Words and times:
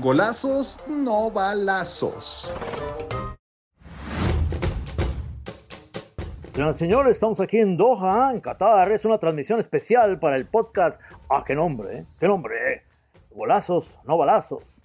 Golazos, 0.00 0.78
no 0.86 1.28
balazos. 1.28 2.48
Señores, 6.74 7.16
estamos 7.16 7.40
aquí 7.40 7.58
en 7.58 7.76
Doha, 7.76 8.30
en 8.32 8.40
Qatar. 8.40 8.92
Es 8.92 9.04
una 9.04 9.18
transmisión 9.18 9.58
especial 9.58 10.20
para 10.20 10.36
el 10.36 10.46
podcast. 10.46 11.00
Ah, 11.28 11.42
qué 11.44 11.56
nombre, 11.56 11.98
¿eh? 11.98 12.06
qué 12.20 12.28
nombre. 12.28 12.74
¿eh? 12.74 12.82
Golazos, 13.32 13.98
no 14.04 14.16
balazos. 14.16 14.80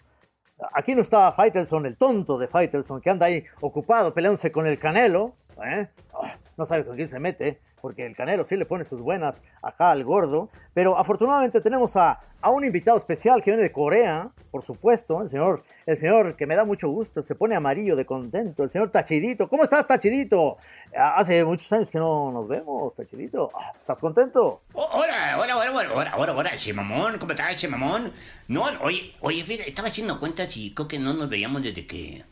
Aquí 0.73 0.95
no 0.95 1.01
está 1.01 1.31
Faitelson, 1.31 1.85
el 1.85 1.95
tonto 1.95 2.39
de 2.39 2.47
Faitelson, 2.47 2.99
que 2.99 3.11
anda 3.11 3.27
ahí 3.27 3.43
ocupado 3.61 4.15
peleándose 4.15 4.51
con 4.51 4.65
el 4.65 4.79
Canelo. 4.79 5.35
¿eh? 5.63 5.89
Ah, 6.11 6.37
no 6.57 6.65
sabe 6.65 6.85
con 6.85 6.95
quién 6.95 7.07
se 7.07 7.19
mete, 7.19 7.61
porque 7.83 8.05
el 8.05 8.15
Canelo 8.15 8.45
sí 8.45 8.55
le 8.55 8.65
pone 8.65 8.85
sus 8.85 9.01
buenas 9.01 9.41
acá 9.61 9.91
al 9.91 10.05
gordo. 10.05 10.47
Pero 10.73 10.97
afortunadamente 10.97 11.59
tenemos 11.59 11.97
a, 11.97 12.17
a 12.39 12.49
un 12.49 12.63
invitado 12.63 12.97
especial 12.97 13.43
que 13.43 13.51
viene 13.51 13.61
de 13.61 13.73
Corea, 13.73 14.29
por 14.51 14.63
supuesto, 14.63 15.21
el 15.21 15.29
señor, 15.29 15.65
el 15.85 15.97
señor 15.97 16.37
que 16.37 16.45
me 16.47 16.55
da 16.55 16.63
mucho 16.63 16.87
gusto, 16.87 17.21
se 17.21 17.35
pone 17.35 17.57
amarillo 17.57 17.97
de 17.97 18.05
contento, 18.05 18.63
el 18.63 18.69
señor 18.69 18.89
Tachidito. 18.89 19.49
¿Cómo 19.49 19.65
estás, 19.65 19.85
Tachidito? 19.85 20.55
Ah, 20.97 21.15
Hace 21.17 21.43
muchos 21.43 21.69
años 21.73 21.91
que 21.91 21.97
no 21.97 22.31
nos 22.31 22.47
vemos, 22.47 22.95
Tachidito. 22.95 23.49
Ah, 23.53 23.73
¿Estás 23.77 23.99
contento? 23.99 24.61
Oh, 24.71 24.87
hola, 24.93 25.37
hola, 25.37 25.57
hola, 25.57 25.71
hola, 25.93 26.13
hola, 26.17 26.33
hola, 26.37 26.55
Shemamón, 26.55 27.17
¿cómo 27.19 27.33
estás, 27.33 27.57
Shemamón? 27.57 28.13
No, 28.47 28.63
oye, 28.81 29.13
oye, 29.19 29.43
estaba 29.67 29.89
haciendo 29.89 30.21
cuentas 30.21 30.55
y 30.55 30.73
creo 30.73 30.87
que 30.87 30.99
no 30.99 31.13
nos 31.15 31.27
veíamos 31.29 31.61
desde 31.61 31.85
que, 31.85 32.23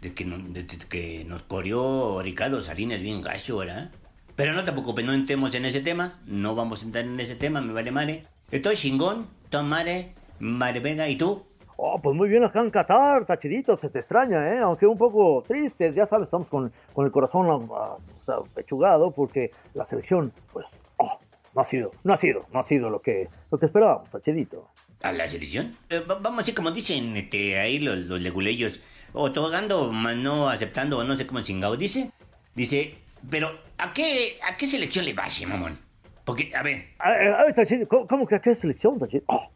desde 0.00 0.14
que, 0.16 0.24
desde 0.24 0.78
que 0.88 1.24
nos 1.26 1.44
corrió 1.44 2.20
Ricardo 2.22 2.60
Salinas 2.60 3.00
bien 3.02 3.22
gacho, 3.22 3.58
¿verdad? 3.58 3.92
Pero 4.36 4.52
no 4.52 4.62
te 4.64 4.72
preocupes, 4.72 5.04
no 5.04 5.12
entremos 5.14 5.54
en 5.54 5.64
ese 5.64 5.80
tema, 5.80 6.20
no 6.26 6.54
vamos 6.54 6.82
a 6.82 6.86
entrar 6.86 7.04
en 7.04 7.18
ese 7.18 7.36
tema, 7.36 7.60
me 7.60 7.72
vale 7.72 7.90
madre. 7.90 8.24
Estoy 8.50 8.76
chingón, 8.76 9.26
tomare, 9.48 10.12
vale, 10.38 10.80
venga, 10.80 11.08
¿y 11.08 11.16
tú? 11.16 11.42
Oh, 11.78 12.00
pues 12.00 12.14
muy 12.16 12.28
bien 12.28 12.44
acá 12.44 12.60
en 12.60 12.70
Qatar, 12.70 13.24
Tachidito, 13.26 13.76
se 13.78 13.88
te 13.90 13.98
extraña, 13.98 14.52
¿eh? 14.54 14.58
Aunque 14.58 14.86
un 14.86 14.96
poco 14.98 15.42
tristes, 15.46 15.94
ya 15.94 16.06
sabes, 16.06 16.26
estamos 16.26 16.48
con, 16.50 16.72
con 16.92 17.04
el 17.06 17.12
corazón 17.12 17.46
o 17.48 17.98
sea, 18.24 18.36
pechugado 18.54 19.10
porque 19.10 19.50
la 19.74 19.84
selección, 19.84 20.32
pues, 20.52 20.66
oh, 20.98 21.18
no 21.54 21.60
ha 21.60 21.64
sido, 21.64 21.92
no 22.04 22.12
ha 22.12 22.16
sido, 22.16 22.46
no 22.52 22.60
ha 22.60 22.64
sido 22.64 22.88
lo 22.90 23.00
que, 23.00 23.28
lo 23.50 23.58
que 23.58 23.66
esperábamos, 23.66 24.10
Tachidito. 24.10 24.68
¿A 25.02 25.12
la 25.12 25.28
selección? 25.28 25.72
Eh, 25.90 26.00
va- 26.00 26.14
vamos 26.16 26.38
a 26.38 26.42
decir, 26.42 26.54
como 26.54 26.70
dicen 26.70 27.16
este, 27.16 27.58
ahí 27.58 27.78
los, 27.78 27.96
los 27.98 28.20
leguleyos, 28.20 28.80
otorgando, 29.12 29.92
más 29.92 30.16
no 30.16 30.48
aceptando, 30.48 31.02
no 31.04 31.16
sé 31.16 31.26
cómo 31.26 31.40
chingado 31.42 31.76
dice. 31.76 32.10
Dice, 32.54 32.94
pero 33.30 33.50
¿a 33.78 33.92
qué, 33.92 34.38
a 34.48 34.56
qué 34.56 34.66
selección 34.66 35.04
le 35.04 35.14
vas, 35.14 35.44
mamón? 35.46 35.78
Porque, 36.24 36.52
a 36.54 36.62
ver, 36.62 36.88
A 36.98 37.10
a 37.10 37.44
ver, 37.44 37.54
Tachidito, 37.54 37.88
¿cómo, 37.88 38.06
cómo 38.06 38.26
que 38.26 38.34
a 38.34 38.40
qué 38.40 38.54
selección, 38.54 38.98
Tachidito? 38.98 39.26
Oh, 39.28 39.48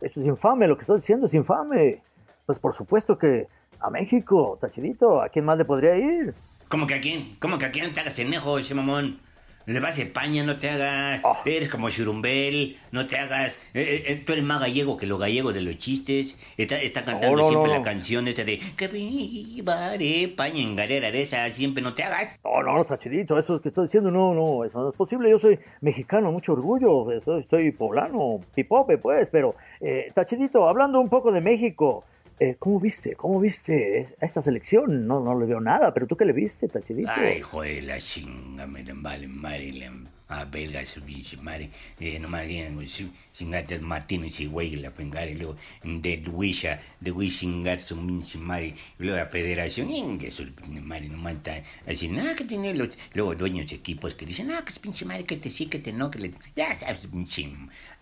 eso 0.00 0.20
es 0.20 0.26
infame, 0.26 0.66
lo 0.66 0.76
que 0.76 0.82
estás 0.82 0.96
diciendo 0.96 1.26
es 1.26 1.34
infame. 1.34 2.02
Pues 2.44 2.58
por 2.58 2.74
supuesto 2.74 3.16
que 3.18 3.46
a 3.80 3.90
México, 3.90 4.58
Tachidito, 4.60 5.20
¿a 5.22 5.28
quién 5.28 5.44
más 5.44 5.58
le 5.58 5.64
podría 5.64 5.96
ir? 5.96 6.34
¿cómo 6.68 6.86
que 6.86 6.94
a 6.94 7.00
quién? 7.00 7.36
¿Cómo 7.40 7.58
que 7.58 7.64
a 7.66 7.70
quién 7.70 7.92
te 7.92 8.00
hagas 8.00 8.18
enejo, 8.18 8.58
ese 8.58 8.74
mamón? 8.74 9.20
Le 9.66 9.80
vas 9.80 9.98
a 9.98 10.02
España, 10.02 10.44
no 10.44 10.58
te 10.58 10.70
hagas. 10.70 11.20
Oh. 11.24 11.36
Eres 11.44 11.68
como 11.68 11.90
Churumbel, 11.90 12.78
no 12.92 13.08
te 13.08 13.18
hagas. 13.18 13.58
Eh, 13.74 14.04
eh, 14.06 14.22
tú 14.24 14.32
eres 14.32 14.44
más 14.44 14.60
gallego 14.60 14.96
que 14.96 15.06
los 15.06 15.18
gallegos 15.18 15.54
de 15.54 15.60
los 15.60 15.76
chistes. 15.76 16.36
Está, 16.56 16.80
está 16.80 17.04
cantando 17.04 17.36
No, 17.36 17.42
no, 17.42 17.48
siempre 17.48 17.72
no, 17.72 17.78
la 17.78 17.82
canción 17.82 18.28
esa 18.28 18.44
de 18.44 18.60
Que 18.76 18.86
viva 18.86 19.96
España 19.96 20.60
en 20.60 20.76
galera 20.76 21.10
de 21.10 21.20
esa, 21.20 21.50
siempre 21.50 21.82
no 21.82 21.94
te 21.94 22.04
hagas. 22.04 22.38
No, 22.44 22.62
no, 22.62 22.84
Tachidito, 22.84 23.36
eso 23.36 23.60
que 23.60 23.68
estoy 23.68 23.86
diciendo, 23.86 24.12
no, 24.12 24.34
no, 24.34 24.64
eso 24.64 24.80
no 24.80 24.90
es 24.90 24.94
posible. 24.94 25.30
Yo 25.30 25.38
soy 25.40 25.58
mexicano, 25.80 26.30
mucho 26.30 26.52
orgullo, 26.52 27.10
estoy 27.10 27.72
poblano, 27.72 28.42
pipope, 28.54 28.98
pues, 28.98 29.30
pero, 29.30 29.56
eh, 29.80 30.12
Tachidito, 30.14 30.68
hablando 30.68 31.00
un 31.00 31.08
poco 31.08 31.32
de 31.32 31.40
México, 31.40 32.04
eh, 32.38 32.56
¿cómo 32.58 32.78
viste? 32.80 33.14
¿Cómo 33.14 33.40
viste 33.40 34.14
a 34.20 34.24
esta 34.24 34.42
selección? 34.42 35.06
No, 35.06 35.20
no 35.20 35.38
le 35.38 35.46
veo 35.46 35.60
nada, 35.60 35.94
pero 35.94 36.06
tú 36.06 36.16
qué 36.16 36.24
le 36.24 36.32
viste, 36.32 36.68
Tachidito. 36.68 37.10
Ay, 37.14 37.40
joder, 37.40 37.84
la 37.84 37.98
chinga, 37.98 38.66
me 38.66 38.84
vale, 38.92 39.26
madre, 39.26 39.90
la 40.28 40.40
a 40.40 40.44
verga, 40.44 40.84
su 40.84 41.00
pinche 41.02 41.36
madre, 41.36 41.70
eh, 42.00 42.18
no 42.18 42.28
más 42.28 42.46
bien, 42.46 42.74
pues, 42.74 42.90
su- 42.90 43.08
chingate 43.32 43.78
Martínez 43.78 44.40
y 44.40 44.46
güey, 44.46 44.74
la 44.76 44.90
pengare, 44.90 45.34
luego, 45.34 45.56
de 45.84 46.22
Wisha, 46.32 46.80
de 47.00 47.12
Wishingar, 47.12 47.80
su 47.80 47.96
pinche 47.96 48.38
madre, 48.38 48.74
y 48.98 49.02
luego 49.04 49.16
la 49.18 49.26
federación, 49.26 49.88
pinche 49.88 50.42
madre, 50.82 51.08
no 51.08 51.18
manta, 51.18 51.62
así, 51.86 52.08
nada, 52.08 52.34
que 52.34 52.44
tiene 52.44 52.74
los, 52.74 52.90
luego 53.14 53.34
dueños 53.34 53.70
de 53.70 53.76
equipos 53.76 54.14
que 54.14 54.26
dicen, 54.26 54.50
ah, 54.50 54.62
que 54.64 54.72
es 54.72 54.78
pinche 54.78 55.04
madre, 55.04 55.24
que 55.24 55.36
te 55.36 55.48
sí, 55.48 55.66
que 55.66 55.78
te 55.78 55.92
no, 55.92 56.10
que 56.10 56.18
le, 56.18 56.32
ya 56.56 56.74
sabes, 56.74 57.06
pinche, 57.06 57.48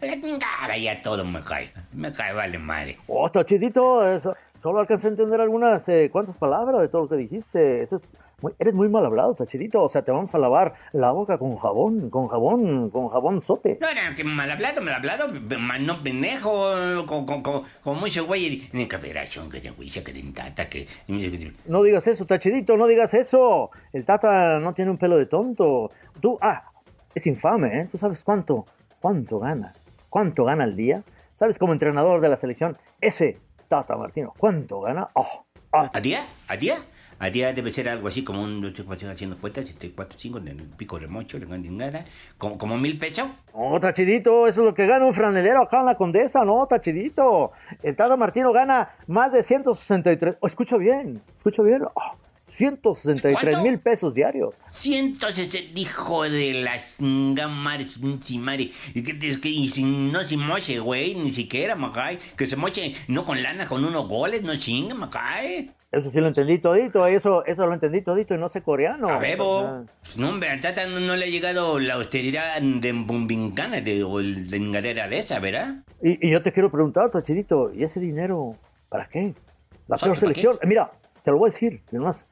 la 0.01 0.13
chingada, 0.21 0.77
ya 0.79 1.03
todo 1.03 1.25
me 1.25 1.41
cae, 1.43 1.73
me 1.93 2.13
cae, 2.13 2.33
vale, 2.33 2.59
madre. 2.59 2.99
Oh, 3.07 3.29
Tachidito, 3.31 4.07
eso, 4.15 4.35
solo 4.63 4.81
alcancé 4.81 5.09
a 5.09 5.11
entender 5.11 5.41
algunas 5.41 5.87
eh, 5.89 6.09
cuantas 6.11 6.39
palabras 6.39 6.81
de 6.81 6.89
todo 6.89 7.03
lo 7.03 7.09
que 7.09 7.17
dijiste. 7.17 7.83
Eso 7.83 7.97
es 7.97 8.03
muy- 8.41 8.53
eres 8.59 8.75
muy 8.75 8.89
mal 8.89 9.05
hablado, 9.07 9.35
Tachidito. 9.35 9.83
O 9.83 9.89
sea, 9.89 10.03
te 10.03 10.13
vamos 10.13 10.35
a 10.35 10.39
lavar 10.39 10.75
la 10.93 11.11
boca 11.13 11.39
con 11.39 11.57
jabón, 11.57 12.11
con 12.11 12.29
jabón, 12.29 12.91
con 12.91 13.09
jabón 13.09 13.41
sote. 13.41 13.79
No, 13.81 13.89
no, 13.89 14.17
que 14.17 14.25
mal 14.25 14.51
hablado, 14.51 14.83
mal 14.83 14.95
hablado, 14.95 15.29
no 15.29 16.03
pendejo, 16.03 17.07
con, 17.07 17.27
con, 17.27 17.43
con, 17.43 17.63
con 17.83 17.99
mucho 17.99 18.27
güey 18.27 18.61
que. 18.61 18.77
No 21.67 21.83
digas 21.83 22.07
eso, 22.07 22.25
Tachidito, 22.27 22.77
no 22.77 22.87
digas 22.87 23.15
eso. 23.15 23.71
El 23.93 24.05
Tata 24.05 24.59
no 24.59 24.75
tiene 24.75 24.91
un 24.91 24.99
pelo 24.99 25.17
de 25.17 25.27
tonto. 25.27 25.91
Tú, 26.21 26.39
ah, 26.41 26.71
es 27.15 27.27
infame, 27.27 27.81
¿eh? 27.81 27.89
¿Tú 27.91 27.99
sabes 27.99 28.23
cuánto, 28.25 28.67
cuánto 29.01 29.39
gana? 29.39 29.75
¿Cuánto 30.11 30.45
gana 30.45 30.65
al 30.65 30.77
día? 30.77 31.03
¿Sabes 31.37 31.59
como 31.59 31.73
entrenador 31.73 32.21
de 32.21 32.29
la 32.29 32.37
selección, 32.37 32.77
ese 33.01 33.39
Tata 33.69 33.97
Martino, 33.97 34.33
cuánto 34.39 34.81
gana? 34.81 35.09
Oh, 35.15 35.45
ah, 35.73 35.91
¿A 35.93 36.01
día? 36.01 36.25
¿A 36.49 36.57
día? 36.57 36.77
A 37.25 37.31
día 37.31 37.55
debe 37.55 37.73
ser 37.73 37.89
algo 37.89 38.09
así 38.09 38.23
como 38.23 38.43
un 38.43 38.63
8, 38.63 38.85
4, 38.85 39.11
haciendo 39.11 39.39
cuentas, 39.39 39.65
7, 39.65 39.95
4, 39.97 40.19
5, 40.19 40.39
en 40.41 40.49
el 40.49 40.63
pico 40.77 40.99
remocho, 40.99 41.39
le 41.39 41.47
ganan 41.47 42.05
como, 42.37 42.59
como 42.59 42.77
mil 42.77 42.99
pesos. 42.99 43.29
No, 43.55 43.81
Tachidito, 43.81 44.47
eso 44.47 44.61
es 44.61 44.67
lo 44.67 44.75
que 44.75 44.87
gana 44.87 45.07
un 45.07 45.15
franelero 45.15 45.63
acá 45.63 45.81
en 45.81 45.87
la 45.87 45.95
Condesa, 45.95 46.45
no, 46.45 46.67
Tachidito. 46.67 47.53
El 47.83 47.97
Tata 47.97 48.19
Martino 48.19 48.53
gana 48.53 48.91
más 49.07 49.33
de 49.33 49.43
163, 49.43 50.37
oh, 50.39 50.47
escucha 50.47 50.77
bien, 50.77 51.23
escucha 51.39 51.63
bien, 51.63 51.85
oh, 51.95 52.17
163 52.45 53.33
¿Cuánto? 53.33 53.63
mil 53.63 53.79
pesos 53.81 54.15
diarios. 54.15 54.55
Cientos 54.73 55.39
ese 55.39 55.71
hijo 55.75 56.25
de 56.25 56.63
las 56.63 56.97
gamares, 56.99 57.99
madre. 58.39 58.71
Y 58.95 59.03
que, 59.03 59.29
es 59.29 59.39
que 59.39 59.49
y 59.49 59.69
si 59.69 59.83
no 59.83 60.23
se 60.23 60.37
moche, 60.37 60.79
güey, 60.79 61.15
ni 61.15 61.33
siquiera, 61.33 61.75
macay. 61.75 62.19
Que 62.37 62.47
se 62.47 62.57
moche, 62.57 62.93
no 63.09 63.25
con 63.25 63.43
lana, 63.43 63.67
con 63.67 63.85
unos 63.85 64.09
goles, 64.09 64.43
no 64.43 64.57
chingue, 64.57 64.95
macay. 64.95 65.71
Eso 65.91 66.11
sí 66.11 66.21
lo 66.21 66.27
entendí 66.27 66.59
todito, 66.59 67.07
eso, 67.07 67.45
eso 67.45 67.67
lo 67.67 67.75
entendí 67.75 68.03
todito 68.03 68.35
y 68.35 68.39
no 68.39 68.49
sé 68.49 68.63
coreano. 68.63 69.09
A 69.09 69.19
bebo. 69.19 69.85
Pues 70.01 70.17
no, 70.17 70.29
hombre, 70.29 70.51
al 70.51 70.61
Tata 70.61 70.87
no, 70.87 70.99
no 70.99 71.15
le 71.15 71.27
ha 71.27 71.29
llegado 71.29 71.79
la 71.79 71.95
austeridad 71.95 72.61
de 72.61 72.93
Bombincana, 72.93 73.81
de, 73.81 74.03
de 74.03 75.09
de 75.09 75.19
esa, 75.19 75.39
¿verdad? 75.39 75.85
Y, 76.03 76.27
y 76.27 76.33
yo 76.33 76.43
te 76.43 76.53
quiero 76.53 76.71
preguntar, 76.71 77.11
Tachidito, 77.11 77.73
¿y 77.73 77.85
ese 77.85 78.01
dinero 78.01 78.57
para 78.89 79.07
qué? 79.07 79.35
La 79.87 79.97
¿Para 79.97 80.13
peor 80.13 80.17
selección, 80.17 80.59
mira, 80.65 80.91
te 81.23 81.31
lo 81.31 81.39
voy 81.39 81.51
a 81.51 81.53
decir, 81.53 81.83
nomás, 81.93 82.27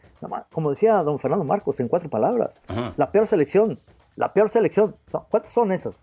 como 0.53 0.71
decía 0.71 0.95
don 1.03 1.19
Fernando 1.19 1.45
Marcos 1.45 1.81
en 1.81 1.89
cuatro 1.89 2.09
palabras, 2.11 2.61
Ajá. 2.69 2.95
la 2.97 3.11
peor 3.11 3.27
selección, 3.27 3.79
la 4.17 4.33
peor 4.33 4.49
selección, 4.49 4.97
¿cuántas 5.31 5.53
son 5.53 5.73
esas? 5.73 6.01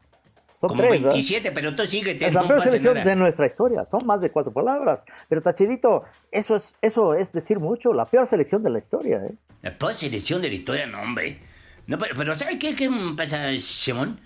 Son 0.59 0.67
Como 0.71 0.81
tres, 0.81 0.91
¿verdad? 0.91 1.11
27, 1.13 1.51
pero 1.53 1.73
tú 1.73 1.85
síguete, 1.85 2.25
Es 2.27 2.33
la 2.33 2.41
no 2.41 2.47
peor 2.49 2.61
selección 2.63 2.95
nada. 2.95 3.09
de 3.09 3.15
nuestra 3.15 3.45
historia. 3.45 3.85
Son 3.85 4.01
más 4.05 4.19
de 4.19 4.29
cuatro 4.29 4.51
palabras. 4.51 5.05
Pero 5.29 5.41
Tachidito, 5.41 6.03
eso 6.31 6.53
es, 6.57 6.75
eso 6.81 7.13
es 7.13 7.31
decir 7.31 7.61
mucho. 7.61 7.93
La 7.93 8.05
peor 8.05 8.27
selección 8.27 8.61
de 8.61 8.69
la 8.69 8.79
historia, 8.79 9.23
¿eh? 9.23 9.35
La 9.61 9.77
peor 9.77 9.93
selección 9.93 10.41
de 10.41 10.49
la 10.49 10.55
historia, 10.55 10.85
no, 10.85 11.01
hombre. 11.01 11.39
No, 11.87 11.97
pero, 11.97 12.13
pero 12.17 12.35
¿sabes 12.35 12.57
qué, 12.59 12.75
qué 12.75 12.89
pasa, 13.15 13.47
Simón? 13.57 14.19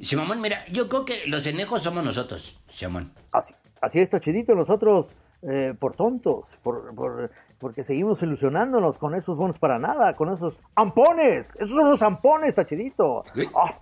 Simón, 0.00 0.40
mira, 0.40 0.66
yo 0.72 0.88
creo 0.88 1.04
que 1.04 1.24
los 1.28 1.46
enejos 1.46 1.82
somos 1.82 2.02
nosotros, 2.04 2.60
Simón. 2.68 3.12
Así, 3.30 3.54
así 3.80 4.00
es, 4.00 4.10
Tachidito. 4.10 4.56
Nosotros, 4.56 5.14
eh, 5.42 5.72
por 5.78 5.94
tontos, 5.94 6.48
por, 6.64 6.92
por- 6.96 7.30
porque 7.58 7.82
seguimos 7.82 8.22
ilusionándonos 8.22 8.98
con 8.98 9.14
esos 9.14 9.36
bonos 9.38 9.58
para 9.58 9.78
nada, 9.78 10.14
con 10.14 10.32
esos 10.32 10.60
ampones. 10.74 11.56
Esos 11.56 11.70
son 11.70 11.88
los 11.90 12.02
ampones, 12.02 12.54
Tachidito. 12.54 13.24
¿Qué? 13.34 13.48
Ah, 13.54 13.78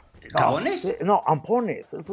No, 1.03 1.23
ampones. 1.27 1.93
Es, 1.93 2.09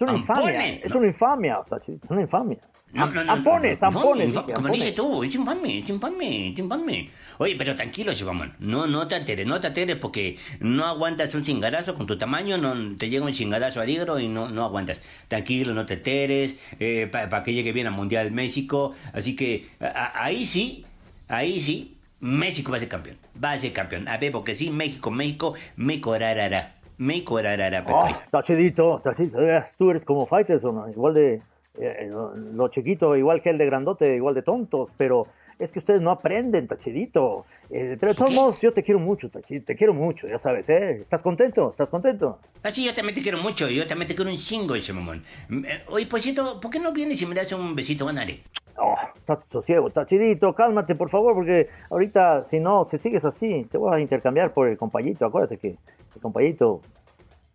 una 0.00 0.12
infamia. 0.14 0.66
Es 0.74 0.92
una 0.92 1.06
infamia, 1.06 1.60
Tachidito. 1.68 2.04
Es 2.06 2.10
una 2.10 2.22
infamia. 2.22 2.58
No, 2.92 3.06
no, 3.10 3.24
no, 3.24 3.32
ampones, 3.32 3.82
ampones. 3.82 4.28
dije, 4.28 4.42
como 4.42 4.56
ampones. 4.56 4.72
dices 4.80 4.94
tú, 4.94 5.22
es 5.22 5.34
infame, 5.34 5.80
es 5.80 5.88
infame, 5.90 6.48
es 6.52 6.58
infame. 6.58 7.10
Oye, 7.38 7.54
pero 7.58 7.74
tranquilo, 7.74 8.14
Chivamón, 8.14 8.54
no, 8.60 8.86
no 8.86 9.06
te 9.08 9.16
alteres, 9.16 9.44
no 9.46 9.60
te 9.60 9.66
alteres 9.66 9.96
porque 9.96 10.38
no 10.60 10.84
aguantas 10.84 11.34
un 11.34 11.42
chingadazo 11.42 11.94
con 11.94 12.06
tu 12.06 12.16
tamaño, 12.16 12.56
no 12.56 12.96
te 12.96 13.10
llega 13.10 13.26
un 13.26 13.32
chingadazo 13.32 13.80
al 13.80 13.90
hígado 13.90 14.18
y 14.20 14.28
no, 14.28 14.48
no 14.48 14.64
aguantas. 14.64 15.02
Tranquilo, 15.28 15.74
no 15.74 15.84
te 15.84 15.94
alteres, 15.94 16.56
eh, 16.78 17.08
para 17.10 17.42
que 17.42 17.52
llegue 17.52 17.72
bien 17.72 17.86
al 17.88 17.92
Mundial 17.92 18.30
México. 18.30 18.94
Así 19.12 19.34
que 19.36 19.68
a- 19.80 20.24
ahí 20.24 20.46
sí, 20.46 20.86
ahí 21.28 21.60
sí, 21.60 21.98
México 22.20 22.70
va 22.70 22.76
a 22.76 22.80
ser 22.80 22.88
campeón, 22.88 23.18
va 23.42 23.52
a 23.52 23.58
ser 23.58 23.72
campeón. 23.72 24.08
A 24.08 24.18
ver, 24.18 24.32
porque 24.32 24.54
sí, 24.54 24.70
México, 24.70 25.10
México, 25.10 25.54
México 25.76 26.16
rarara, 26.18 26.76
México 26.98 27.40
rarara. 27.40 27.84
Oh, 27.88 28.08
Tachidito, 28.30 29.00
Tachidito, 29.02 29.38
de 29.38 29.46
veras, 29.46 29.74
tú 29.76 29.90
eres 29.90 30.04
como 30.04 30.26
Faitelson, 30.26 30.74
¿no? 30.74 30.88
igual 30.88 31.14
de 31.14 31.42
eh, 31.78 32.08
lo, 32.10 32.34
lo 32.34 32.68
chiquito, 32.68 33.16
igual 33.16 33.42
que 33.42 33.50
el 33.50 33.58
de 33.58 33.66
grandote, 33.66 34.16
igual 34.16 34.34
de 34.34 34.42
tontos, 34.42 34.94
pero 34.96 35.26
es 35.58 35.72
que 35.72 35.78
ustedes 35.78 36.02
no 36.02 36.10
aprenden, 36.10 36.66
Tachidito. 36.66 37.46
Eh, 37.70 37.96
pero 37.98 38.12
de 38.12 38.18
todos 38.18 38.32
modos, 38.32 38.60
yo 38.60 38.72
te 38.72 38.82
quiero 38.82 39.00
mucho, 39.00 39.30
Tachidito, 39.30 39.66
te 39.66 39.76
quiero 39.76 39.94
mucho, 39.94 40.28
ya 40.28 40.38
sabes, 40.38 40.68
¿eh? 40.68 41.00
¿Estás 41.00 41.22
contento? 41.22 41.70
¿Estás 41.70 41.90
contento? 41.90 42.38
Así 42.62 42.84
yo 42.84 42.94
también 42.94 43.14
te 43.14 43.22
quiero 43.22 43.38
mucho, 43.38 43.68
yo 43.68 43.86
también 43.86 44.08
te 44.08 44.14
quiero 44.14 44.30
un 44.30 44.36
chingo 44.36 44.74
ese 44.74 44.92
mamón. 44.92 45.24
Eh, 45.50 45.82
Oye, 45.88 46.06
pues 46.06 46.22
cierto, 46.22 46.60
¿por 46.60 46.70
qué 46.70 46.78
no 46.78 46.92
vienes 46.92 47.20
y 47.22 47.26
me 47.26 47.34
das 47.34 47.52
un 47.52 47.74
besito, 47.74 48.04
Vanare? 48.04 48.42
Oh, 48.78 48.94
está 49.16 49.42
sosiego, 49.50 49.88
Tachidito, 49.90 50.54
cálmate, 50.54 50.94
por 50.94 51.08
favor, 51.08 51.34
porque 51.34 51.68
ahorita, 51.90 52.44
si 52.44 52.60
no, 52.60 52.84
si 52.84 52.98
sigues 52.98 53.24
así, 53.24 53.64
te 53.70 53.78
voy 53.78 53.96
a 53.96 54.00
intercambiar 54.00 54.52
por 54.52 54.68
el 54.68 54.76
compañito. 54.76 55.24
Acuérdate 55.24 55.56
que 55.56 55.68
el 55.68 56.20
compañito 56.20 56.82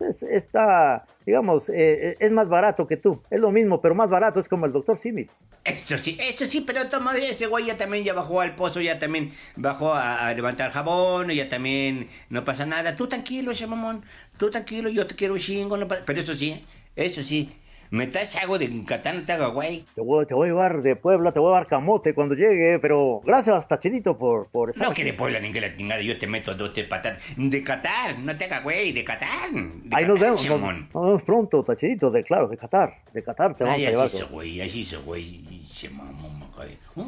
es- 0.06 0.24
está, 0.24 1.06
digamos, 1.26 1.70
eh, 1.70 2.16
es 2.20 2.32
más 2.32 2.48
barato 2.50 2.88
que 2.88 2.98
tú. 2.98 3.22
Es 3.30 3.40
lo 3.40 3.52
mismo, 3.52 3.82
pero 3.82 3.96
más 3.96 4.10
barato, 4.10 4.40
es 4.40 4.48
como 4.48 4.66
el 4.66 4.72
doctor 4.72 4.98
Simi. 4.98 5.28
Esto 5.64 5.98
sí, 5.98 6.18
esto 6.20 6.46
sí, 6.46 6.62
pero 6.62 6.88
toma, 6.88 7.16
ese 7.16 7.46
güey 7.46 7.66
ya 7.68 7.78
también 7.78 8.04
ya 8.04 8.14
bajó 8.14 8.42
al 8.42 8.56
pozo, 8.56 8.82
ya 8.82 8.98
también 8.98 9.32
bajó 9.56 9.94
a, 9.94 10.34
levantar 10.34 10.72
jabón, 10.72 11.30
ya 11.30 11.48
también 11.48 12.10
no 12.30 12.44
pasa 12.44 12.66
nada. 12.66 12.96
Tú 12.96 13.08
tranquilo, 13.08 13.52
ese 13.52 13.68
mamón, 13.68 14.04
tú 14.38 14.50
tranquilo, 14.50 14.90
yo 14.90 15.06
te 15.06 15.16
quiero 15.16 15.38
chingo, 15.38 15.78
no 15.78 15.88
pero 15.88 16.20
eso 16.20 16.34
sí, 16.34 16.66
eso 16.96 17.22
sí, 17.22 17.54
me 17.92 18.08
traes 18.08 18.36
algo 18.38 18.58
de 18.58 18.68
Yucatán, 18.70 19.18
no 19.20 19.26
te 19.26 19.34
hago 19.34 19.54
güey. 19.54 19.86
Te 19.94 20.02
voy, 20.02 20.26
te 20.26 20.34
voy 20.34 20.48
a 20.48 20.52
llevar 20.52 20.82
de 20.82 20.96
Puebla, 20.96 21.32
te 21.32 21.40
voy 21.40 21.52
a 21.52 21.58
dar 21.58 21.68
camote 21.68 22.14
cuando 22.14 22.34
llegue, 22.36 22.80
pero 22.80 23.22
gracias, 23.24 23.68
Tachidito, 23.68 24.18
por, 24.18 24.48
por 24.48 24.70
estar 24.72 24.86
No 24.88 24.92
aquí. 24.92 25.02
que 25.04 25.12
de 25.12 25.14
Puebla 25.14 25.40
ni 25.40 25.52
que 25.52 25.62
la 25.62 25.76
chingada, 25.76 26.02
yo 26.02 26.18
te 26.18 26.26
meto 26.26 26.56
dos, 26.56 26.74
tres 26.74 26.88
patadas. 26.88 27.22
De 27.38 27.64
Qatar, 27.64 28.18
no 28.20 28.36
te 28.36 28.46
hagas 28.46 28.64
güey, 28.64 28.92
de 28.94 29.04
Qatar. 29.04 29.52
De 29.52 29.96
Ahí 29.96 30.06
nos 30.06 30.20
vemos, 30.20 30.46
nos, 30.48 30.60
nos 30.62 30.90
vemos 30.94 31.24
pronto, 31.24 31.64
Tachidito, 31.64 32.10
de 32.10 32.24
claro, 32.24 32.48
de 32.48 32.58
Qatar, 32.58 32.96
de 33.14 33.22
Qatar 33.24 33.56
te 33.56 33.64
vamos 33.66 33.78
Ay, 33.78 33.86
a 33.86 33.90
llevar. 33.92 34.06
así 34.08 34.24
güey, 34.32 34.62
así 34.62 34.88
güey. 35.06 35.62
Se 35.72 35.90
mamó, 35.90 36.30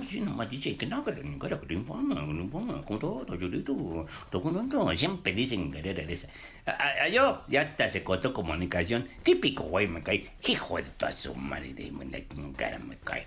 sí, 0.10 0.22
nomás 0.22 0.50
dice 0.50 0.78
que 0.78 0.86
no, 0.86 1.04
que 1.04 1.12
ni 1.12 1.38
cara 1.38 1.60
que 1.60 1.68
te 1.68 1.74
informa, 1.74 2.16
que 2.16 2.34
no 2.34 2.44
informa, 2.44 2.82
con 2.84 3.00
todo, 3.00 3.36
yo 3.36 3.64
todo 3.64 4.96
siempre 4.96 5.34
dicen 5.34 5.72
que 5.72 5.80
eres 5.80 6.10
esa. 6.10 6.28
A, 6.66 7.08
yo, 7.10 7.44
ya 7.50 7.62
hasta 7.62 7.88
se 7.88 8.04
cortó 8.04 8.34
comunicación. 8.34 9.08
Típico, 9.24 9.64
güey, 9.64 9.88
me 9.88 10.02
cae. 10.02 10.30
Hijo 10.48 10.78
de 10.78 10.84
toda 10.84 11.12
su 11.12 11.36
madre, 11.36 11.74
de 11.74 11.92
la 11.92 12.20
cara 12.56 12.80
me 12.80 12.98
cae. 12.98 13.26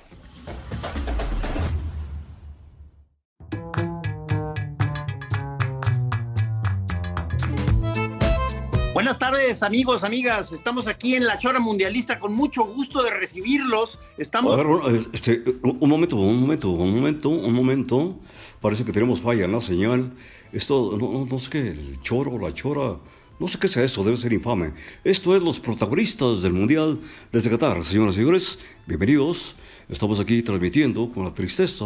Buenas 8.96 9.18
tardes, 9.18 9.62
amigos, 9.62 10.02
amigas. 10.04 10.52
Estamos 10.52 10.86
aquí 10.86 11.16
en 11.16 11.26
la 11.26 11.36
Chora 11.36 11.60
Mundialista 11.60 12.18
con 12.18 12.34
mucho 12.34 12.64
gusto 12.64 13.02
de 13.02 13.10
recibirlos. 13.10 13.98
Estamos. 14.16 14.58
A 14.58 14.88
ver, 14.90 15.06
este, 15.12 15.44
un 15.62 15.86
momento, 15.86 16.16
un 16.16 16.40
momento, 16.40 16.70
un 16.70 16.94
momento, 16.94 17.28
un 17.28 17.52
momento. 17.52 18.18
Parece 18.58 18.86
que 18.86 18.92
tenemos 18.92 19.20
falla 19.20 19.44
en 19.44 19.52
la 19.52 19.60
señal. 19.60 20.14
Esto, 20.50 20.96
no, 20.98 21.26
no 21.26 21.38
sé 21.38 21.50
qué, 21.50 21.58
el 21.58 22.00
choro, 22.00 22.38
la 22.38 22.54
chora, 22.54 22.96
no 23.38 23.46
sé 23.46 23.58
qué 23.58 23.68
sea 23.68 23.84
eso, 23.84 24.02
debe 24.02 24.16
ser 24.16 24.32
infame. 24.32 24.72
Esto 25.04 25.36
es 25.36 25.42
los 25.42 25.60
protagonistas 25.60 26.40
del 26.40 26.54
Mundial 26.54 26.98
desde 27.30 27.50
Qatar. 27.50 27.84
Señoras 27.84 28.14
y 28.14 28.20
señores, 28.20 28.58
bienvenidos. 28.86 29.56
Estamos 29.90 30.20
aquí 30.20 30.40
transmitiendo 30.40 31.12
con 31.12 31.24
la 31.24 31.34
tristeza 31.34 31.84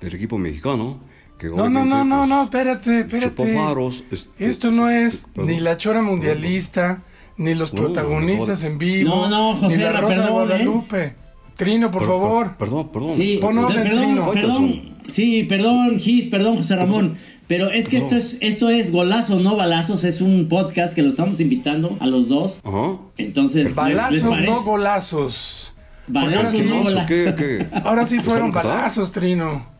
del 0.00 0.14
equipo 0.16 0.36
mexicano. 0.36 0.98
Que 1.40 1.46
No, 1.48 1.70
no, 1.70 1.84
no, 1.86 2.04
no, 2.04 2.18
pues, 2.18 2.28
no, 2.28 2.42
espérate, 2.44 3.00
espérate. 3.00 3.30
chupó 3.30 3.44
faros, 3.66 4.04
es- 4.10 4.28
Esto 4.38 4.70
no 4.70 4.90
es 4.90 5.24
perdón. 5.34 5.50
ni 5.50 5.60
la 5.60 5.78
chora 5.78 6.02
mundialista, 6.02 7.02
ni 7.38 7.54
los 7.54 7.70
protagonistas 7.70 8.62
en 8.62 8.76
vivo, 8.76 9.08
No, 9.08 9.28
no, 9.30 9.56
José, 9.56 9.78
ni 9.78 9.82
la 9.84 9.92
de 9.92 10.06
perdón, 10.06 10.26
¿eh? 10.28 10.30
Guadalupe. 10.30 11.14
Trino, 11.56 11.90
por 11.90 12.02
per- 12.02 12.08
favor. 12.10 12.46
per- 12.48 12.56
perdón, 12.58 12.88
perdón. 12.92 13.16
Sí, 13.16 13.38
Pon 13.40 13.56
o 13.56 13.68
sea, 13.68 13.80
orden, 13.80 13.82
perdón, 13.90 14.04
Trino. 14.06 14.30
perdón, 14.32 14.94
sí, 15.08 15.42
perdón, 15.44 15.98
Gis, 15.98 16.26
perdón, 16.26 16.56
José 16.58 16.76
Ramón, 16.76 17.16
pero 17.46 17.70
es 17.70 17.88
que 17.88 17.96
esto 17.96 18.16
es, 18.16 18.36
esto 18.42 18.68
es 18.68 18.92
golazos, 18.92 19.42
no 19.42 19.56
balazos, 19.56 20.04
es 20.04 20.20
un 20.20 20.46
podcast 20.48 20.94
que 20.94 21.02
lo 21.02 21.08
estamos 21.08 21.40
invitando 21.40 21.96
a 22.00 22.06
los 22.06 22.28
dos, 22.28 22.60
Ajá. 22.64 22.98
entonces, 23.16 23.56
¿le- 23.56 23.64
¿les 23.64 23.74
Balazos, 23.74 24.22
no 24.24 24.62
golazos. 24.62 25.74
Balazos, 26.06 26.34
no 26.34 26.38
ahora 26.38 26.50
sí- 26.50 26.84
golazos. 26.84 27.06
¿Qué, 27.08 27.34
qué? 27.36 27.66
Ahora 27.84 28.06
sí 28.06 28.20
fueron 28.20 28.52
balazos, 28.52 29.10
Trino. 29.12 29.79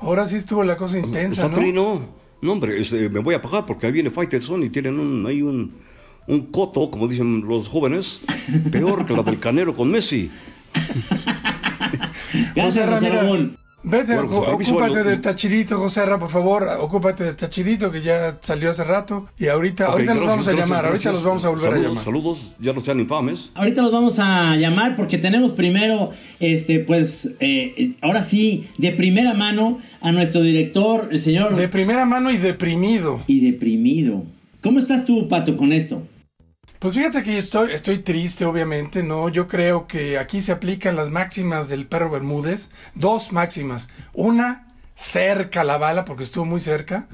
Ahora 0.00 0.26
sí 0.26 0.36
estuvo 0.36 0.64
la 0.64 0.76
cosa 0.76 0.98
intensa, 0.98 1.46
¿Está 1.46 1.56
¿no? 1.56 1.62
Trino? 1.62 2.02
No, 2.42 2.52
hombre, 2.52 2.80
este, 2.80 3.08
me 3.08 3.20
voy 3.20 3.34
a 3.34 3.42
pagar 3.42 3.66
porque 3.66 3.86
ahí 3.86 3.92
viene 3.92 4.10
Faitelson 4.10 4.62
y 4.62 4.70
tienen 4.70 4.98
un, 4.98 5.26
ahí 5.26 5.42
un, 5.42 5.74
un 6.26 6.46
coto, 6.46 6.90
como 6.90 7.06
dicen 7.06 7.44
los 7.46 7.68
jóvenes, 7.68 8.22
peor 8.72 9.04
que 9.04 9.14
la 9.14 9.22
del 9.22 9.38
Canero 9.38 9.74
con 9.74 9.90
Messi. 9.90 10.30
Gracias, 12.54 12.88
Ramón. 12.88 13.58
Vete, 13.82 14.14
Bueno, 14.14 14.28
pues, 14.56 14.68
ocúpate 14.68 14.94
lo- 15.04 15.04
de 15.10 15.16
Tachidito, 15.16 15.78
José 15.78 16.04
Ra, 16.04 16.18
por 16.18 16.28
favor. 16.28 16.68
Ocúpate 16.80 17.24
de 17.24 17.32
Tachidito, 17.34 17.90
que 17.90 18.02
ya 18.02 18.36
salió 18.42 18.68
hace 18.70 18.84
rato. 18.84 19.28
Y 19.38 19.46
ahorita, 19.48 19.86
ahorita 19.86 20.14
los 20.14 20.26
vamos 20.26 20.46
a 20.48 20.52
gracias, 20.52 20.68
llamar, 20.68 20.84
ahorita 20.86 21.02
gracias. 21.10 21.14
los 21.14 21.24
vamos 21.24 21.44
a 21.44 21.48
volver 21.48 21.64
saludos, 21.64 21.84
a 21.84 21.88
llamar. 21.88 22.04
Saludos, 22.04 22.56
ya 22.60 22.72
no 22.74 22.80
sean 22.82 23.00
infames. 23.00 23.50
Ahorita 23.54 23.80
los 23.82 23.90
vamos 23.92 24.18
a 24.18 24.56
llamar 24.56 24.96
porque 24.96 25.16
tenemos 25.16 25.52
primero, 25.52 26.10
este, 26.40 26.80
pues, 26.80 27.30
eh, 27.40 27.92
ahora 28.02 28.22
sí, 28.22 28.68
de 28.76 28.92
primera 28.92 29.32
mano 29.32 29.78
a 30.02 30.12
nuestro 30.12 30.42
director, 30.42 31.08
el 31.10 31.18
señor 31.20 31.56
De 31.56 31.68
primera 31.68 32.04
mano 32.04 32.30
y 32.30 32.36
deprimido. 32.36 33.20
y 33.26 33.40
deprimido. 33.50 34.24
¿Cómo 34.62 34.78
estás 34.78 35.06
tú, 35.06 35.26
Pato, 35.28 35.56
con 35.56 35.72
esto? 35.72 36.02
Pues 36.80 36.94
fíjate 36.94 37.22
que 37.22 37.34
yo 37.34 37.38
estoy, 37.40 37.72
estoy 37.72 37.98
triste, 37.98 38.46
obviamente, 38.46 39.02
¿no? 39.02 39.28
Yo 39.28 39.46
creo 39.48 39.86
que 39.86 40.18
aquí 40.18 40.40
se 40.40 40.52
aplican 40.52 40.96
las 40.96 41.10
máximas 41.10 41.68
del 41.68 41.86
perro 41.86 42.10
Bermúdez. 42.10 42.70
Dos 42.94 43.32
máximas. 43.32 43.88
Una, 44.14 44.66
cerca 44.96 45.62
la 45.62 45.76
bala, 45.76 46.06
porque 46.06 46.24
estuvo 46.24 46.46
muy 46.46 46.60
cerca. 46.60 47.06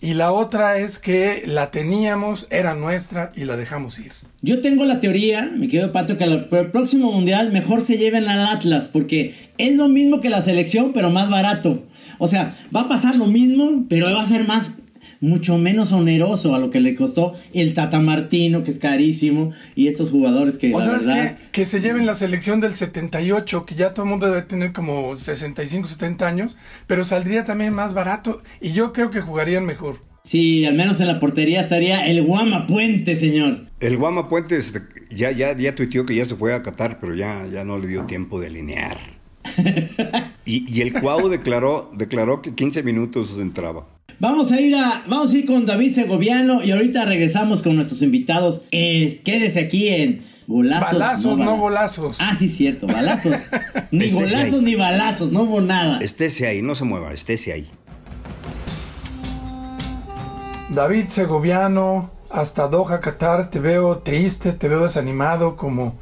Y 0.00 0.14
la 0.14 0.30
otra 0.30 0.78
es 0.78 1.00
que 1.00 1.42
la 1.46 1.72
teníamos, 1.72 2.46
era 2.50 2.74
nuestra 2.74 3.32
y 3.34 3.44
la 3.44 3.56
dejamos 3.56 3.98
ir. 3.98 4.12
Yo 4.40 4.60
tengo 4.60 4.84
la 4.84 5.00
teoría, 5.00 5.50
me 5.52 5.66
quedo 5.66 5.90
Pato, 5.90 6.16
que 6.16 6.22
al- 6.22 6.48
próximo 6.70 7.10
mundial 7.10 7.50
mejor 7.50 7.80
se 7.80 7.98
lleven 7.98 8.28
al 8.28 8.46
Atlas, 8.46 8.88
porque 8.88 9.50
es 9.58 9.74
lo 9.74 9.88
mismo 9.88 10.20
que 10.20 10.30
la 10.30 10.42
selección, 10.42 10.92
pero 10.92 11.10
más 11.10 11.28
barato. 11.28 11.82
O 12.18 12.28
sea, 12.28 12.56
va 12.74 12.82
a 12.82 12.88
pasar 12.88 13.16
lo 13.16 13.26
mismo, 13.26 13.86
pero 13.88 14.06
va 14.14 14.22
a 14.22 14.28
ser 14.28 14.46
más, 14.46 14.74
mucho 15.20 15.58
menos 15.58 15.92
oneroso 15.92 16.54
a 16.54 16.58
lo 16.58 16.70
que 16.70 16.80
le 16.80 16.94
costó 16.94 17.34
el 17.52 17.74
Tata 17.74 18.00
Martino, 18.00 18.62
que 18.64 18.70
es 18.70 18.78
carísimo, 18.78 19.52
y 19.74 19.88
estos 19.88 20.10
jugadores 20.10 20.58
que 20.58 20.74
O 20.74 20.80
la 20.80 20.88
verdad. 20.90 21.36
que, 21.36 21.50
que 21.52 21.66
se 21.66 21.80
lleven 21.80 22.06
la 22.06 22.14
selección 22.14 22.60
del 22.60 22.74
78, 22.74 23.64
que 23.66 23.74
ya 23.74 23.92
todo 23.94 24.04
el 24.04 24.10
mundo 24.10 24.26
debe 24.26 24.42
tener 24.42 24.72
como 24.72 25.16
65, 25.16 25.88
70 25.88 26.26
años, 26.26 26.56
pero 26.86 27.04
saldría 27.04 27.44
también 27.44 27.72
más 27.74 27.94
barato 27.94 28.42
y 28.60 28.72
yo 28.72 28.92
creo 28.92 29.10
que 29.10 29.20
jugarían 29.20 29.66
mejor. 29.66 29.96
Sí, 30.24 30.66
al 30.66 30.74
menos 30.74 31.00
en 31.00 31.06
la 31.06 31.20
portería 31.20 31.60
estaría 31.62 32.06
el 32.06 32.22
Guama 32.22 32.66
Puente, 32.66 33.16
señor. 33.16 33.66
El 33.80 33.96
Guama 33.96 34.28
Puentes 34.28 34.66
este, 34.66 34.82
ya, 35.10 35.30
ya, 35.30 35.56
ya 35.56 35.74
tuiteó 35.74 36.04
que 36.04 36.14
ya 36.14 36.26
se 36.26 36.36
fue 36.36 36.52
a 36.52 36.62
Qatar, 36.62 37.00
pero 37.00 37.14
ya, 37.14 37.46
ya 37.50 37.64
no 37.64 37.78
le 37.78 37.86
dio 37.88 38.04
tiempo 38.04 38.38
de 38.40 38.48
alinear. 38.48 38.98
Y, 40.44 40.64
y 40.72 40.80
el 40.80 40.92
Cuau 40.94 41.28
declaró, 41.28 41.90
declaró 41.94 42.40
que 42.42 42.54
15 42.54 42.82
minutos 42.82 43.38
entraba. 43.38 43.86
Vamos 44.20 44.50
a 44.50 44.60
ir 44.60 44.74
a, 44.74 45.04
vamos 45.06 45.32
a 45.32 45.38
ir 45.38 45.46
con 45.46 45.64
David 45.64 45.92
Segoviano 45.92 46.64
y 46.64 46.72
ahorita 46.72 47.04
regresamos 47.04 47.62
con 47.62 47.76
nuestros 47.76 48.02
invitados. 48.02 48.62
Eh, 48.72 49.20
quédese 49.24 49.60
aquí 49.60 49.88
en 49.88 50.24
Golazos. 50.48 50.92
Balazos, 50.98 51.38
no 51.38 51.58
balazos. 51.58 51.58
golazos. 51.58 52.16
Ah, 52.18 52.34
sí, 52.36 52.48
cierto, 52.48 52.86
balazos. 52.86 53.34
ni 53.90 54.08
sí 54.08 54.14
golazos 54.14 54.62
ni 54.62 54.74
balazos, 54.74 55.30
no 55.30 55.42
hubo 55.42 55.60
nada. 55.60 55.98
Estése 56.00 56.46
ahí, 56.46 56.62
no 56.62 56.74
se 56.74 56.84
mueva, 56.84 57.12
estése 57.12 57.52
ahí. 57.52 57.70
David 60.70 61.08
Segoviano, 61.08 62.10
hasta 62.30 62.66
Doha, 62.66 62.98
Qatar, 63.00 63.50
te 63.50 63.60
veo 63.60 63.98
triste, 63.98 64.52
te 64.52 64.68
veo 64.68 64.84
desanimado, 64.84 65.54
como, 65.54 65.98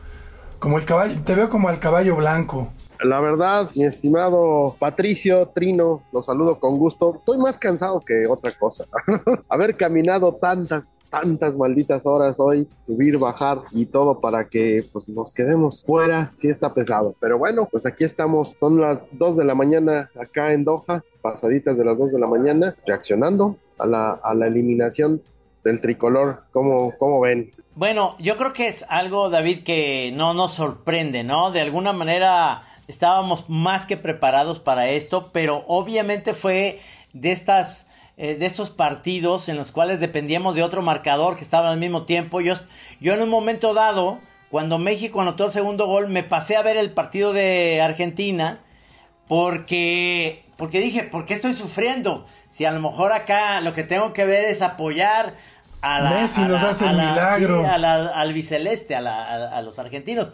como 0.61 0.79
el 0.79 0.85
caballo, 0.85 1.21
te 1.23 1.35
veo 1.35 1.49
como 1.49 1.69
al 1.69 1.81
caballo 1.81 2.15
blanco. 2.15 2.73
La 3.03 3.21
verdad, 3.21 3.71
mi 3.75 3.85
estimado 3.85 4.77
Patricio 4.79 5.49
Trino, 5.49 6.03
los 6.13 6.27
saludo 6.27 6.59
con 6.59 6.79
gusto. 6.79 7.17
Estoy 7.17 7.39
más 7.39 7.59
cansado 7.59 8.01
que 8.01 8.27
otra 8.27 8.57
cosa. 8.57 8.85
Haber 9.49 9.77
caminado 9.77 10.35
tantas, 10.35 11.05
tantas 11.11 11.57
malditas 11.57 12.07
horas 12.07 12.39
hoy, 12.39 12.69
subir, 12.85 13.19
bajar 13.19 13.61
y 13.73 13.87
todo 13.87 14.21
para 14.21 14.49
que 14.49 14.85
pues 14.93 15.09
nos 15.09 15.33
quedemos 15.33 15.85
fuera, 15.85 16.31
sí 16.35 16.49
está 16.49 16.75
pesado. 16.75 17.15
Pero 17.21 17.39
bueno, 17.39 17.69
pues 17.71 17.87
aquí 17.87 18.05
estamos, 18.05 18.57
son 18.59 18.81
las 18.81 19.07
2 19.13 19.37
de 19.37 19.45
la 19.45 19.55
mañana 19.55 20.11
acá 20.21 20.53
en 20.53 20.65
Doha, 20.65 21.03
pasaditas 21.23 21.77
de 21.77 21.85
las 21.85 21.99
2 21.99 22.13
de 22.13 22.19
la 22.19 22.27
mañana, 22.27 22.77
reaccionando 22.87 23.57
a 23.79 23.87
la, 23.87 24.11
a 24.11 24.35
la 24.35 24.47
eliminación 24.47 25.23
del 25.65 25.81
tricolor. 25.81 26.45
¿Cómo, 26.53 26.95
¿Cómo 26.99 27.21
ven? 27.21 27.53
Bueno, 27.75 28.17
yo 28.19 28.39
creo 28.39 28.55
que 28.55 28.69
es 28.69 28.87
algo, 28.89 29.29
David, 29.29 29.63
que 29.63 30.11
no 30.15 30.33
nos 30.33 30.55
sorprende, 30.55 31.25
¿no? 31.25 31.51
De 31.51 31.61
alguna 31.61 31.93
manera 31.93 32.63
estábamos 32.89 33.49
más 33.49 33.87
que 33.87 33.97
preparados 33.97 34.61
para 34.61 34.89
esto, 34.89 35.31
pero 35.33 35.65
obviamente 35.69 36.35
fue 36.35 36.81
de 37.13 37.33
estas 37.33 37.87
eh, 38.19 38.35
de 38.37 38.47
estos 38.47 38.71
partidos 38.71 39.49
en 39.51 39.57
los 39.57 39.73
cuales 39.73 40.01
dependíamos 40.01 40.55
de 40.55 40.63
otro 40.63 40.81
marcador 40.81 41.37
que 41.37 41.43
estaba 41.45 41.71
al 41.71 41.79
mismo 41.79 42.05
tiempo. 42.05 42.41
Yo, 42.41 42.55
yo 42.99 43.13
en 43.13 43.21
un 43.21 43.29
momento 43.29 43.75
dado, 43.75 44.19
cuando 44.51 44.79
México 44.79 45.21
anotó 45.21 45.45
el 45.45 45.51
segundo 45.51 45.87
gol, 45.87 46.09
me 46.09 46.23
pasé 46.23 46.57
a 46.57 46.63
ver 46.63 46.79
el 46.79 46.93
partido 46.93 47.35
de 47.35 47.83
Argentina 47.83 48.61
porque 49.29 50.45
porque 50.57 50.81
dije, 50.81 51.03
¿por 51.03 51.27
qué 51.27 51.35
estoy 51.35 51.53
sufriendo? 51.53 52.27
Si 52.51 52.65
a 52.65 52.71
lo 52.71 52.81
mejor 52.81 53.13
acá 53.13 53.61
lo 53.61 53.75
que 53.75 53.83
tengo 53.83 54.15
que 54.15 54.25
ver 54.25 54.47
es 54.47 54.63
apoyar 54.63 55.35
a 55.83 56.01
la, 56.01 56.11
Messi 56.11 56.41
nos 56.41 56.63
hace 56.63 56.87
milagro. 56.87 57.61
sí, 57.61 57.67
a 57.67 57.77
la- 57.77 58.07
al 58.09 58.33
biceleste, 58.33 58.95
a, 58.97 59.03
la- 59.03 59.25
a- 59.25 59.59
a 59.59 59.61
los 59.63 59.79
argentinos, 59.79 60.31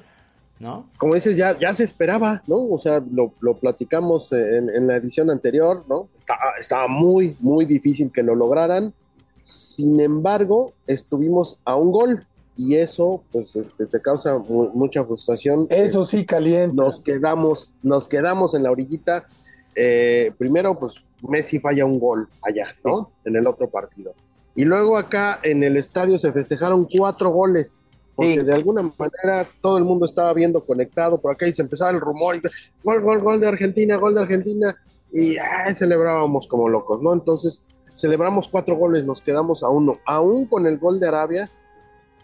¿no? 0.62 0.88
como 0.96 1.14
dices, 1.14 1.36
ya, 1.36 1.58
ya 1.58 1.72
se 1.72 1.82
esperaba, 1.84 2.42
¿no? 2.46 2.56
O 2.56 2.78
sea, 2.78 3.02
lo, 3.10 3.32
lo 3.40 3.54
platicamos 3.58 4.32
en, 4.32 4.70
en 4.70 4.86
la 4.86 4.96
edición 4.96 5.28
anterior, 5.28 5.84
¿no? 5.88 6.08
Estaba, 6.20 6.52
estaba 6.58 6.88
muy, 6.88 7.36
muy 7.40 7.64
difícil 7.64 8.10
que 8.12 8.22
lo 8.22 8.34
lograran. 8.36 8.94
Sin 9.42 9.98
embargo, 10.00 10.72
estuvimos 10.86 11.58
a 11.64 11.74
un 11.74 11.90
gol 11.90 12.26
y 12.56 12.76
eso, 12.76 13.22
pues, 13.32 13.56
este, 13.56 13.86
te 13.86 14.00
causa 14.00 14.38
mu- 14.38 14.70
mucha 14.72 15.04
frustración. 15.04 15.66
Eso 15.68 16.04
sí, 16.04 16.24
caliente. 16.24 16.76
Nos 16.76 17.00
quedamos, 17.00 17.72
nos 17.82 18.06
quedamos 18.06 18.54
en 18.54 18.62
la 18.62 18.70
orillita. 18.70 19.26
Eh, 19.74 20.32
primero, 20.38 20.78
pues, 20.78 20.94
Messi 21.28 21.58
falla 21.58 21.84
un 21.84 21.98
gol 21.98 22.28
allá, 22.40 22.66
¿no? 22.84 23.10
En 23.24 23.34
el 23.36 23.46
otro 23.48 23.68
partido. 23.68 24.14
Y 24.54 24.64
luego 24.64 24.96
acá 24.96 25.40
en 25.42 25.62
el 25.64 25.76
estadio 25.76 26.18
se 26.18 26.30
festejaron 26.32 26.86
cuatro 26.96 27.30
goles 27.30 27.80
porque 28.14 28.40
Sí. 28.40 28.46
de 28.46 28.52
alguna 28.54 28.82
manera 28.82 29.46
todo 29.60 29.78
el 29.78 29.84
mundo 29.84 30.04
estaba 30.06 30.32
viendo 30.32 30.64
conectado 30.64 31.20
por 31.20 31.32
acá 31.32 31.46
y 31.46 31.54
se 31.54 31.62
empezaba 31.62 31.90
el 31.90 32.00
rumor, 32.00 32.36
y, 32.36 32.42
gol, 32.84 33.00
gol, 33.02 33.20
gol 33.20 33.40
de 33.40 33.48
Argentina, 33.48 33.96
gol 33.96 34.14
de 34.14 34.20
Argentina, 34.22 34.76
y 35.12 35.36
celebrábamos 35.74 36.46
como 36.46 36.68
locos, 36.68 37.02
¿no? 37.02 37.12
Entonces 37.12 37.62
celebramos 37.94 38.48
cuatro 38.48 38.76
goles, 38.76 39.04
nos 39.04 39.20
quedamos 39.20 39.62
a 39.62 39.68
uno, 39.68 39.98
aún 40.06 40.46
con 40.46 40.66
el 40.66 40.78
gol 40.78 40.98
de 41.00 41.08
Arabia 41.08 41.50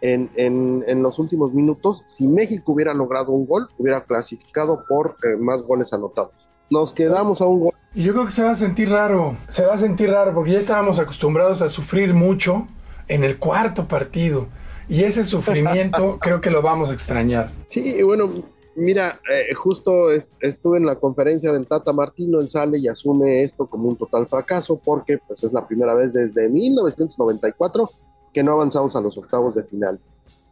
en, 0.01 0.31
en- 0.37 0.85
en 0.87 1.03
los 1.03 1.19
últimos 1.19 1.53
minutos, 1.53 2.03
si 2.07 2.27
México 2.29 2.73
hubiera 2.73 2.95
logrado 2.95 3.33
un 3.33 3.47
gol, 3.47 3.69
hubiera 3.79 4.05
clasificado 4.05 4.85
por 4.89 5.17
eh, 5.25 5.37
más 5.37 5.63
goles 5.65 5.93
anotados. 5.93 6.33
Nos 6.71 6.93
quedamos 6.93 7.41
a 7.41 7.47
un 7.47 7.61
gol. 7.61 7.73
Y 7.95 8.05
yo 8.05 8.13
creo 8.13 8.27
que 8.27 8.31
se 8.31 8.43
va 8.43 8.51
a 8.51 8.55
sentir 8.55 8.91
raro, 8.91 9.35
se 9.49 9.65
va 9.65 9.75
a 9.75 9.79
sentir 9.79 10.11
raro 10.11 10.35
porque 10.35 10.53
ya 10.53 10.59
estábamos 10.59 10.99
acostumbrados 10.99 11.63
a 11.63 11.69
sufrir 11.69 12.15
mucho 12.15 12.69
en 13.09 13.25
el 13.25 13.39
cuarto 13.39 13.89
partido. 13.89 14.47
Y 14.89 15.03
ese 15.05 15.25
sufrimiento 15.25 16.19
creo 16.21 16.41
que 16.41 16.51
lo 16.51 16.63
vamos 16.63 16.91
a 16.91 16.93
extrañar. 16.93 17.51
Sí, 17.67 18.03
bueno, 18.03 18.31
mira, 18.75 19.21
eh, 19.31 19.55
justo 19.55 20.11
est- 20.11 20.31
estuve 20.41 20.79
en 20.79 20.87
la 20.87 20.97
conferencia 20.97 21.53
del 21.53 21.67
Tata 21.67 21.93
Martino, 21.93 22.41
él 22.41 22.49
sale 22.49 22.79
y 22.79 22.89
asume 22.89 23.43
esto 23.43 23.67
como 23.67 23.89
un 23.89 23.97
total 23.97 24.27
fracaso 24.27 24.81
porque 24.83 25.19
pues 25.19 25.45
es 25.45 25.53
la 25.53 25.67
primera 25.67 25.95
vez 25.95 26.15
desde 26.15 26.49
1994 26.49 27.91
que 28.33 28.43
no 28.43 28.53
avanzamos 28.53 28.95
a 28.97 29.01
los 29.01 29.17
octavos 29.19 29.55
de 29.55 29.63
final. 29.65 29.99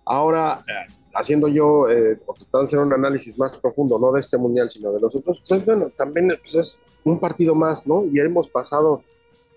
Ahora, 0.05 0.65
eh, 0.69 0.93
haciendo 1.15 1.49
yo, 1.49 1.89
eh, 1.89 2.17
por 2.17 2.37
tratar 2.37 2.61
de 2.61 2.65
hacer 2.67 2.79
un 2.79 2.93
análisis 2.93 3.39
más 3.39 3.57
profundo, 3.57 3.99
no 3.99 4.13
de 4.13 4.21
este 4.21 4.37
mundial, 4.37 4.71
sino 4.71 4.93
de 4.93 5.01
los 5.01 5.15
otros, 5.15 5.43
pues 5.49 5.65
bueno, 5.65 5.91
también 5.97 6.33
pues, 6.43 6.55
es 6.55 6.79
un 7.05 7.19
partido 7.19 7.55
más, 7.55 7.87
¿no? 7.87 8.05
Y 8.05 8.21
hemos 8.21 8.49
pasado 8.49 9.03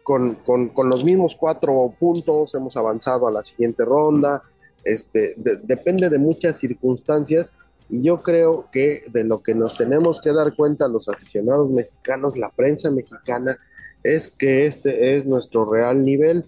con, 0.04 0.36
con- 0.46 0.70
con 0.70 0.90
los 0.90 1.04
mismos 1.04 1.36
cuatro 1.36 1.94
puntos, 2.00 2.56
hemos 2.56 2.76
avanzado 2.78 3.28
a 3.28 3.32
la 3.32 3.44
siguiente 3.44 3.84
ronda, 3.86 4.42
este, 4.84 5.34
de- 5.38 5.58
depende 5.58 6.10
de 6.10 6.18
muchas 6.18 6.58
circunstancias 6.58 7.52
y 7.90 8.04
yo 8.04 8.22
creo 8.22 8.68
que 8.72 9.04
de 9.12 9.24
lo 9.24 9.42
que 9.42 9.56
nos 9.56 9.78
tenemos 9.78 10.22
que 10.22 10.32
dar 10.32 10.56
cuenta 10.56 10.88
los 10.88 11.10
aficionados 11.10 11.72
mexicanos, 11.72 12.38
la 12.38 12.50
prensa 12.50 12.92
mexicana, 12.92 13.58
es 14.04 14.30
que 14.30 14.66
este 14.66 15.18
es 15.18 15.26
nuestro 15.26 15.70
real 15.70 16.06
nivel, 16.06 16.46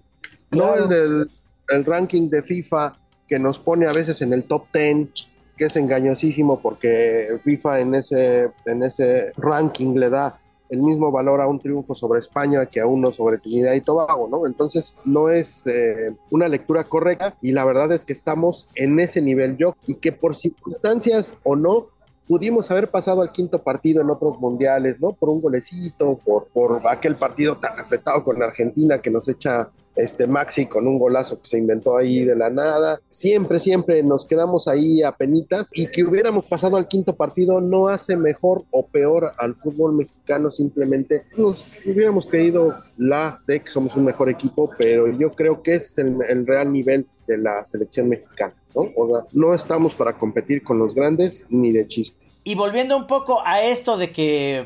no 0.51 0.75
el 0.75 0.89
del 0.89 1.31
el 1.69 1.85
ranking 1.85 2.29
de 2.29 2.43
FIFA 2.43 2.97
que 3.27 3.39
nos 3.39 3.57
pone 3.57 3.87
a 3.87 3.93
veces 3.93 4.21
en 4.21 4.33
el 4.33 4.43
top 4.43 4.65
10, 4.73 5.07
que 5.55 5.65
es 5.65 5.75
engañosísimo 5.77 6.59
porque 6.61 7.37
FIFA 7.43 7.79
en 7.79 7.95
ese, 7.95 8.49
en 8.65 8.83
ese 8.83 9.31
ranking 9.37 9.95
le 9.95 10.09
da 10.09 10.37
el 10.71 10.81
mismo 10.81 11.11
valor 11.11 11.41
a 11.41 11.47
un 11.47 11.59
triunfo 11.59 11.93
sobre 11.93 12.19
España 12.19 12.65
que 12.65 12.79
a 12.79 12.87
uno 12.87 13.11
sobre 13.11 13.37
Trinidad 13.37 13.73
y 13.73 13.81
Tobago, 13.81 14.27
¿no? 14.29 14.47
Entonces 14.47 14.95
no 15.03 15.29
es 15.29 15.67
eh, 15.67 16.15
una 16.31 16.47
lectura 16.47 16.85
correcta 16.85 17.35
y 17.41 17.51
la 17.51 17.65
verdad 17.65 17.91
es 17.91 18.05
que 18.05 18.13
estamos 18.13 18.69
en 18.75 18.99
ese 18.99 19.21
nivel 19.21 19.57
yo 19.57 19.75
y 19.85 19.95
que 19.95 20.13
por 20.13 20.33
circunstancias 20.33 21.35
o 21.43 21.57
no 21.57 21.87
pudimos 22.31 22.71
haber 22.71 22.89
pasado 22.89 23.21
al 23.21 23.33
quinto 23.33 23.61
partido 23.61 24.01
en 24.01 24.09
otros 24.09 24.39
mundiales, 24.39 25.01
¿no? 25.01 25.11
Por 25.11 25.27
un 25.27 25.41
golecito, 25.41 26.17
por, 26.23 26.47
por 26.47 26.79
aquel 26.87 27.17
partido 27.17 27.57
tan 27.57 27.77
apretado 27.77 28.23
con 28.23 28.41
Argentina 28.41 29.01
que 29.01 29.11
nos 29.11 29.27
echa 29.27 29.69
este 29.97 30.27
Maxi 30.27 30.65
con 30.67 30.87
un 30.87 30.97
golazo 30.97 31.41
que 31.41 31.45
se 31.49 31.57
inventó 31.57 31.97
ahí 31.97 32.23
de 32.23 32.37
la 32.37 32.49
nada. 32.49 33.01
Siempre, 33.09 33.59
siempre 33.59 34.01
nos 34.01 34.25
quedamos 34.25 34.69
ahí 34.69 35.03
a 35.03 35.11
penitas 35.11 35.71
y 35.73 35.87
que 35.87 36.05
hubiéramos 36.05 36.45
pasado 36.45 36.77
al 36.77 36.87
quinto 36.87 37.17
partido 37.17 37.59
no 37.59 37.89
hace 37.89 38.15
mejor 38.15 38.63
o 38.71 38.87
peor 38.87 39.33
al 39.37 39.53
fútbol 39.55 39.93
mexicano, 39.93 40.51
simplemente 40.51 41.23
nos 41.35 41.67
hubiéramos 41.85 42.25
creído 42.27 42.75
la 42.95 43.41
de 43.45 43.59
que 43.59 43.69
somos 43.69 43.97
un 43.97 44.05
mejor 44.05 44.29
equipo, 44.29 44.69
pero 44.77 45.11
yo 45.11 45.33
creo 45.33 45.61
que 45.61 45.75
es 45.75 45.97
el 45.97 46.47
real 46.47 46.71
nivel 46.71 47.07
de 47.31 47.37
la 47.37 47.63
selección 47.65 48.09
mexicana, 48.09 48.53
¿no? 48.75 48.89
O 48.95 49.07
sea, 49.07 49.25
no 49.31 49.53
estamos 49.53 49.95
para 49.95 50.17
competir 50.17 50.63
con 50.63 50.77
los 50.77 50.93
grandes 50.93 51.45
ni 51.49 51.71
de 51.71 51.87
chiste. 51.87 52.17
Y 52.43 52.55
volviendo 52.55 52.97
un 52.97 53.07
poco 53.07 53.41
a 53.45 53.61
esto 53.61 53.97
de 53.97 54.11
que 54.11 54.65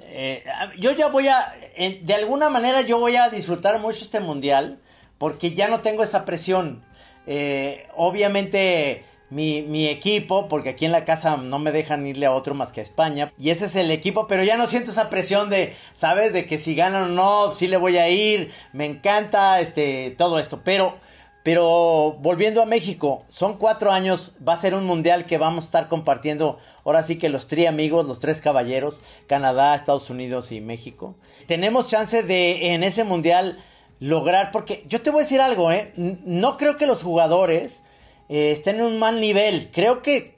eh, 0.00 0.44
yo 0.78 0.92
ya 0.92 1.08
voy 1.08 1.28
a, 1.28 1.54
de 1.76 2.14
alguna 2.14 2.48
manera 2.48 2.80
yo 2.82 2.98
voy 2.98 3.16
a 3.16 3.28
disfrutar 3.28 3.78
mucho 3.80 4.04
este 4.04 4.20
mundial 4.20 4.78
porque 5.18 5.52
ya 5.52 5.68
no 5.68 5.80
tengo 5.80 6.02
esa 6.02 6.24
presión. 6.24 6.82
Eh, 7.26 7.86
obviamente 7.94 9.04
mi, 9.30 9.62
mi 9.62 9.88
equipo, 9.88 10.48
porque 10.48 10.70
aquí 10.70 10.84
en 10.84 10.92
la 10.92 11.04
casa 11.04 11.36
no 11.38 11.58
me 11.58 11.72
dejan 11.72 12.06
irle 12.06 12.26
a 12.26 12.32
otro 12.32 12.54
más 12.54 12.72
que 12.72 12.80
a 12.80 12.82
España, 12.82 13.32
y 13.38 13.48
ese 13.48 13.64
es 13.64 13.76
el 13.76 13.90
equipo, 13.90 14.26
pero 14.26 14.44
ya 14.44 14.58
no 14.58 14.66
siento 14.66 14.90
esa 14.90 15.08
presión 15.08 15.48
de, 15.48 15.74
¿sabes? 15.94 16.34
De 16.34 16.44
que 16.44 16.58
si 16.58 16.74
ganan 16.74 17.04
o 17.04 17.08
no, 17.08 17.52
sí 17.52 17.66
le 17.66 17.78
voy 17.78 17.96
a 17.96 18.10
ir, 18.10 18.50
me 18.72 18.84
encanta 18.84 19.60
este, 19.60 20.14
todo 20.16 20.38
esto, 20.38 20.60
pero... 20.64 20.96
Pero 21.42 22.18
volviendo 22.20 22.62
a 22.62 22.66
México, 22.66 23.24
son 23.28 23.58
cuatro 23.58 23.90
años, 23.90 24.36
va 24.46 24.52
a 24.52 24.56
ser 24.56 24.74
un 24.74 24.84
mundial 24.84 25.26
que 25.26 25.38
vamos 25.38 25.64
a 25.64 25.66
estar 25.66 25.88
compartiendo, 25.88 26.58
ahora 26.84 27.02
sí 27.02 27.18
que 27.18 27.28
los 27.28 27.48
tres 27.48 27.68
amigos, 27.68 28.06
los 28.06 28.20
tres 28.20 28.40
caballeros, 28.40 29.02
Canadá, 29.26 29.74
Estados 29.74 30.08
Unidos 30.08 30.52
y 30.52 30.60
México. 30.60 31.16
Tenemos 31.46 31.88
chance 31.88 32.22
de 32.22 32.74
en 32.74 32.84
ese 32.84 33.02
mundial 33.02 33.58
lograr, 33.98 34.52
porque 34.52 34.84
yo 34.88 35.02
te 35.02 35.10
voy 35.10 35.20
a 35.20 35.24
decir 35.24 35.40
algo, 35.40 35.72
¿eh? 35.72 35.92
No 35.96 36.56
creo 36.56 36.76
que 36.76 36.86
los 36.86 37.02
jugadores 37.02 37.82
eh, 38.28 38.52
estén 38.52 38.76
en 38.76 38.86
un 38.86 38.98
mal 38.98 39.20
nivel, 39.20 39.70
creo 39.72 40.00
que, 40.00 40.36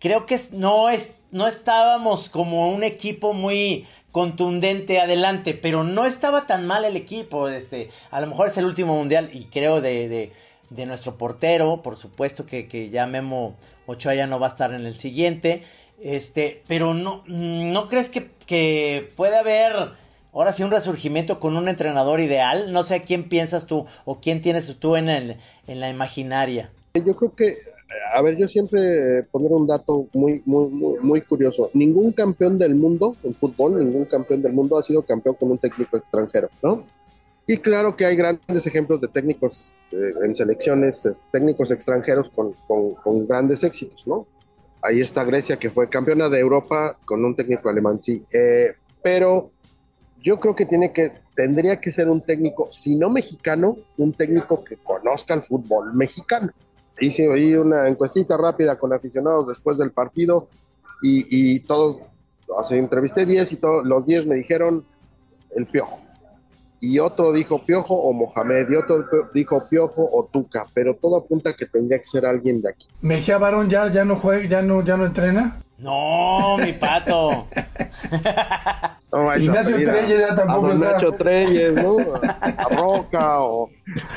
creo 0.00 0.24
que 0.24 0.40
no, 0.52 0.88
es, 0.88 1.12
no 1.32 1.46
estábamos 1.46 2.30
como 2.30 2.70
un 2.72 2.82
equipo 2.82 3.34
muy 3.34 3.86
contundente 4.16 4.98
adelante, 4.98 5.52
pero 5.52 5.84
no 5.84 6.06
estaba 6.06 6.46
tan 6.46 6.66
mal 6.66 6.86
el 6.86 6.96
equipo. 6.96 7.50
Este, 7.50 7.90
a 8.10 8.22
lo 8.22 8.26
mejor 8.26 8.48
es 8.48 8.56
el 8.56 8.64
último 8.64 8.96
mundial 8.96 9.28
y 9.30 9.44
creo 9.44 9.82
de, 9.82 10.32
de 10.70 10.86
nuestro 10.86 11.16
portero, 11.16 11.82
por 11.82 11.96
supuesto 11.96 12.46
que, 12.46 12.68
que 12.68 12.90
ya 12.90 13.06
Memo 13.06 13.54
Ochoa 13.86 14.14
ya 14.14 14.26
no 14.26 14.40
va 14.40 14.46
a 14.46 14.50
estar 14.50 14.72
en 14.74 14.86
el 14.86 14.94
siguiente. 14.94 15.62
Este, 16.00 16.62
pero 16.66 16.92
no, 16.94 17.22
¿no 17.26 17.88
crees 17.88 18.10
que, 18.10 18.30
que 18.46 19.08
puede 19.16 19.36
haber 19.36 19.72
ahora 20.32 20.52
sí 20.52 20.62
un 20.62 20.70
resurgimiento 20.70 21.40
con 21.40 21.56
un 21.56 21.68
entrenador 21.68 22.20
ideal? 22.20 22.72
No 22.72 22.82
sé 22.82 23.02
quién 23.02 23.28
piensas 23.28 23.66
tú 23.66 23.86
o 24.04 24.20
quién 24.20 24.42
tienes 24.42 24.74
tú 24.78 24.96
en, 24.96 25.08
el, 25.08 25.36
en 25.66 25.80
la 25.80 25.88
imaginaria. 25.88 26.70
Yo 26.94 27.16
creo 27.16 27.34
que, 27.34 27.58
a 28.12 28.20
ver, 28.22 28.36
yo 28.36 28.48
siempre 28.48 29.22
poner 29.24 29.52
un 29.52 29.66
dato 29.66 30.06
muy, 30.12 30.42
muy, 30.44 30.68
muy, 30.70 30.98
muy 31.00 31.20
curioso. 31.22 31.70
Ningún 31.72 32.12
campeón 32.12 32.58
del 32.58 32.74
mundo 32.74 33.16
en 33.22 33.34
fútbol, 33.34 33.78
ningún 33.78 34.04
campeón 34.04 34.42
del 34.42 34.52
mundo 34.52 34.78
ha 34.78 34.82
sido 34.82 35.02
campeón 35.02 35.36
con 35.36 35.50
un 35.50 35.58
técnico 35.58 35.96
extranjero, 35.96 36.50
¿no? 36.62 36.84
Y 37.46 37.58
claro 37.58 37.96
que 37.96 38.04
hay 38.04 38.16
grandes 38.16 38.66
ejemplos 38.66 39.00
de 39.00 39.08
técnicos 39.08 39.72
eh, 39.92 40.14
en 40.24 40.34
selecciones, 40.34 41.08
técnicos 41.30 41.70
extranjeros 41.70 42.30
con, 42.30 43.26
grandes 43.26 43.62
éxitos, 43.62 44.06
¿no? 44.06 44.26
Ahí 44.82 45.00
está 45.00 45.22
Grecia, 45.22 45.56
que 45.56 45.70
fue 45.70 45.88
campeona 45.88 46.28
de 46.28 46.40
Europa 46.40 46.98
con 47.04 47.24
un 47.24 47.36
técnico 47.36 47.68
alemán, 47.68 48.02
sí. 48.02 48.24
Eh, 48.32 48.74
pero 49.00 49.50
yo 50.20 50.40
creo 50.40 50.56
que 50.56 50.66
tiene 50.66 50.92
que, 50.92 51.12
tendría 51.36 51.80
que 51.80 51.92
ser 51.92 52.08
un 52.08 52.20
técnico, 52.20 52.68
si 52.72 52.96
no 52.96 53.10
mexicano, 53.10 53.76
un 53.96 54.12
técnico 54.12 54.64
que 54.64 54.76
conozca 54.76 55.34
el 55.34 55.42
fútbol 55.42 55.94
mexicano. 55.94 56.50
Hice 56.98 57.28
una 57.58 57.86
encuestita 57.86 58.36
rápida 58.36 58.76
con 58.76 58.92
aficionados 58.92 59.46
después 59.46 59.78
del 59.78 59.92
partido 59.92 60.48
y, 61.00 61.26
y 61.30 61.60
todos, 61.60 61.98
o 62.48 62.74
entrevisté 62.74 63.24
10 63.24 63.52
y 63.52 63.56
todos 63.56 63.84
los 63.84 64.04
10 64.04 64.26
me 64.26 64.36
dijeron 64.36 64.84
el 65.54 65.66
piojo. 65.66 66.05
Y 66.80 66.98
otro 66.98 67.32
dijo 67.32 67.64
Piojo 67.64 67.94
o 67.94 68.12
Mohamed, 68.12 68.68
y 68.70 68.76
otro 68.76 69.04
dijo 69.32 69.64
Piojo 69.68 70.08
o 70.12 70.24
Tuca, 70.30 70.66
pero 70.74 70.94
todo 70.94 71.16
apunta 71.16 71.54
que 71.54 71.64
tendría 71.66 71.98
que 71.98 72.06
ser 72.06 72.26
alguien 72.26 72.60
de 72.60 72.70
aquí. 72.70 72.86
Mejía 73.00 73.38
Barón 73.38 73.70
ya, 73.70 73.90
ya 73.90 74.04
no 74.04 74.16
juega, 74.16 74.46
ya 74.48 74.62
no, 74.62 74.84
ya 74.84 74.96
no 74.96 75.06
entrena. 75.06 75.62
No, 75.78 76.56
mi 76.58 76.72
pato. 76.74 77.46
No 79.12 79.30
a 79.30 79.38
Ignacio 79.38 79.76
a- 79.76 79.78
Treyes 79.78 80.20
ya 80.20 80.34
tampoco 80.34 80.66
a 80.66 80.68
don 80.68 80.72
está. 80.72 80.92
Nacho 80.92 81.12
Treyes, 81.12 81.74
¿no? 81.74 81.96
A 82.22 82.68
Roca 82.70 83.40
o... 83.40 83.70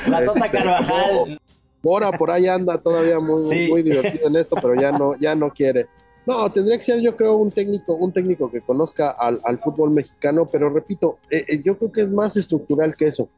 La 0.08 0.24
Tota 0.24 0.44
este, 0.46 0.58
Carvajal. 0.58 1.40
Bora 1.82 2.12
por 2.12 2.30
ahí 2.30 2.46
anda 2.48 2.76
todavía 2.76 3.18
muy, 3.18 3.48
Sí. 3.48 3.68
muy 3.70 3.82
divertido 3.82 4.26
en 4.28 4.36
esto, 4.36 4.56
pero 4.60 4.74
ya 4.74 4.92
no, 4.92 5.16
ya 5.16 5.34
no 5.34 5.50
quiere. 5.50 5.86
No, 6.30 6.50
tendría 6.52 6.78
que 6.78 6.84
ser 6.84 7.00
yo 7.00 7.16
creo 7.16 7.34
un 7.34 7.50
técnico, 7.50 7.94
un 7.94 8.12
técnico 8.12 8.48
que 8.48 8.60
conozca 8.60 9.10
al, 9.10 9.40
al 9.44 9.58
fútbol 9.58 9.90
mexicano, 9.90 10.46
pero 10.46 10.70
repito, 10.70 11.18
eh, 11.28 11.44
eh, 11.48 11.60
yo 11.64 11.76
creo 11.76 11.90
que 11.90 12.02
es 12.02 12.10
más 12.10 12.36
estructural 12.36 12.94
que 12.96 13.08
eso. 13.08 13.28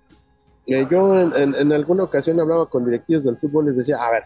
Eh, 0.67 0.87
yo 0.91 1.19
en, 1.19 1.35
en- 1.37 1.55
en 1.55 1.73
alguna 1.73 2.05
ocasión 2.05 2.39
hablaba 2.39 2.67
con 2.69 2.85
directivos 2.85 3.25
del 3.25 3.39
fútbol, 3.39 3.65
les 3.67 3.79
decía, 3.79 3.97
a 3.97 4.11
ver, 4.11 4.25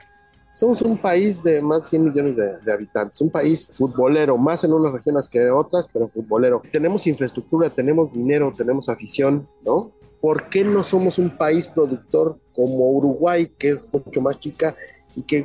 somos 0.52 0.82
un 0.82 0.99
país 0.99 1.42
de 1.44 1.61
más 1.62 1.82
de 1.82 1.88
100 1.90 2.04
millones 2.06 2.35
de, 2.37 2.56
de 2.64 2.73
habitantes, 2.73 3.20
un 3.20 3.30
país 3.30 3.68
futbolero, 3.73 4.37
más 4.37 4.64
en 4.64 4.73
unas 4.73 4.92
regiones 4.92 5.28
que 5.28 5.49
otras, 5.50 5.87
pero 5.92 6.08
futbolero. 6.08 6.61
Tenemos 6.73 7.06
infraestructura, 7.06 7.70
tenemos 7.70 8.12
dinero, 8.12 8.52
tenemos 8.56 8.88
afición, 8.88 9.46
¿no? 9.64 9.92
¿Por 10.20 10.49
qué 10.49 10.64
no 10.64 10.82
somos 10.82 11.18
un 11.18 11.37
país 11.37 11.68
productor 11.68 12.38
como 12.54 12.90
Uruguay, 12.90 13.46
que 13.58 13.70
es 13.70 13.94
mucho 13.94 14.20
más 14.23 14.38
chica 14.40 14.75
y 15.16 15.23
que, 15.23 15.44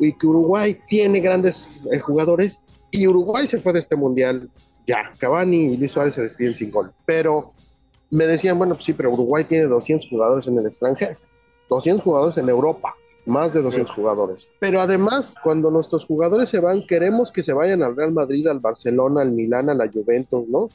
y 0.00 0.12
que 0.14 0.26
Uruguay 0.26 0.76
tiene 0.88 1.20
grandes 1.20 1.80
eh, 1.92 2.00
jugadores? 2.00 2.60
Y 2.90 3.06
Uruguay 3.06 3.46
se 3.46 3.58
fue 3.58 3.72
de 3.72 3.78
este 3.78 3.94
mundial 3.94 4.50
ya. 4.86 5.12
Cavani 5.18 5.74
y 5.74 5.76
Luis 5.76 5.92
Suárez 5.92 6.14
se 6.14 6.22
despiden 6.22 6.54
sin 6.54 6.70
gol. 6.70 6.92
Pero 7.06 7.52
me 8.10 8.26
decían, 8.26 8.58
bueno, 8.58 8.74
pues 8.74 8.86
sí, 8.86 8.92
pero 8.92 9.12
Uruguay 9.12 9.44
tiene 9.44 9.64
200 9.64 10.08
jugadores 10.08 10.46
en 10.48 10.58
el 10.58 10.66
extranjero, 10.66 11.16
200 11.68 12.02
jugadores 12.02 12.38
en 12.38 12.48
Europa, 12.48 12.94
más 13.24 13.52
de 13.52 13.62
200 13.62 13.94
jugadores. 13.94 14.50
Pero 14.58 14.80
además, 14.80 15.36
cuando 15.42 15.70
nuestros 15.70 16.04
jugadores 16.04 16.48
se 16.48 16.58
van, 16.58 16.84
queremos 16.86 17.30
que 17.30 17.42
se 17.42 17.52
vayan 17.52 17.82
al 17.82 17.94
Real 17.94 18.12
Madrid, 18.12 18.46
al 18.48 18.58
Barcelona, 18.58 19.22
al 19.22 19.30
Milán, 19.30 19.70
a 19.70 19.74
la 19.74 19.88
Juventus, 19.88 20.48
¿no? 20.48 20.68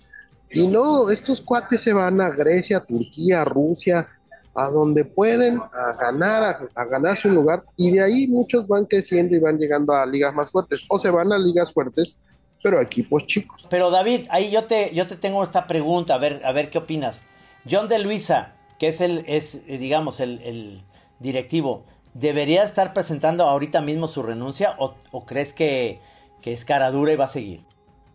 Y 0.49 0.67
no, 0.67 1.09
estos 1.09 1.41
cuates 1.41 1.81
se 1.81 1.91
van 1.91 2.21
a 2.21 2.29
Grecia, 2.29 2.79
Turquía, 2.79 3.43
Rusia, 3.43 4.07
a 4.55 4.69
donde 4.69 5.03
pueden 5.03 5.59
a 5.59 5.93
ganar, 6.00 6.43
a, 6.43 6.81
a 6.81 6.85
ganarse 6.85 7.27
un 7.27 7.35
lugar, 7.35 7.63
y 7.75 7.91
de 7.91 8.01
ahí 8.01 8.27
muchos 8.27 8.67
van 8.67 8.85
creciendo 8.85 9.35
y 9.35 9.39
van 9.39 9.57
llegando 9.57 9.93
a 9.93 10.05
ligas 10.05 10.33
más 10.33 10.50
fuertes, 10.50 10.85
o 10.89 10.97
se 10.97 11.09
van 11.09 11.31
a 11.33 11.38
ligas 11.38 11.74
fuertes, 11.74 12.17
pero 12.63 12.79
a 12.79 12.81
equipos 12.81 13.27
chicos. 13.27 13.67
Pero 13.69 13.91
David, 13.91 14.21
ahí 14.29 14.50
yo 14.50 14.65
te, 14.65 14.93
yo 14.95 15.05
te 15.05 15.17
tengo 15.17 15.43
esta 15.43 15.67
pregunta, 15.67 16.15
a 16.15 16.17
ver, 16.17 16.41
a 16.45 16.51
ver 16.51 16.69
qué 16.69 16.79
opinas. 16.79 17.21
John 17.69 17.88
de 17.88 18.00
Luisa, 18.00 18.55
que 18.79 18.88
es 18.88 19.01
el, 19.01 19.24
es, 19.27 19.65
digamos, 19.67 20.19
el, 20.19 20.41
el 20.41 20.81
directivo, 21.19 21.83
¿debería 22.13 22.63
estar 22.63 22.93
presentando 22.93 23.43
ahorita 23.43 23.81
mismo 23.81 24.07
su 24.07 24.24
renuncia 24.24 24.75
o, 24.79 24.95
o 25.12 25.25
crees 25.25 25.53
que, 25.53 26.00
que 26.41 26.53
es 26.53 26.63
cara 26.63 26.91
dura 26.91 27.12
y 27.12 27.17
va 27.17 27.25
a 27.25 27.27
seguir? 27.27 27.62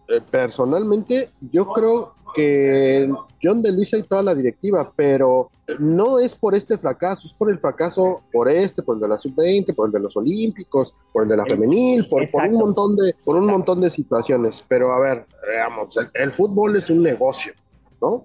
Eh, 0.08 0.20
personalmente, 0.30 1.30
yo 1.52 1.68
creo 1.68 2.14
que 2.34 3.08
John 3.42 3.62
de 3.62 3.72
Luisa 3.72 3.96
y 3.96 4.02
toda 4.04 4.22
la 4.22 4.34
directiva, 4.34 4.92
pero 4.96 5.50
no 5.78 6.18
es 6.18 6.34
por 6.34 6.54
este 6.54 6.78
fracaso, 6.78 7.26
es 7.26 7.34
por 7.34 7.50
el 7.50 7.58
fracaso, 7.58 8.22
por 8.32 8.48
este, 8.48 8.82
por 8.82 8.96
el 8.96 9.00
de 9.00 9.08
la 9.08 9.18
sub-20, 9.18 9.74
por 9.74 9.86
el 9.86 9.92
de 9.92 10.00
los 10.00 10.16
olímpicos, 10.16 10.94
por 11.12 11.22
el 11.22 11.28
de 11.28 11.36
la 11.36 11.44
femenil, 11.44 12.08
por, 12.08 12.28
por 12.30 12.42
un 12.42 12.58
montón 12.58 12.96
de, 12.96 13.14
por 13.24 13.36
un 13.36 13.46
montón 13.46 13.80
de 13.80 13.90
situaciones. 13.90 14.64
Pero 14.68 14.92
a 14.92 15.00
ver, 15.00 15.26
veamos, 15.46 15.96
el, 15.96 16.10
el 16.14 16.32
fútbol 16.32 16.76
es 16.76 16.90
un 16.90 17.02
negocio, 17.02 17.52
¿no? 18.00 18.24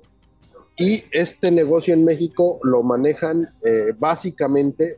Y 0.78 1.04
este 1.12 1.52
negocio 1.52 1.94
en 1.94 2.04
México 2.04 2.60
lo 2.64 2.84
manejan 2.84 3.50
eh, 3.64 3.94
básicamente, 3.98 4.98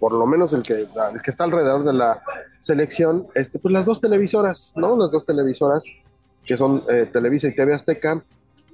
por 0.00 0.12
lo 0.12 0.26
menos 0.26 0.52
el 0.52 0.62
que, 0.62 0.74
el 0.74 1.22
que 1.22 1.30
está 1.30 1.44
alrededor 1.44 1.84
de 1.84 1.92
la 1.92 2.20
selección, 2.58 3.28
este, 3.34 3.58
pues 3.58 3.72
las 3.72 3.86
dos 3.86 4.00
televisoras, 4.00 4.74
¿no? 4.76 4.96
Las 4.96 5.12
dos 5.12 5.24
televisoras 5.24 5.84
que 6.44 6.56
son 6.56 6.82
eh, 6.90 7.08
Televisa 7.12 7.48
y 7.48 7.54
TV 7.54 7.74
Azteca, 7.74 8.24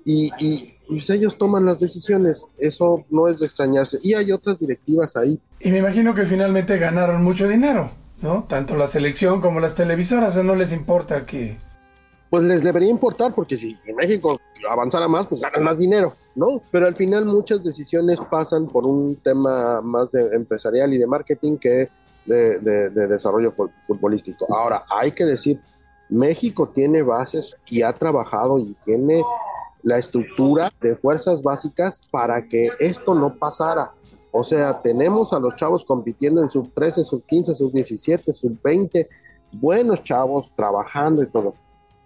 y, 0.05 0.31
y 0.39 0.75
pues 0.89 1.09
ellos 1.11 1.39
toman 1.39 1.65
las 1.65 1.79
decisiones, 1.79 2.45
eso 2.59 3.05
no 3.11 3.29
es 3.29 3.39
de 3.41 3.47
extrañarse. 3.47 3.99
Y 4.03 4.15
hay 4.15 4.33
otras 4.33 4.59
directivas 4.59 5.17
ahí. 5.17 5.39
Y 5.61 5.71
me 5.71 5.79
imagino 5.79 6.15
que 6.15 6.27
finalmente 6.27 6.79
ganaron 6.79 7.23
mucho 7.23 7.47
dinero, 7.49 7.91
¿no? 8.23 8.45
Tanto 8.49 8.77
la 8.77 8.89
selección 8.89 9.41
como 9.41 9.61
las 9.61 9.75
televisoras, 9.75 10.37
o 10.37 10.43
no 10.43 10.57
les 10.57 10.73
importa 10.73 11.25
que... 11.27 11.59
Pues 12.31 12.45
les 12.45 12.63
debería 12.63 12.89
importar, 12.91 13.35
porque 13.35 13.57
si 13.57 13.77
México 13.97 14.41
avanzara 14.71 15.09
más, 15.09 15.27
pues 15.27 15.41
ganan 15.41 15.65
más 15.65 15.79
dinero, 15.79 16.15
¿no? 16.37 16.63
Pero 16.71 16.87
al 16.87 16.95
final 16.95 17.25
muchas 17.25 17.63
decisiones 17.65 18.21
pasan 18.31 18.69
por 18.69 18.87
un 18.87 19.17
tema 19.17 19.81
más 19.81 20.13
de 20.13 20.35
empresarial 20.37 20.93
y 20.95 20.99
de 20.99 21.07
marketing 21.09 21.57
que 21.57 21.89
de, 22.27 22.59
de- 22.61 22.91
de 22.91 23.07
desarrollo 23.09 23.51
fu- 23.51 23.71
futbolístico. 23.85 24.47
Ahora, 24.55 24.85
hay 24.89 25.11
que 25.11 25.25
decir, 25.25 25.59
México 26.09 26.69
tiene 26.69 27.03
bases 27.03 27.57
y 27.69 27.83
ha 27.83 27.93
trabajado 27.93 28.59
y 28.61 28.77
tiene 28.85 29.23
la 29.83 29.99
estructura 29.99 30.73
de 30.81 30.97
fuerzas 30.97 31.43
básicas 31.43 32.01
para 32.11 32.49
que 32.49 32.71
esto 32.79 33.15
no 33.15 33.35
pasara. 33.35 33.93
O 34.33 34.45
sea, 34.45 34.81
tenemos 34.81 35.33
a 35.33 35.41
los 35.41 35.57
chavos 35.57 35.85
compitiendo 35.85 36.43
en 36.43 36.51
sub 36.51 36.73
13, 36.73 37.05
sub 37.05 37.25
15, 37.27 37.55
sub 37.55 37.73
17, 37.73 38.33
sub 38.33 38.59
20, 38.63 39.09
buenos 39.53 40.03
chavos 40.05 40.53
trabajando 40.55 41.23
y 41.23 41.27
todo. 41.27 41.55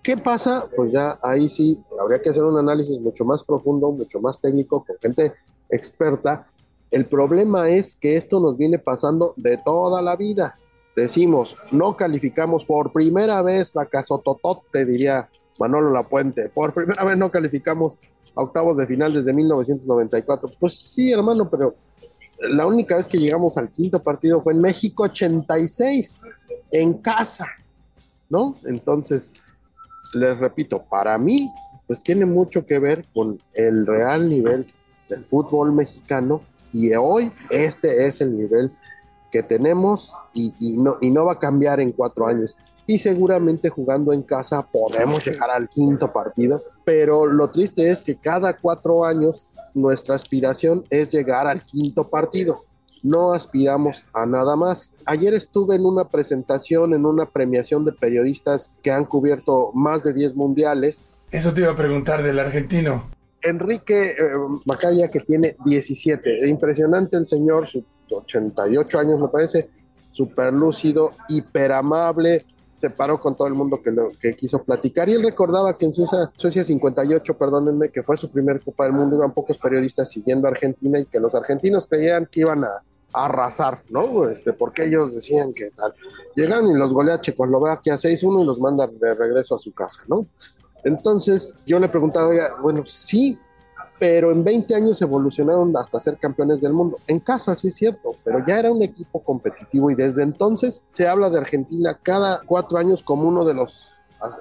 ¿Qué 0.03 0.17
pasa? 0.17 0.69
Pues 0.75 0.93
ya 0.93 1.19
ahí 1.23 1.49
sí 1.49 1.83
habría 1.99 2.21
que 2.21 2.31
hacer 2.31 2.45
un 2.45 2.59
análisis 2.59 3.01
mucho 3.01 3.25
más 3.25 3.43
profundo, 3.43 3.91
mucho 3.91 4.21
más 4.21 4.41
técnico, 4.41 4.85
con 4.85 4.97
gente 5.01 5.33
experta. 5.71 6.47
El 6.91 7.07
problema 7.07 7.71
es 7.71 7.95
que 7.95 8.17
esto 8.17 8.39
nos 8.39 8.57
viene 8.57 8.79
pasando 8.79 9.33
de 9.37 9.57
toda 9.57 10.03
la 10.03 10.17
vida. 10.17 10.59
Decimos, 10.95 11.57
no 11.73 11.97
calificamos 11.97 12.65
por 12.65 12.93
primera 12.93 13.43
vez, 13.43 13.73
fracaso 13.73 14.19
totote, 14.19 14.85
diría 14.85 15.29
Manolo 15.59 15.93
Lapuente. 15.93 16.49
Por 16.49 16.73
primera 16.73 17.05
vez 17.05 17.17
no 17.17 17.31
calificamos 17.31 18.01
a 18.35 18.43
octavos 18.43 18.77
de 18.77 18.87
final 18.87 19.13
desde 19.13 19.33
1994. 19.33 20.51
Pues 20.59 20.79
sí, 20.79 21.13
hermano, 21.13 21.49
pero 21.49 21.75
la 22.41 22.67
única 22.67 22.97
vez 22.97 23.09
que 23.09 23.19
llegamos 23.19 23.57
al 23.57 23.71
quinto 23.71 24.03
partido 24.03 24.43
fue 24.43 24.53
en 24.53 24.61
México 24.61 25.05
86, 25.05 26.23
en 26.71 26.95
casa, 26.95 27.47
¿no? 28.29 28.57
Entonces, 28.65 29.33
les 30.15 30.39
repito, 30.39 30.83
para 30.83 31.17
mí, 31.19 31.51
pues 31.87 32.03
tiene 32.03 32.27
mucho 32.27 32.67
que 32.67 32.79
ver 32.79 33.07
con 33.13 33.41
el 33.55 33.87
real 33.87 34.29
nivel 34.29 34.67
del 35.09 35.25
fútbol 35.25 35.73
mexicano 35.73 36.43
y 36.73 36.93
hoy 36.95 37.31
este 37.51 38.07
es 38.07 38.21
el 38.21 38.37
nivel 38.37 38.73
que 39.31 39.43
tenemos 39.43 40.17
y, 40.33 40.55
y 40.59 40.77
no, 40.77 40.97
y 41.01 41.11
no 41.11 41.27
va 41.27 41.35
a 41.35 41.39
cambiar 41.39 41.81
en 41.81 41.93
cuatro 41.93 42.27
años. 42.27 42.57
Y 42.87 42.99
seguramente 42.99 43.71
jugando 43.71 44.13
en 44.13 44.23
casa 44.23 44.67
podemos 44.71 45.25
llegar 45.25 45.51
al 45.51 45.69
quinto 45.69 46.13
partido, 46.13 46.63
pero 46.85 47.27
lo 47.27 47.51
triste 47.51 47.91
es 47.91 48.03
que 48.03 48.17
cada 48.17 48.57
cuatro 48.59 49.05
años 49.05 49.49
nuestra 49.73 50.15
aspiración 50.15 50.85
es 50.91 51.09
llegar 51.09 51.47
al 51.47 51.65
quinto 51.65 52.09
partido. 52.09 52.65
No 53.03 53.33
aspiramos 53.33 54.07
a 54.15 54.25
nada 54.25 54.57
más. 54.57 54.95
Ayer 55.05 55.35
estuve 55.35 55.77
en 55.77 55.85
una 55.85 56.09
presentación, 56.09 56.95
en 56.95 57.05
una 57.05 57.27
premiación 57.27 57.85
de 57.85 57.93
periodistas 57.93 58.73
que 58.83 58.91
han 58.91 59.05
cubierto 59.05 59.73
más 59.75 60.03
de 60.03 60.15
10 60.15 60.35
mundiales. 60.37 61.09
Eso 61.31 61.53
te 61.53 61.61
iba 61.63 61.73
a 61.73 61.77
preguntar 61.77 62.23
del 62.23 62.39
argentino. 62.39 63.11
Enrique 63.43 64.13
eh, 64.13 64.17
Macaya, 64.65 65.11
que 65.11 65.21
tiene 65.21 65.57
17. 65.65 66.49
Impresionante 66.49 67.19
el 67.19 67.29
señor, 67.29 67.67
sus 67.67 67.85
88 68.11 68.99
años 68.99 69.21
me 69.21 69.29
parece, 69.29 69.69
súper 70.11 70.53
lúcido, 70.53 71.13
hiper 71.29 71.73
amable, 71.73 72.43
se 72.75 72.91
paró 72.91 73.21
con 73.21 73.37
todo 73.37 73.47
el 73.47 73.55
mundo 73.55 73.81
que, 73.83 73.91
lo, 73.91 74.11
que 74.21 74.33
quiso 74.35 74.63
platicar. 74.63 75.09
Y 75.09 75.13
él 75.13 75.23
recordaba 75.23 75.77
que 75.77 75.85
en 75.85 75.93
Suecia, 75.93 76.31
Suecia 76.37 76.65
58, 76.65 77.39
perdónenme, 77.39 77.91
que 77.91 78.03
fue 78.03 78.17
su 78.17 78.31
primer 78.31 78.61
Copa 78.61 78.85
del 78.85 78.93
Mundo, 78.93 79.17
iban 79.17 79.33
pocos 79.33 79.59
periodistas 79.59 80.11
siguiendo 80.11 80.49
a 80.49 80.51
Argentina 80.51 80.99
y 80.99 81.07
que 81.07 81.21
los 81.21 81.35
argentinos 81.35 81.87
creían 81.87 82.27
que 82.27 82.41
iban 82.41 82.65
a, 82.65 82.83
arrasar, 83.15 83.83
¿no? 83.91 84.29
Este, 84.29 84.53
porque 84.53 84.85
ellos 84.85 85.15
decían 85.15 85.55
que 85.55 85.71
tal. 85.71 85.95
Llegan 86.35 86.67
y 86.67 86.75
los 86.75 86.93
golea 86.93 87.21
Checoslovaquia 87.21 87.95
6-1 87.95 88.43
y 88.43 88.45
los 88.45 88.61
mandan 88.61 88.99
de 88.99 89.15
regreso 89.15 89.55
a 89.55 89.59
su 89.59 89.73
casa, 89.73 90.03
¿no? 90.09 90.27
Entonces 90.83 91.55
yo 91.65 91.79
le 91.79 91.89
preguntaba, 91.89 92.31
bueno, 92.61 92.83
sí, 92.85 93.39
pero 94.05 94.33
en 94.33 94.45
20 94.45 94.75
años 94.75 95.01
evolucionaron 95.01 95.75
hasta 95.79 95.99
ser 95.99 96.19
campeones 96.19 96.61
del 96.61 96.75
mundo. 96.75 96.99
En 97.07 97.21
casa, 97.21 97.55
sí 97.55 97.69
es 97.69 97.77
cierto, 97.77 98.15
pero 98.23 98.45
ya 98.47 98.59
era 98.59 98.71
un 98.71 98.83
equipo 98.83 99.21
competitivo 99.21 99.91
y 99.91 99.95
desde 99.95 100.23
entonces 100.23 100.83
se 100.87 101.09
habla 101.09 101.31
de 101.31 101.39
Argentina 101.39 101.99
cada 102.03 102.43
cuatro 102.45 102.77
años 102.77 103.03
como 103.03 103.27
uno 103.27 103.47
de 103.47 103.55
los 103.55 103.95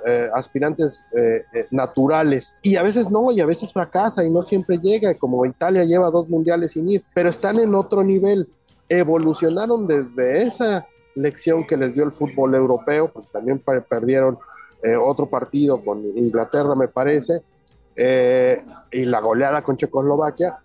eh, 0.05 0.27
aspirantes 0.33 1.05
eh, 1.15 1.45
eh, 1.53 1.67
naturales 1.71 2.57
y 2.61 2.75
a 2.75 2.83
veces 2.83 3.09
no 3.09 3.31
y 3.31 3.39
a 3.39 3.45
veces 3.45 3.71
fracasa 3.71 4.25
y 4.25 4.29
no 4.29 4.43
siempre 4.43 4.79
llega 4.79 5.13
como 5.13 5.45
Italia 5.45 5.85
lleva 5.85 6.11
dos 6.11 6.27
mundiales 6.27 6.73
sin 6.73 6.89
ir 6.89 7.03
pero 7.13 7.29
están 7.29 7.57
en 7.57 7.73
otro 7.73 8.03
nivel 8.03 8.49
evolucionaron 8.89 9.87
desde 9.87 10.43
esa 10.43 10.87
lección 11.15 11.65
que 11.65 11.77
les 11.77 11.93
dio 11.93 12.03
el 12.03 12.11
fútbol 12.11 12.55
europeo 12.55 13.11
también 13.31 13.61
perdieron 13.89 14.37
otro 15.01 15.29
partido 15.29 15.83
con 15.83 16.01
Inglaterra 16.17 16.75
me 16.75 16.87
parece 16.89 17.41
y 17.95 19.05
la 19.05 19.19
goleada 19.19 19.61
con 19.61 19.77
Checoslovaquia 19.77 20.57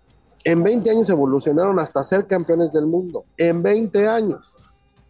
en 0.43 0.63
20 0.63 0.89
años 0.89 1.09
evolucionaron 1.09 1.77
hasta 1.79 2.03
ser 2.03 2.25
campeones 2.25 2.73
del 2.73 2.85
mundo 2.85 3.25
en 3.37 3.61
20 3.61 4.07
años 4.07 4.57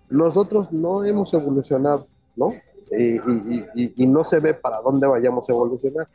nosotros 0.09 0.71
no 0.71 1.03
hemos 1.03 1.33
evolucionado 1.33 2.07
¿no? 2.35 2.53
y, 2.91 4.07
no 4.07 4.23
se 4.23 4.39
ve 4.39 4.53
para 4.53 4.81
dónde 4.81 5.07
vayamos 5.07 5.47
a 5.49 5.53
evolucionar. 5.53 6.07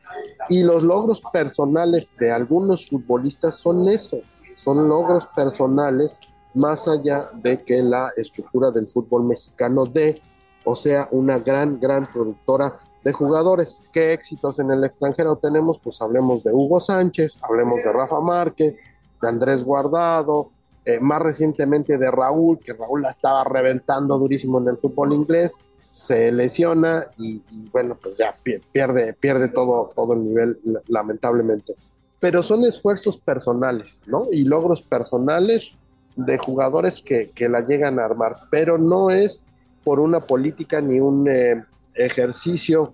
Y 0.49 0.63
los 0.63 0.83
logros 0.83 1.21
personales 1.31 2.09
de 2.19 2.31
algunos 2.31 2.89
futbolistas 2.89 3.55
son 3.55 3.87
eso, 3.87 4.19
son 4.55 4.87
logros 4.87 5.27
personales 5.27 6.19
más 6.53 6.87
allá 6.87 7.29
de 7.33 7.63
que 7.63 7.81
la 7.81 8.11
estructura 8.15 8.71
del 8.71 8.87
fútbol 8.87 9.23
mexicano 9.23 9.85
dé, 9.85 10.21
o 10.63 10.75
sea, 10.75 11.07
una 11.11 11.39
gran, 11.39 11.79
gran 11.79 12.09
productora 12.11 12.79
de 13.05 13.13
jugadores. 13.13 13.79
¿Qué 13.93 14.13
éxitos 14.13 14.59
en 14.59 14.71
el 14.71 14.83
extranjero 14.83 15.35
tenemos? 15.35 15.79
Pues 15.79 16.01
hablemos 16.01 16.43
de 16.43 16.51
Hugo 16.51 16.79
Sánchez, 16.79 17.37
hablemos 17.43 17.83
de 17.83 17.91
Rafa 17.91 18.19
Márquez, 18.19 18.77
de 19.21 19.27
Andrés 19.27 19.63
Guardado, 19.63 20.49
eh, 20.83 20.99
más 20.99 21.21
recientemente 21.21 21.99
de 21.99 22.09
Raúl, 22.09 22.57
que 22.59 22.73
Raúl 22.73 23.03
la 23.03 23.11
estaba 23.11 23.43
reventando 23.43 24.17
durísimo 24.17 24.59
en 24.59 24.69
el 24.69 24.77
fútbol 24.77 25.13
inglés, 25.13 25.53
se 25.91 26.31
lesiona 26.31 27.05
y, 27.17 27.41
bueno, 27.71 27.95
pues 28.01 28.17
ya 28.17 28.35
pierde, 28.73 29.13
pierde 29.13 29.49
todo, 29.49 29.91
todo 29.95 30.13
el 30.13 30.25
nivel, 30.25 30.59
lamentablemente. 30.87 31.75
Pero 32.19 32.41
son 32.41 32.65
esfuerzos 32.65 33.19
personales, 33.19 34.01
¿no? 34.07 34.25
Y 34.31 34.45
logros 34.45 34.81
personales 34.81 35.71
de 36.15 36.39
jugadores 36.39 37.03
que, 37.05 37.31
la 37.49 37.61
llegan 37.61 37.99
a 37.99 38.05
armar, 38.05 38.35
pero 38.49 38.79
no 38.79 39.11
es 39.11 39.41
por 39.83 39.99
una 39.99 40.21
política 40.21 40.81
ni 40.81 40.99
un 40.99 41.29
eh, 41.29 41.63
ejercicio 41.95 42.93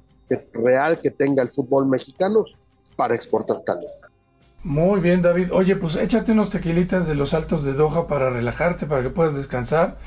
real 0.54 1.00
que 1.00 1.12
tenga 1.12 1.44
el 1.44 1.50
fútbol 1.50 1.86
mexicano 1.88 2.46
para 2.96 3.16
exportar 3.16 3.62
talento. 3.66 4.02
Muy 4.64 5.02
bien, 5.02 5.22
David. 5.22 5.52
Oye, 5.52 5.76
pues 5.76 5.96
échate 5.96 6.34
unos 6.34 6.52
tequilitas 6.52 7.08
de 7.08 7.16
los 7.16 7.34
altos 7.34 7.64
de 7.64 7.74
Doha 7.74 8.08
para 8.08 8.30
relajarte, 8.30 8.86
para 8.86 9.02
que 9.02 9.10
puedas 9.10 9.36
descansar. 9.36 9.98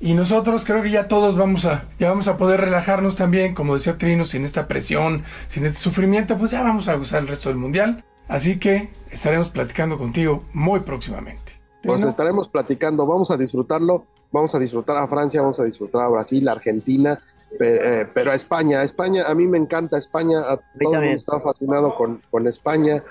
Y 0.00 0.14
nosotros 0.14 0.64
creo 0.64 0.82
que 0.82 0.90
ya 0.90 1.08
todos 1.08 1.36
vamos 1.36 1.64
a, 1.64 1.84
ya 1.98 2.10
vamos 2.10 2.28
a 2.28 2.36
poder 2.36 2.60
relajarnos 2.60 3.16
también, 3.16 3.54
como 3.54 3.74
decía 3.74 3.96
Trino, 3.96 4.24
sin 4.24 4.44
esta 4.44 4.68
presión, 4.68 5.22
sin 5.48 5.64
este 5.64 5.78
sufrimiento, 5.78 6.36
pues 6.36 6.50
ya 6.50 6.62
vamos 6.62 6.88
a 6.88 6.96
gozar 6.96 7.22
el 7.22 7.28
resto 7.28 7.48
del 7.48 7.58
mundial. 7.58 8.04
Así 8.28 8.58
que 8.58 8.90
estaremos 9.10 9.48
platicando 9.48 9.98
contigo 9.98 10.44
muy 10.52 10.80
próximamente. 10.80 11.52
Pues 11.82 12.04
estaremos 12.04 12.48
platicando, 12.48 13.06
vamos 13.06 13.30
a 13.30 13.36
disfrutarlo, 13.36 14.04
vamos 14.30 14.54
a 14.54 14.58
disfrutar 14.58 14.96
a 14.96 15.08
Francia, 15.08 15.40
vamos 15.40 15.58
a 15.58 15.64
disfrutar 15.64 16.02
a 16.02 16.08
Brasil, 16.08 16.48
a 16.48 16.52
Argentina, 16.52 17.20
eh, 17.60 18.06
pero 18.12 18.32
a 18.32 18.34
España, 18.34 18.80
a 18.80 18.84
España, 18.84 19.24
a 19.26 19.34
mí 19.34 19.46
me 19.46 19.58
encanta 19.58 19.98
España, 19.98 20.40
a 20.40 20.56
todo 20.56 20.94
el 20.94 21.00
mundo 21.00 21.16
está 21.16 21.40
fascinado 21.40 21.94
con, 21.94 22.22
con 22.30 22.46
España, 22.48 23.02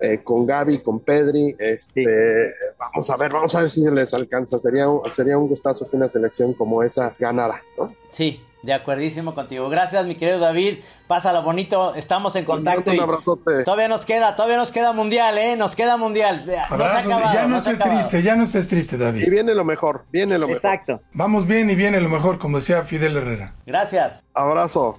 eh, 0.00 0.20
con 0.22 0.46
Gaby, 0.46 0.78
con 0.78 1.00
Pedri. 1.00 1.56
Este, 1.58 2.52
Vamos 2.78 3.10
a 3.10 3.16
ver, 3.16 3.32
vamos 3.32 3.54
a 3.54 3.60
ver 3.60 3.70
si 3.70 3.82
les 3.90 4.14
alcanza. 4.14 4.58
Sería, 4.58 4.86
sería 5.14 5.36
un 5.36 5.48
gustazo 5.48 5.88
que 5.88 5.96
una 5.96 6.08
selección 6.08 6.54
como 6.54 6.82
esa 6.82 7.14
ganara, 7.18 7.60
¿no? 7.76 7.92
Sí, 8.10 8.40
de 8.62 8.72
acuerdísimo 8.72 9.34
contigo. 9.34 9.68
Gracias, 9.68 10.06
mi 10.06 10.14
querido 10.14 10.38
David. 10.38 10.78
Pásala 11.06 11.40
bonito, 11.40 11.94
estamos 11.94 12.34
en 12.36 12.44
contacto. 12.44 12.90
Un 12.90 13.00
abrazote. 13.00 13.64
todavía 13.64 13.88
nos 13.88 14.04
queda, 14.04 14.34
todavía 14.36 14.56
nos 14.56 14.72
queda 14.72 14.92
mundial, 14.92 15.38
¿eh? 15.38 15.56
Nos 15.56 15.76
queda 15.76 15.96
mundial. 15.96 16.44
ya 16.46 17.46
no, 17.46 17.56
estés 17.58 17.78
triste, 17.78 18.22
ya 18.22 18.36
no 18.36 18.44
estés 18.44 18.68
triste, 18.68 18.98
David. 18.98 19.26
Y 19.26 19.30
viene 19.30 19.54
lo 19.54 19.64
mejor, 19.64 20.04
viene 20.10 20.38
lo 20.38 20.48
mejor. 20.48 20.56
Exacto. 20.56 21.00
Vamos 21.12 21.46
bien 21.46 21.70
y 21.70 21.74
viene 21.74 22.00
lo 22.00 22.08
mejor, 22.08 22.38
como 22.38 22.58
decía 22.58 22.82
Fidel 22.82 23.16
Herrera. 23.16 23.54
Gracias. 23.66 24.24
Abrazo. 24.34 24.98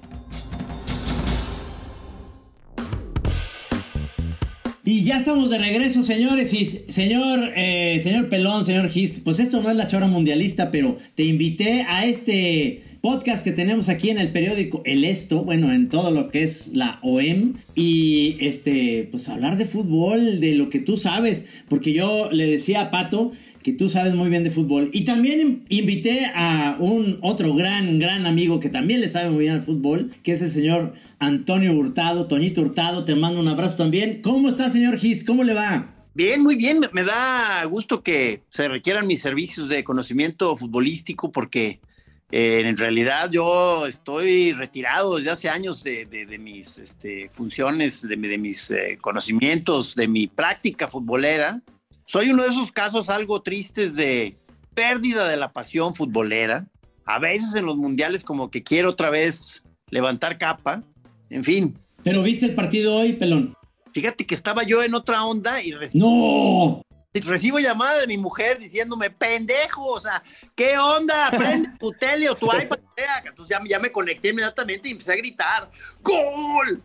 Y 4.90 5.04
ya 5.04 5.18
estamos 5.18 5.52
de 5.52 5.60
regreso, 5.60 6.02
señores. 6.02 6.52
Y 6.52 6.66
señor, 6.92 7.52
eh, 7.56 8.00
señor 8.02 8.28
Pelón, 8.28 8.66
señor 8.66 8.90
Gis, 8.90 9.20
pues 9.20 9.40
esto 9.40 9.62
no 9.62 9.70
es 9.70 9.76
la 9.76 9.86
chora 9.86 10.08
mundialista, 10.08 10.72
pero 10.72 10.98
te 11.14 11.24
invité 11.24 11.86
a 11.88 12.06
este 12.06 12.89
podcast 13.02 13.44
que 13.44 13.52
tenemos 13.52 13.90
aquí 13.90 14.10
en 14.10 14.18
el 14.18 14.32
periódico 14.32 14.82
El 14.86 15.06
Esto, 15.06 15.44
bueno, 15.44 15.72
en 15.72 15.90
todo 15.90 16.12
lo 16.12 16.30
que 16.30 16.44
es 16.44 16.70
la 16.74 17.00
OEM, 17.02 17.56
y 17.76 18.38
este, 18.40 19.08
pues 19.10 19.30
hablar 19.30 19.58
de 19.58 19.66
fútbol, 19.66 20.40
de 20.40 20.56
lo 20.56 20.70
que 20.70 20.80
tú 20.80 20.98
sabes, 20.98 21.46
porque 21.68 21.94
yo 21.94 22.30
le 22.32 22.46
decía 22.46 22.82
a 22.82 22.92
Pato 22.92 23.32
que 23.64 23.74
tú 23.74 23.90
sabes 23.90 24.14
muy 24.14 24.30
bien 24.30 24.44
de 24.44 24.52
fútbol. 24.52 24.90
Y 24.94 25.06
también 25.06 25.66
invité 25.70 26.28
a 26.34 26.78
un 26.80 27.20
otro 27.22 27.54
gran, 27.54 28.00
gran 28.00 28.26
amigo 28.26 28.60
que 28.60 28.70
también 28.70 29.02
le 29.02 29.10
sabe 29.10 29.30
muy 29.30 29.44
bien 29.44 29.54
al 29.54 29.64
fútbol, 29.64 30.12
que 30.24 30.32
es 30.32 30.42
el 30.42 30.50
señor 30.50 30.94
Antonio 31.20 31.74
Hurtado, 31.74 32.28
Toñito 32.28 32.62
Hurtado. 32.62 33.06
Te 33.06 33.16
mando 33.16 33.40
un 33.40 33.48
abrazo 33.48 33.76
también. 33.76 34.22
¿Cómo 34.22 34.48
está, 34.48 34.70
señor 34.70 34.98
Gis? 34.98 35.26
¿Cómo 35.26 35.44
le 35.44 35.54
va? 35.54 35.94
Bien, 36.14 36.42
muy 36.42 36.56
bien. 36.56 36.80
Me 36.94 37.04
da 37.04 37.64
gusto 37.66 38.02
que 38.02 38.44
se 38.50 38.68
requieran 38.68 39.08
mis 39.08 39.22
servicios 39.22 39.70
de 39.70 39.84
conocimiento 39.84 40.56
futbolístico 40.56 41.32
porque 41.32 41.80
eh, 42.32 42.62
en 42.66 42.78
realidad 42.78 43.30
yo 43.32 43.86
estoy 43.88 44.54
retirado 44.54 45.18
desde 45.18 45.32
hace 45.32 45.50
años 45.50 45.84
de, 45.84 46.38
mis 46.40 46.78
este, 46.78 47.30
funciones, 47.30 48.02
de, 48.02 48.18
mis 48.18 48.72
eh, 48.72 48.98
conocimientos, 49.02 49.96
de 49.96 50.08
mi 50.08 50.28
práctica 50.28 50.88
futbolera 50.88 51.62
soy 52.10 52.32
uno 52.32 52.42
de 52.42 52.50
esos 52.50 52.72
casos 52.72 53.08
algo 53.08 53.44
tristes 53.44 53.96
de 53.96 54.36
pérdida 54.74 55.28
de 55.28 55.38
la 55.38 55.54
pasión 55.54 55.94
futbolera. 55.94 56.68
A 57.06 57.20
veces 57.20 57.54
en 57.54 57.68
los 57.68 57.78
mundiales 57.78 58.24
como 58.24 58.50
que 58.50 58.64
quiero 58.64 58.90
otra 58.90 59.12
vez 59.12 59.62
levantar 59.92 60.40
capa. 60.40 60.84
En 61.30 61.44
fin. 61.44 61.78
Pero 62.02 62.24
viste 62.24 62.48
el 62.48 62.56
partido 62.56 62.96
hoy, 62.96 63.14
pelón. 63.14 63.54
Fíjate 63.94 64.26
que 64.26 64.34
estaba 64.34 64.64
yo 64.64 64.82
en 64.82 64.96
otra 64.96 65.24
onda 65.24 65.62
y 65.64 65.72
no. 65.94 66.82
Recibo 67.14 67.60
llamada 67.60 68.02
de 68.02 68.08
mi 68.08 68.18
mujer 68.18 68.60
diciéndome, 68.60 69.10
pendejo, 69.10 69.94
o 69.94 70.00
sea, 70.00 70.24
¿qué 70.56 70.78
onda? 70.78 71.32
Prende 71.32 71.70
tu 71.80 71.92
tele 71.92 72.30
o 72.30 72.36
tu 72.36 72.46
iPad. 72.62 72.80
Entonces 73.26 73.58
ya, 73.58 73.62
ya 73.68 73.80
me 73.80 73.92
conecté 73.92 74.30
inmediatamente 74.30 74.90
y 74.90 74.92
empecé 74.92 75.14
a 75.14 75.18
gritar, 75.18 75.70
¡Gol! 76.02 76.84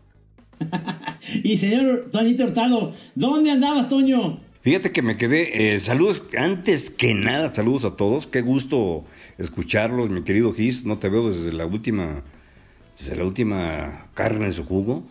y 1.43 1.57
señor 1.57 2.09
Toñito 2.11 2.45
Hurtado, 2.45 2.93
¿dónde 3.13 3.51
andabas, 3.51 3.89
Toño? 3.89 4.39
Fíjate 4.61 4.91
que 4.91 5.03
me 5.03 5.15
quedé. 5.15 5.75
Eh, 5.75 5.79
saludos, 5.79 6.23
antes 6.35 6.89
que 6.89 7.13
nada, 7.13 7.53
saludos 7.53 7.85
a 7.85 7.95
todos. 7.95 8.25
Qué 8.25 8.41
gusto 8.41 9.05
escucharlos, 9.37 10.09
mi 10.09 10.23
querido 10.23 10.53
Gis. 10.53 10.85
No 10.85 10.97
te 10.97 11.07
veo 11.07 11.31
desde 11.31 11.53
la 11.53 11.67
última, 11.67 12.23
desde 12.97 13.15
la 13.15 13.25
última 13.25 14.07
carne 14.15 14.45
en 14.45 14.53
su 14.53 14.65
jugo. 14.65 15.03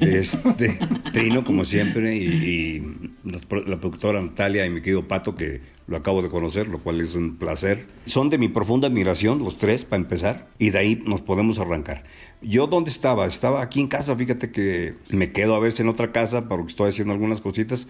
Este, 0.00 0.78
Trino, 1.12 1.44
como 1.44 1.64
siempre, 1.64 2.16
y, 2.16 2.82
la, 3.24 3.78
productora 3.78 4.20
Natalia 4.20 4.66
y 4.66 4.70
mi 4.70 4.80
querido 4.80 5.06
Pato, 5.06 5.34
que 5.34 5.60
lo 5.86 5.96
acabo 5.96 6.22
de 6.22 6.28
conocer, 6.28 6.68
lo 6.68 6.78
cual 6.78 7.00
es 7.00 7.14
un 7.14 7.36
placer. 7.36 7.86
Son 8.06 8.30
de 8.30 8.38
mi 8.38 8.48
profunda 8.48 8.88
admiración, 8.88 9.38
los 9.40 9.58
tres, 9.58 9.84
para 9.84 10.02
empezar, 10.02 10.48
y 10.58 10.70
de 10.70 10.78
ahí 10.78 11.02
nos 11.04 11.20
podemos 11.20 11.58
arrancar. 11.58 12.04
Yo, 12.40 12.66
¿dónde 12.66 12.90
estaba? 12.90 13.26
Estaba 13.26 13.62
aquí 13.62 13.80
en 13.80 13.88
casa, 13.88 14.16
fíjate 14.16 14.50
que 14.50 14.94
me 15.08 15.32
quedo 15.32 15.54
a 15.54 15.60
veces 15.60 15.80
en 15.80 15.88
otra 15.88 16.12
casa 16.12 16.48
porque 16.48 16.70
estoy 16.70 16.90
haciendo 16.90 17.12
algunas 17.12 17.40
cositas 17.40 17.86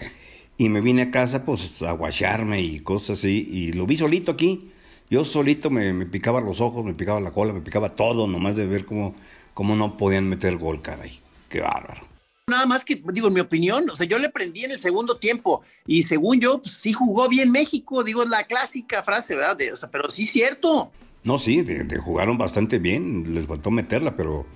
y 0.57 0.69
me 0.69 0.81
vine 0.81 1.03
a 1.03 1.11
casa 1.11 1.45
pues 1.45 1.83
a 1.83 1.93
guacharme 1.93 2.61
y 2.61 2.81
cosas 2.81 3.19
así 3.19 3.49
y 3.51 3.73
lo 3.73 3.87
vi 3.87 3.97
solito 3.97 4.33
aquí. 4.33 4.71
Yo 5.11 5.25
solito 5.25 5.71
me, 5.71 6.07
picaba 6.07 6.41
los 6.41 6.61
ojos, 6.61 6.85
me 6.85 6.95
picaba 6.95 7.21
la 7.21 7.31
cola, 7.31 7.53
me 7.53 7.61
picaba 7.61 7.91
todo, 7.91 8.27
nomás 8.27 8.57
de 8.57 8.67
ver 8.67 8.85
cómo, 8.85 9.15
cómo 9.53 9.77
no 9.77 9.97
podían 9.97 10.29
meter 10.29 10.51
el 10.53 10.59
gol, 10.59 10.81
caray. 10.81 11.21
Qué 11.55 11.61
bárbaro. 11.61 12.01
Nada 12.49 12.67
más 12.67 12.85
que, 12.85 13.01
digo, 13.13 13.29
en 13.29 13.35
mi 13.35 13.39
opinión, 13.39 13.89
o 13.89 13.95
sea, 13.95 14.07
yo 14.07 14.19
le 14.19 14.29
prendí 14.29 14.65
en 14.65 14.73
el 14.73 14.81
segundo 14.81 15.19
tiempo 15.19 15.63
y 15.87 16.03
según 16.03 16.41
yo, 16.41 16.61
pues, 16.61 16.75
sí 16.79 16.93
jugó 16.93 17.29
bien 17.29 17.53
México, 17.53 18.03
digo, 18.03 18.25
es 18.25 18.29
la 18.29 18.43
clásica 18.43 19.05
frase, 19.05 19.37
¿verdad? 19.37 19.57
o 19.73 19.77
sea, 19.77 19.89
pero 19.89 20.11
sí 20.11 20.25
es 20.25 20.31
cierto. 20.31 20.91
No, 21.23 21.39
sí, 21.39 21.63
de, 21.63 21.97
jugaron 21.99 22.39
bastante 22.39 22.81
bien, 22.81 23.33
les 23.33 23.47
faltó 23.47 23.71
meterla, 23.71 24.17
pero 24.17 24.47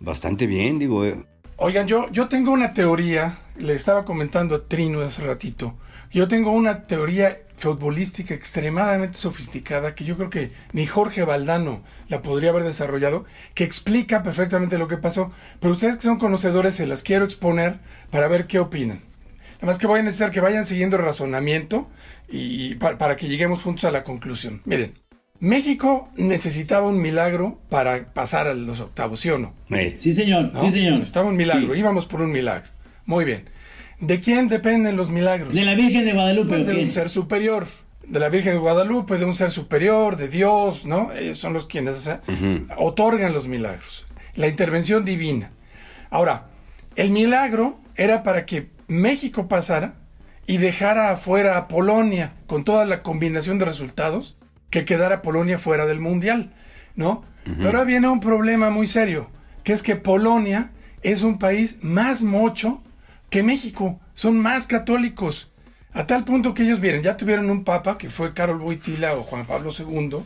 bastante 0.00 0.48
bien, 0.48 0.80
digo. 0.80 1.04
Eh. 1.04 1.24
Oigan, 1.58 1.86
yo, 1.86 2.10
yo 2.10 2.26
tengo 2.26 2.50
una 2.50 2.74
teoría, 2.74 3.38
le 3.56 3.74
estaba 3.74 4.04
comentando 4.04 4.56
a 4.56 4.64
Trino 4.66 5.02
hace 5.02 5.22
ratito, 5.22 5.76
yo 6.10 6.28
tengo 6.28 6.52
una 6.52 6.86
teoría 6.86 7.38
futbolística 7.56 8.34
extremadamente 8.34 9.18
sofisticada 9.18 9.94
que 9.94 10.04
yo 10.04 10.16
creo 10.16 10.30
que 10.30 10.52
ni 10.72 10.86
Jorge 10.86 11.24
Valdano 11.24 11.82
la 12.08 12.22
podría 12.22 12.50
haber 12.50 12.62
desarrollado, 12.64 13.24
que 13.54 13.64
explica 13.64 14.22
perfectamente 14.22 14.78
lo 14.78 14.86
que 14.88 14.96
pasó, 14.96 15.32
pero 15.60 15.72
ustedes 15.72 15.96
que 15.96 16.02
son 16.02 16.18
conocedores 16.18 16.74
se 16.76 16.86
las 16.86 17.02
quiero 17.02 17.24
exponer 17.24 17.78
para 18.10 18.28
ver 18.28 18.46
qué 18.46 18.58
opinan. 18.60 19.00
Nada 19.56 19.66
más 19.66 19.78
que 19.80 19.88
voy 19.88 19.98
a 19.98 20.02
necesitar 20.04 20.30
que 20.30 20.40
vayan 20.40 20.64
siguiendo 20.64 20.96
el 20.96 21.02
razonamiento 21.02 21.88
y 22.28 22.76
pa- 22.76 22.96
para, 22.96 23.16
que 23.16 23.26
lleguemos 23.28 23.62
juntos 23.62 23.84
a 23.86 23.90
la 23.90 24.04
conclusión. 24.04 24.62
Miren, 24.64 24.94
México 25.40 26.10
necesitaba 26.16 26.86
un 26.88 27.00
milagro 27.02 27.60
para 27.68 28.12
pasar 28.12 28.46
a 28.46 28.54
los 28.54 28.78
octavos, 28.80 29.18
¿sí 29.20 29.30
o 29.30 29.38
no? 29.38 29.54
Sí, 29.96 30.12
señor, 30.12 30.52
¿No? 30.52 30.62
sí, 30.62 30.70
señor. 30.70 31.00
Estaba 31.00 31.26
un 31.26 31.36
milagro, 31.36 31.74
Sí. 31.74 31.80
íbamos 31.80 32.06
por 32.06 32.20
un 32.22 32.30
milagro. 32.30 32.68
Muy 33.04 33.24
bien. 33.24 33.48
¿De 34.00 34.20
quién 34.20 34.48
dependen 34.48 34.96
los 34.96 35.10
milagros? 35.10 35.52
De 35.52 35.64
la 35.64 35.74
Virgen 35.74 36.04
de 36.04 36.12
Guadalupe, 36.12 36.48
Pues 36.48 36.62
¿o 36.62 36.64
de 36.66 36.84
un 36.84 36.92
ser 36.92 37.10
superior, 37.10 37.66
de 38.06 38.20
la 38.20 38.28
Virgen 38.28 38.54
de 38.54 38.58
Guadalupe, 38.58 39.18
de 39.18 39.24
un 39.24 39.34
ser 39.34 39.50
superior, 39.50 40.16
de 40.16 40.28
Dios, 40.28 40.86
¿no? 40.86 41.12
Ellos 41.12 41.38
son 41.38 41.52
los 41.52 41.66
quienes 41.66 42.08
otorgan 42.76 43.32
los 43.32 43.48
milagros, 43.48 44.06
la 44.34 44.46
intervención 44.46 45.04
divina. 45.04 45.50
Ahora, 46.10 46.46
el 46.96 47.10
milagro 47.10 47.80
era 47.96 48.22
para 48.22 48.46
que 48.46 48.70
México 48.86 49.48
pasara 49.48 49.96
y 50.46 50.56
dejara 50.58 51.10
afuera 51.10 51.58
a 51.58 51.68
Polonia 51.68 52.32
con 52.46 52.64
toda 52.64 52.86
la 52.86 53.02
combinación 53.02 53.58
de 53.58 53.66
resultados, 53.66 54.36
que 54.70 54.84
quedara 54.84 55.22
Polonia 55.22 55.58
fuera 55.58 55.86
del 55.86 56.00
Mundial, 56.00 56.54
¿no? 56.94 57.24
Pero 57.44 57.68
ahora 57.68 57.84
viene 57.84 58.08
un 58.08 58.20
problema 58.20 58.70
muy 58.70 58.86
serio, 58.86 59.30
que 59.64 59.72
es 59.72 59.82
que 59.82 59.96
Polonia 59.96 60.70
es 61.02 61.22
un 61.22 61.38
país 61.38 61.78
más 61.80 62.22
mocho 62.22 62.82
que 63.30 63.42
México, 63.42 64.00
son 64.14 64.38
más 64.38 64.66
católicos. 64.66 65.50
A 65.92 66.06
tal 66.06 66.24
punto 66.24 66.54
que 66.54 66.62
ellos, 66.64 66.80
miren, 66.80 67.02
ya 67.02 67.16
tuvieron 67.16 67.50
un 67.50 67.64
papa 67.64 67.98
que 67.98 68.10
fue 68.10 68.32
Karol 68.34 68.60
Wojtyla 68.60 69.14
o 69.14 69.22
Juan 69.22 69.46
Pablo 69.46 69.70
II, 69.76 70.18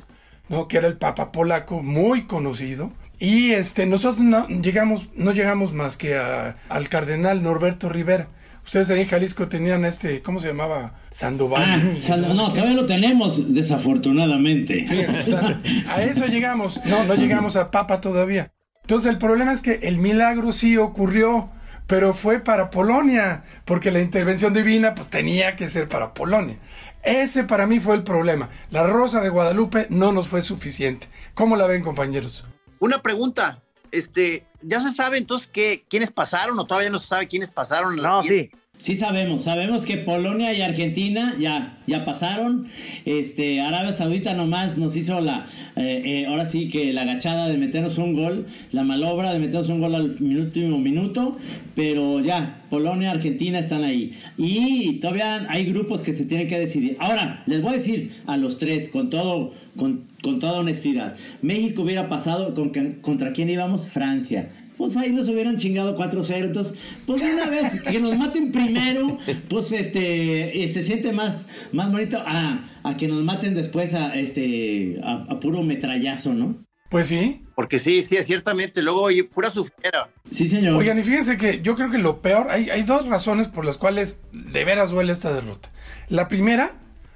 ¿no? 0.48 0.68
que 0.68 0.76
era 0.76 0.88
el 0.88 0.96
papa 0.98 1.32
polaco 1.32 1.80
muy 1.82 2.26
conocido. 2.26 2.92
Y 3.18 3.52
este, 3.52 3.86
nosotros 3.86 4.24
no 4.24 4.48
llegamos, 4.48 5.08
no 5.14 5.32
llegamos 5.32 5.72
más 5.72 5.96
que 5.96 6.16
a- 6.16 6.56
al 6.68 6.88
cardenal 6.88 7.42
Norberto 7.42 7.88
Rivera. 7.88 8.28
Ustedes 8.64 8.90
ahí 8.90 9.00
en 9.02 9.08
Jalisco 9.08 9.48
tenían 9.48 9.84
este, 9.84 10.22
¿cómo 10.22 10.38
se 10.40 10.48
llamaba? 10.48 10.94
Sandoval. 11.10 11.62
Ah, 12.10 12.16
no, 12.16 12.50
todavía 12.52 12.74
lo 12.74 12.86
tenemos, 12.86 13.52
desafortunadamente. 13.54 14.86
Fíjense, 14.88 15.20
o 15.20 15.38
sea, 15.38 15.60
a 15.88 16.02
eso 16.02 16.26
llegamos. 16.26 16.80
No, 16.84 17.04
no 17.04 17.14
llegamos 17.14 17.56
a 17.56 17.70
Papa 17.70 18.00
todavía. 18.00 18.52
Entonces 18.82 19.10
el 19.10 19.18
problema 19.18 19.52
es 19.52 19.62
que 19.62 19.74
el 19.82 19.98
milagro 19.98 20.52
sí 20.52 20.76
ocurrió, 20.76 21.50
pero 21.86 22.14
fue 22.14 22.40
para 22.40 22.70
Polonia, 22.70 23.44
porque 23.64 23.90
la 23.90 24.00
intervención 24.00 24.54
divina 24.54 24.94
pues 24.94 25.08
tenía 25.10 25.56
que 25.56 25.68
ser 25.68 25.88
para 25.88 26.14
Polonia. 26.14 26.56
Ese 27.02 27.44
para 27.44 27.66
mí 27.66 27.80
fue 27.80 27.96
el 27.96 28.04
problema. 28.04 28.48
La 28.70 28.84
Rosa 28.86 29.20
de 29.20 29.28
Guadalupe 29.28 29.86
no 29.90 30.12
nos 30.12 30.28
fue 30.28 30.40
suficiente. 30.42 31.08
¿Cómo 31.34 31.56
la 31.56 31.66
ven, 31.66 31.82
compañeros? 31.82 32.46
Una 32.78 33.02
pregunta, 33.02 33.60
este, 33.90 34.46
¿ya 34.62 34.80
se 34.80 34.94
sabe 34.94 35.18
entonces 35.18 35.48
qué, 35.52 35.84
quiénes 35.88 36.10
pasaron 36.10 36.58
o 36.58 36.64
todavía 36.64 36.90
no 36.90 36.98
se 37.00 37.08
sabe 37.08 37.28
quiénes 37.28 37.50
pasaron? 37.50 37.94
a 37.98 38.02
la 38.02 38.08
No, 38.08 38.22
siguiente? 38.22 38.56
sí. 38.56 38.61
Sí 38.82 38.96
sabemos, 38.96 39.44
sabemos 39.44 39.84
que 39.84 39.96
Polonia 39.96 40.52
y 40.52 40.60
Argentina 40.60 41.36
ya, 41.38 41.78
ya 41.86 42.04
pasaron. 42.04 42.66
Este, 43.04 43.60
Arabia 43.60 43.92
Saudita 43.92 44.34
nomás 44.34 44.76
nos 44.76 44.96
hizo 44.96 45.20
la, 45.20 45.46
eh, 45.76 46.02
eh, 46.04 46.26
ahora 46.26 46.46
sí 46.46 46.68
que 46.68 46.92
la 46.92 47.02
agachada 47.02 47.48
de 47.48 47.58
meternos 47.58 47.98
un 47.98 48.12
gol, 48.12 48.48
la 48.72 48.82
malobra 48.82 49.32
de 49.32 49.38
meternos 49.38 49.68
un 49.68 49.78
gol 49.78 49.94
al 49.94 50.16
último 50.20 50.78
minuto, 50.78 51.36
pero 51.76 52.18
ya, 52.18 52.64
Polonia, 52.70 53.12
Argentina 53.12 53.60
están 53.60 53.84
ahí. 53.84 54.18
Y 54.36 54.94
todavía 54.94 55.46
hay 55.48 55.64
grupos 55.66 56.02
que 56.02 56.12
se 56.12 56.24
tienen 56.24 56.48
que 56.48 56.58
decidir. 56.58 56.96
Ahora, 56.98 57.44
les 57.46 57.62
voy 57.62 57.74
a 57.74 57.76
decir 57.76 58.10
a 58.26 58.36
los 58.36 58.58
tres, 58.58 58.88
con 58.88 59.10
todo, 59.10 59.54
con, 59.76 60.06
con 60.24 60.40
toda 60.40 60.58
honestidad, 60.58 61.14
México 61.40 61.82
hubiera 61.82 62.08
pasado 62.08 62.52
con, 62.52 62.72
contra 63.00 63.32
quién 63.32 63.48
íbamos, 63.48 63.86
Francia 63.86 64.50
pues 64.76 64.96
ahí 64.96 65.10
nos 65.12 65.28
hubieran 65.28 65.56
chingado 65.56 65.96
4-0. 65.96 66.34
Entonces, 66.44 66.74
pues 67.06 67.20
de 67.22 67.34
una 67.34 67.46
vez 67.46 67.82
que 67.82 68.00
nos 68.00 68.16
maten 68.16 68.52
primero, 68.52 69.18
pues 69.48 69.72
este, 69.72 70.70
se 70.72 70.82
siente 70.84 71.12
más, 71.12 71.46
más 71.72 71.90
bonito 71.90 72.22
a, 72.24 72.80
a 72.82 72.96
que 72.96 73.08
nos 73.08 73.22
maten 73.22 73.54
después 73.54 73.94
a 73.94 74.14
este 74.14 75.00
a, 75.02 75.26
a 75.28 75.40
puro 75.40 75.62
metrallazo, 75.62 76.34
¿no? 76.34 76.56
Pues 76.92 77.06
sí. 77.06 77.42
Porque 77.54 77.78
sí, 77.78 78.02
sí, 78.02 78.16
ciertamente. 78.22 78.82
Luego, 78.82 79.02
oye, 79.02 79.24
pura 79.24 79.48
sufriera. 79.48 80.10
Sí, 80.30 80.46
señor. 80.46 80.74
Oigan, 80.74 80.98
y 80.98 81.02
fíjense 81.02 81.38
que 81.38 81.62
yo 81.62 81.74
creo 81.74 81.90
que 81.90 81.96
lo 81.96 82.20
peor, 82.20 82.48
hay, 82.50 82.68
hay 82.68 82.82
dos 82.82 83.06
razones 83.06 83.48
por 83.48 83.64
las 83.64 83.78
cuales 83.78 84.20
de 84.32 84.64
veras 84.64 84.90
duele 84.90 85.12
esta 85.12 85.32
derrota. 85.32 85.70
La 86.08 86.28
primera 86.28 86.74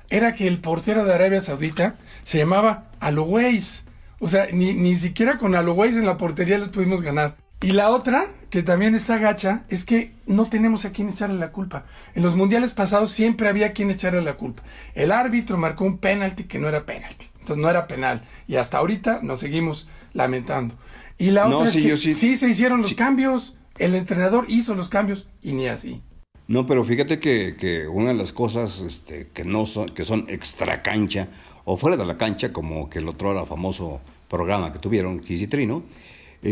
era 0.08 0.34
que 0.34 0.48
el 0.48 0.60
portero 0.60 1.04
de 1.04 1.12
Arabia 1.12 1.42
Saudita 1.42 1.96
se 2.24 2.38
llamaba 2.38 2.90
Aloweis. 3.00 3.84
O 4.18 4.28
sea, 4.28 4.46
ni, 4.50 4.72
ni 4.72 4.96
siquiera 4.96 5.36
con 5.36 5.54
Aloweis 5.54 5.94
en 5.96 6.06
la 6.06 6.16
portería 6.16 6.56
les 6.58 6.68
pudimos 6.68 7.02
ganar. 7.02 7.36
Y 7.62 7.72
la 7.72 7.88
otra, 7.90 8.26
que 8.50 8.62
también 8.62 8.94
está 8.94 9.18
gacha, 9.18 9.64
es 9.68 9.84
que 9.84 10.12
no 10.26 10.44
tenemos 10.46 10.84
a 10.84 10.92
quién 10.92 11.08
echarle 11.08 11.38
la 11.38 11.52
culpa. 11.52 11.86
En 12.14 12.22
los 12.22 12.36
mundiales 12.36 12.72
pasados 12.74 13.10
siempre 13.10 13.48
había 13.48 13.72
quien 13.72 13.90
echarle 13.90 14.20
la 14.22 14.34
culpa. 14.34 14.62
El 14.94 15.10
árbitro 15.10 15.56
marcó 15.56 15.84
un 15.84 15.98
penalti 15.98 16.44
que 16.44 16.58
no 16.58 16.68
era 16.68 16.84
penalti. 16.84 17.26
Entonces 17.40 17.62
no 17.62 17.70
era 17.70 17.86
penal. 17.86 18.22
Y 18.46 18.56
hasta 18.56 18.78
ahorita 18.78 19.20
nos 19.22 19.40
seguimos 19.40 19.88
lamentando. 20.12 20.74
Y 21.18 21.30
la 21.30 21.48
No, 21.48 21.56
otra 21.58 21.70
sí, 21.70 21.78
es 21.78 21.84
que 21.86 21.96
sí. 21.96 22.14
sí- 22.14 22.36
se 22.36 22.48
hicieron 22.48 22.82
los 22.82 22.92
cambios. 22.94 23.56
El 23.78 23.94
entrenador 23.94 24.44
hizo 24.48 24.74
los 24.74 24.88
cambios 24.90 25.26
y 25.42 25.52
ni 25.52 25.66
así. 25.68 26.02
No, 26.48 26.66
pero 26.66 26.84
fíjate 26.84 27.18
que, 27.18 27.56
que 27.58 27.88
una 27.88 28.08
de 28.10 28.14
las 28.14 28.32
cosas 28.32 28.80
este, 28.80 29.28
que 29.34 29.44
no 29.44 29.66
son, 29.66 29.88
que 29.94 30.04
son 30.04 30.26
extra 30.28 30.82
cancha 30.82 31.28
o 31.64 31.76
fuera 31.76 31.96
de 31.96 32.06
la 32.06 32.16
cancha, 32.18 32.52
como 32.52 32.88
que 32.88 33.00
el 33.00 33.08
otro 33.08 33.32
era 33.32 33.44
famoso 33.46 34.00
programa 34.28 34.72
que 34.72 34.78
tuvieron, 34.78 35.20
Kiss 35.20 35.42
y 35.42 35.46
Trino, 35.48 35.82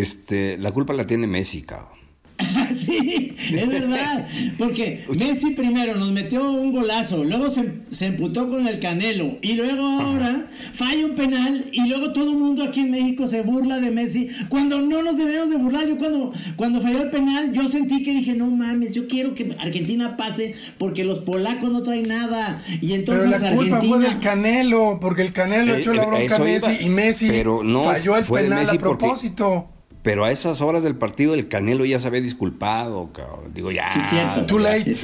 este, 0.01 0.59
la 0.59 0.71
culpa 0.73 0.93
la 0.93 1.07
tiene 1.07 1.27
Messi, 1.27 1.63
cabrón. 1.63 1.95
sí, 2.75 3.33
es 3.53 3.69
verdad. 3.69 4.27
Porque 4.59 5.05
Messi 5.19 5.51
primero 5.51 5.95
nos 5.95 6.11
metió 6.11 6.51
un 6.51 6.73
golazo, 6.73 7.23
luego 7.23 7.49
se, 7.49 7.83
se 7.91 8.07
emputó 8.07 8.49
con 8.51 8.67
el 8.67 8.81
Canelo 8.81 9.39
y 9.41 9.53
luego 9.53 9.87
ahora 9.87 10.47
falla 10.73 11.07
un 11.07 11.15
penal 11.15 11.67
y 11.71 11.89
luego 11.89 12.13
todo 12.13 12.33
el 12.33 12.37
mundo 12.37 12.65
aquí 12.65 12.81
en 12.81 12.91
México 12.91 13.29
se 13.29 13.43
burla 13.43 13.79
de 13.79 13.93
Messi 13.93 14.31
cuando 14.49 14.81
no 14.83 15.01
nos 15.05 15.17
debemos 15.17 15.49
de 15.49 15.59
burlar. 15.59 15.87
Yo 15.87 15.97
cuando, 15.97 16.33
cuando 16.57 16.81
falló 16.81 17.05
el 17.05 17.11
penal 17.11 17.53
yo 17.53 17.69
sentí 17.69 18.03
que 18.03 18.11
dije, 18.11 18.35
no 18.35 18.49
mames, 18.49 18.95
yo 18.95 19.07
quiero 19.07 19.33
que 19.35 19.55
Argentina 19.61 20.17
pase 20.17 20.57
porque 20.77 21.05
los 21.05 21.21
polacos 21.21 21.71
no 21.71 21.85
traen 21.85 22.09
nada. 22.09 22.61
Y 22.81 22.95
entonces 22.95 23.31
Pero 23.31 23.45
la 23.45 23.57
culpa 23.57 23.77
Argentina... 23.77 23.97
fue 23.97 24.09
del 24.09 24.19
Canelo, 24.21 24.99
porque 25.01 25.23
el 25.23 25.33
Canelo 25.33 25.77
Eh, 25.77 25.81
echó 25.81 25.95
la 25.95 26.03
eh, 26.03 26.07
bronca 26.07 26.35
a 26.35 26.39
Messi 26.41 26.71
iba. 26.73 26.83
y 26.83 26.89
Messi 26.89 27.29
Pero 27.29 27.63
no, 27.63 27.85
falló 27.85 28.17
el 28.17 28.25
penal 28.25 28.65
Messi 28.65 28.77
a 28.77 28.81
porque- 28.81 28.99
propósito. 29.07 29.69
Pero 30.05 30.27
a 30.27 30.31
esas 30.31 30.61
horas 30.61 30.83
del 30.83 30.97
partido 30.97 31.33
el 31.33 31.49
Canelo 31.49 31.87
ya 31.87 31.99
se 31.99 32.07
había 32.07 32.21
disculpado, 32.21 33.11
cabrón. 33.11 33.55
Digo, 33.55 33.73
ya. 33.73 33.89
Sí, 33.89 34.01
cierto. 34.11 34.45
Too 34.45 34.59
late. 34.59 34.95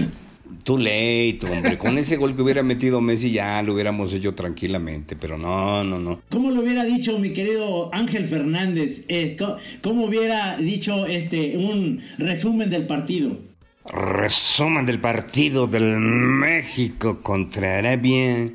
Too 0.63 0.77
late, 0.77 1.39
hombre. 1.51 1.79
Con 1.79 1.97
ese 1.97 2.19
gol 2.19 2.37
que 2.37 2.43
hubiera 2.43 2.63
metido 2.63 3.01
Messi 3.01 3.31
ya 3.31 3.63
lo 3.63 3.73
hubiéramos 3.73 4.13
hecho 4.13 4.35
tranquilamente, 4.35 5.17
pero 5.17 5.39
no, 5.39 5.83
no, 5.85 5.99
no. 5.99 6.21
¿Cómo 6.29 6.51
lo 6.51 6.61
hubiera 6.61 6.85
dicho 6.85 7.19
mi 7.19 7.33
querido 7.33 7.89
Ángel 7.95 8.27
Fernández? 8.27 9.07
Esto, 9.09 9.57
¿Cómo 9.81 10.05
hubiera 10.05 10.59
dicho 10.59 11.07
este 11.07 11.57
un 11.57 12.03
resumen 12.19 12.69
del 12.69 12.87
partido? 12.87 13.39
Resumen 13.87 14.85
del 14.85 15.01
partido 15.01 15.67
del 15.67 15.97
México 15.99 17.21
contra 17.23 17.79
Arabia 17.79 18.51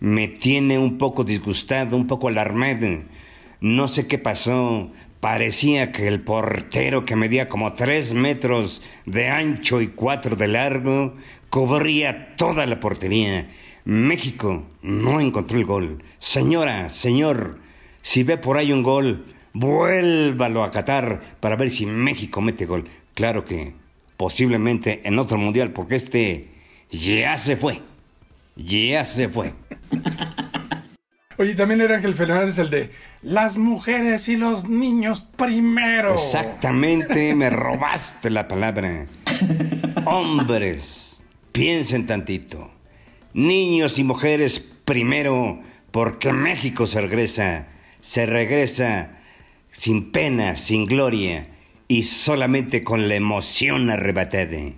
me 0.00 0.26
tiene 0.26 0.76
un 0.76 0.98
poco 0.98 1.22
disgustado, 1.22 1.96
un 1.96 2.08
poco 2.08 2.26
alarmado. 2.26 2.98
No 3.60 3.86
sé 3.86 4.08
qué 4.08 4.18
pasó. 4.18 4.90
Parecía 5.24 5.90
que 5.90 6.06
el 6.06 6.20
portero 6.20 7.06
que 7.06 7.16
medía 7.16 7.48
como 7.48 7.72
tres 7.72 8.12
metros 8.12 8.82
de 9.06 9.28
ancho 9.28 9.80
y 9.80 9.86
cuatro 9.86 10.36
de 10.36 10.48
largo 10.48 11.14
cubría 11.48 12.36
toda 12.36 12.66
la 12.66 12.78
portería. 12.78 13.48
México 13.86 14.64
no 14.82 15.20
encontró 15.20 15.56
el 15.56 15.64
gol. 15.64 16.04
Señora, 16.18 16.90
señor, 16.90 17.58
si 18.02 18.22
ve 18.22 18.36
por 18.36 18.58
ahí 18.58 18.70
un 18.70 18.82
gol, 18.82 19.24
vuélvalo 19.54 20.62
a 20.62 20.70
Qatar 20.70 21.22
para 21.40 21.56
ver 21.56 21.70
si 21.70 21.86
México 21.86 22.42
mete 22.42 22.66
gol. 22.66 22.84
Claro 23.14 23.46
que 23.46 23.72
posiblemente 24.18 25.00
en 25.04 25.18
otro 25.18 25.38
mundial, 25.38 25.70
porque 25.70 25.94
este 25.94 26.50
ya 26.90 27.38
se 27.38 27.56
fue. 27.56 27.80
Ya 28.56 29.02
se 29.04 29.30
fue. 29.30 29.54
Oye, 31.36 31.54
también 31.54 31.80
era 31.80 31.96
Ángel 31.96 32.14
Fernández 32.14 32.58
el 32.58 32.70
de 32.70 32.90
las 33.22 33.58
mujeres 33.58 34.28
y 34.28 34.36
los 34.36 34.68
niños 34.68 35.20
primero. 35.20 36.14
Exactamente, 36.14 37.34
me 37.36 37.50
robaste 37.50 38.30
la 38.30 38.46
palabra. 38.46 39.06
Hombres, 40.04 41.22
piensen 41.52 42.06
tantito. 42.06 42.70
Niños 43.32 43.98
y 43.98 44.04
mujeres 44.04 44.60
primero, 44.84 45.60
porque 45.90 46.32
México 46.32 46.86
se 46.86 47.00
regresa. 47.00 47.66
Se 48.00 48.26
regresa 48.26 49.18
sin 49.72 50.12
pena, 50.12 50.56
sin 50.56 50.86
gloria 50.86 51.48
y 51.88 52.04
solamente 52.04 52.84
con 52.84 53.08
la 53.08 53.16
emoción 53.16 53.90
arrebatada. 53.90 54.72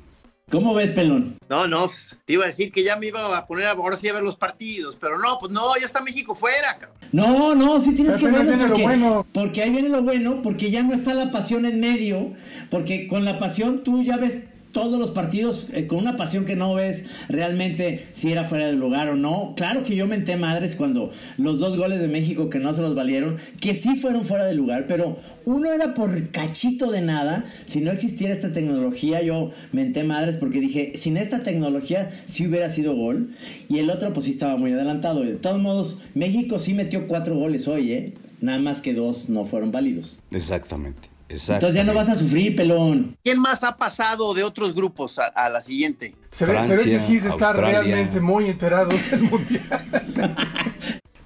¿Cómo 0.48 0.74
ves, 0.74 0.92
pelón? 0.92 1.38
No, 1.50 1.66
no, 1.66 1.87
pues, 1.87 2.16
te 2.24 2.35
iba 2.35 2.44
a 2.44 2.46
decir 2.46 2.70
que 2.70 2.85
ya 2.85 2.94
me 2.94 3.06
iba 3.09 3.37
a 3.37 3.46
poner 3.46 3.66
a- 3.66 3.72
ahora 3.72 3.96
sí 3.96 4.06
a 4.06 4.12
ver 4.12 4.22
los 4.22 4.37
partidos, 4.37 4.96
pero 5.00 5.18
no, 5.18 5.38
pues 5.40 5.50
no, 5.50 5.76
ya 5.76 5.87
está 5.87 6.02
México 6.04 6.37
fuera, 6.37 6.78
cabrón. 6.78 6.96
No, 7.11 7.56
no, 7.56 7.80
sí 7.80 7.96
tienes 7.96 8.14
Pero 8.14 8.26
que 8.26 8.32
verlo 8.32 8.46
viene 8.50 8.62
lo 8.62 8.68
porque, 8.68 8.82
bueno. 8.85 9.26
porque 9.32 9.62
ahí 9.64 9.70
viene 9.70 9.88
lo 9.88 10.02
bueno, 10.04 10.42
porque 10.42 10.70
ya 10.70 10.85
no 10.85 10.94
está 10.94 11.14
la 11.14 11.32
pasión 11.32 11.66
en 11.66 11.80
medio, 11.80 12.32
porque 12.70 13.09
con 13.09 13.24
la 13.24 13.40
pasión 13.40 13.82
tú 13.82 14.04
ya 14.04 14.18
ves 14.18 14.44
todos 14.76 14.98
los 14.98 15.10
partidos 15.10 15.70
eh, 15.72 15.86
con 15.86 15.96
una 16.00 16.16
pasión 16.16 16.44
que 16.44 16.54
no 16.54 16.74
ves 16.74 17.06
realmente 17.30 18.08
si 18.12 18.30
era 18.30 18.44
fuera 18.44 18.66
de 18.66 18.74
lugar 18.74 19.08
o 19.08 19.16
no. 19.16 19.54
Claro 19.56 19.84
que 19.84 19.96
yo 19.96 20.06
menté 20.06 20.36
madres 20.36 20.76
cuando 20.76 21.10
los 21.38 21.58
dos 21.58 21.78
goles 21.78 21.98
de 21.98 22.08
México 22.08 22.50
que 22.50 22.58
no 22.58 22.74
se 22.74 22.82
los 22.82 22.94
valieron, 22.94 23.38
que 23.58 23.74
sí 23.74 23.96
fueron 23.96 24.22
fuera 24.22 24.44
de 24.44 24.52
lugar, 24.52 24.84
pero 24.86 25.16
uno 25.46 25.72
era 25.72 25.94
por 25.94 26.28
cachito 26.28 26.90
de 26.90 27.00
nada. 27.00 27.46
Si 27.64 27.80
no 27.80 27.90
existiera 27.90 28.34
esta 28.34 28.52
tecnología, 28.52 29.22
yo 29.22 29.50
menté 29.72 30.04
madres 30.04 30.36
porque 30.36 30.60
dije, 30.60 30.92
sin 30.96 31.16
esta 31.16 31.42
tecnología 31.42 32.10
sí 32.26 32.46
hubiera 32.46 32.68
sido 32.68 32.94
gol. 32.94 33.30
Y 33.70 33.78
el 33.78 33.88
otro 33.88 34.12
pues 34.12 34.26
sí 34.26 34.32
estaba 34.32 34.58
muy 34.58 34.72
adelantado. 34.72 35.22
De 35.22 35.36
todos 35.36 35.58
modos, 35.58 36.02
México 36.12 36.58
sí 36.58 36.74
metió 36.74 37.08
cuatro 37.08 37.34
goles 37.34 37.66
hoy, 37.66 37.92
¿eh? 37.92 38.12
Nada 38.42 38.58
más 38.58 38.82
que 38.82 38.92
dos 38.92 39.30
no 39.30 39.46
fueron 39.46 39.72
válidos. 39.72 40.18
Exactamente. 40.32 41.15
Entonces 41.28 41.74
ya 41.74 41.84
no 41.84 41.92
vas 41.92 42.08
a 42.08 42.14
sufrir, 42.14 42.54
pelón. 42.54 43.16
¿Quién 43.24 43.40
más 43.40 43.64
ha 43.64 43.76
pasado 43.76 44.32
de 44.32 44.44
otros 44.44 44.74
grupos 44.74 45.18
a, 45.18 45.26
a 45.26 45.48
la 45.48 45.60
siguiente? 45.60 46.14
Se 46.30 46.46
ve, 46.46 46.64
se 46.66 46.76
ve 46.76 46.84
que 46.84 47.00
Gis 47.00 47.24
está 47.24 47.52
realmente 47.52 48.20
muy 48.20 48.48
enterado 48.48 48.90
del 48.90 49.22
mundial. 49.30 50.36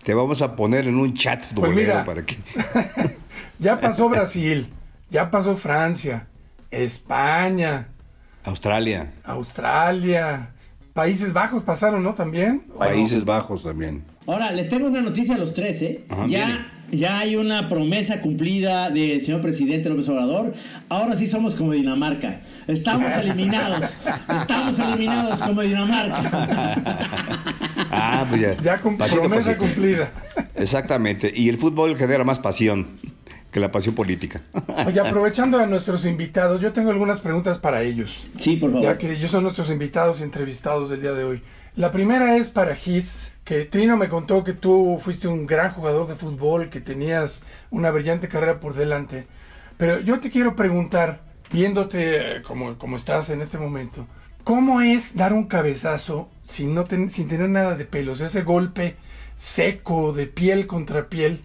Te 0.02 0.14
vamos 0.14 0.40
a 0.40 0.56
poner 0.56 0.88
en 0.88 0.96
un 0.96 1.14
chat 1.14 1.44
Pues 1.54 1.72
mira, 1.72 2.04
para 2.04 2.24
que. 2.24 2.38
ya 3.58 3.78
pasó 3.78 4.08
Brasil, 4.08 4.68
ya 5.10 5.30
pasó 5.30 5.54
Francia, 5.56 6.26
España, 6.70 7.88
Australia, 8.44 9.12
Australia, 9.24 10.50
Países 10.94 11.32
Bajos 11.32 11.62
pasaron, 11.62 12.02
¿no? 12.02 12.14
También. 12.14 12.60
Países 12.78 13.24
Bajos 13.24 13.62
también. 13.62 14.04
Ahora, 14.26 14.50
les 14.50 14.68
tengo 14.68 14.86
una 14.86 15.00
noticia 15.00 15.34
a 15.34 15.38
los 15.38 15.52
tres, 15.52 15.82
¿eh? 15.82 16.04
Ajá, 16.08 16.26
ya, 16.26 16.79
ya 16.92 17.18
hay 17.18 17.36
una 17.36 17.68
promesa 17.68 18.20
cumplida 18.20 18.90
del 18.90 19.20
señor 19.20 19.40
presidente 19.40 19.88
López 19.88 20.08
Obrador. 20.08 20.54
Ahora 20.88 21.16
sí 21.16 21.26
somos 21.26 21.54
como 21.54 21.72
Dinamarca. 21.72 22.40
Estamos 22.66 23.12
eliminados. 23.16 23.96
Estamos 24.34 24.78
eliminados 24.78 25.42
como 25.42 25.62
Dinamarca. 25.62 27.44
Ah, 27.92 28.24
pues 28.28 28.40
ya. 28.40 28.54
Ya 28.62 28.78
Pasito 28.78 29.20
promesa 29.20 29.50
pasito. 29.56 29.64
cumplida. 29.64 30.12
Exactamente. 30.54 31.32
Y 31.34 31.48
el 31.48 31.58
fútbol 31.58 31.96
genera 31.96 32.22
más 32.22 32.38
pasión 32.38 32.86
que 33.50 33.58
la 33.58 33.72
pasión 33.72 33.96
política. 33.96 34.42
Oye, 34.86 35.00
aprovechando 35.04 35.58
a 35.58 35.66
nuestros 35.66 36.06
invitados, 36.06 36.60
yo 36.60 36.72
tengo 36.72 36.90
algunas 36.90 37.20
preguntas 37.20 37.58
para 37.58 37.82
ellos. 37.82 38.24
Sí, 38.36 38.56
por 38.56 38.70
favor. 38.70 38.84
Ya 38.84 38.96
que 38.98 39.12
ellos 39.12 39.30
son 39.32 39.42
nuestros 39.42 39.70
invitados 39.70 40.20
y 40.20 40.22
entrevistados 40.22 40.88
del 40.90 41.00
día 41.02 41.12
de 41.12 41.24
hoy. 41.24 41.42
La 41.76 41.92
primera 41.92 42.36
es 42.36 42.50
para 42.50 42.74
Gis, 42.74 43.32
que 43.44 43.64
Trino 43.64 43.96
me 43.96 44.08
contó 44.08 44.42
que 44.42 44.54
tú 44.54 44.98
fuiste 45.00 45.28
un 45.28 45.46
gran 45.46 45.72
jugador 45.72 46.08
de 46.08 46.16
fútbol, 46.16 46.68
que 46.68 46.80
tenías 46.80 47.44
una 47.70 47.92
brillante 47.92 48.28
carrera 48.28 48.58
por 48.58 48.74
delante. 48.74 49.28
Pero 49.76 50.00
yo 50.00 50.18
te 50.18 50.30
quiero 50.30 50.56
preguntar, 50.56 51.20
viéndote 51.50 52.38
eh, 52.38 52.42
como, 52.42 52.76
como 52.76 52.96
estás 52.96 53.30
en 53.30 53.40
este 53.40 53.56
momento, 53.56 54.08
¿cómo 54.42 54.80
es 54.80 55.14
dar 55.14 55.32
un 55.32 55.46
cabezazo 55.46 56.28
sin, 56.42 56.74
no 56.74 56.86
sin 57.08 57.28
tener 57.28 57.48
nada 57.48 57.76
de 57.76 57.84
pelos? 57.84 58.20
Ese 58.20 58.42
golpe 58.42 58.96
seco 59.38 60.12
de 60.12 60.26
piel 60.26 60.66
contra 60.66 61.08
piel, 61.08 61.40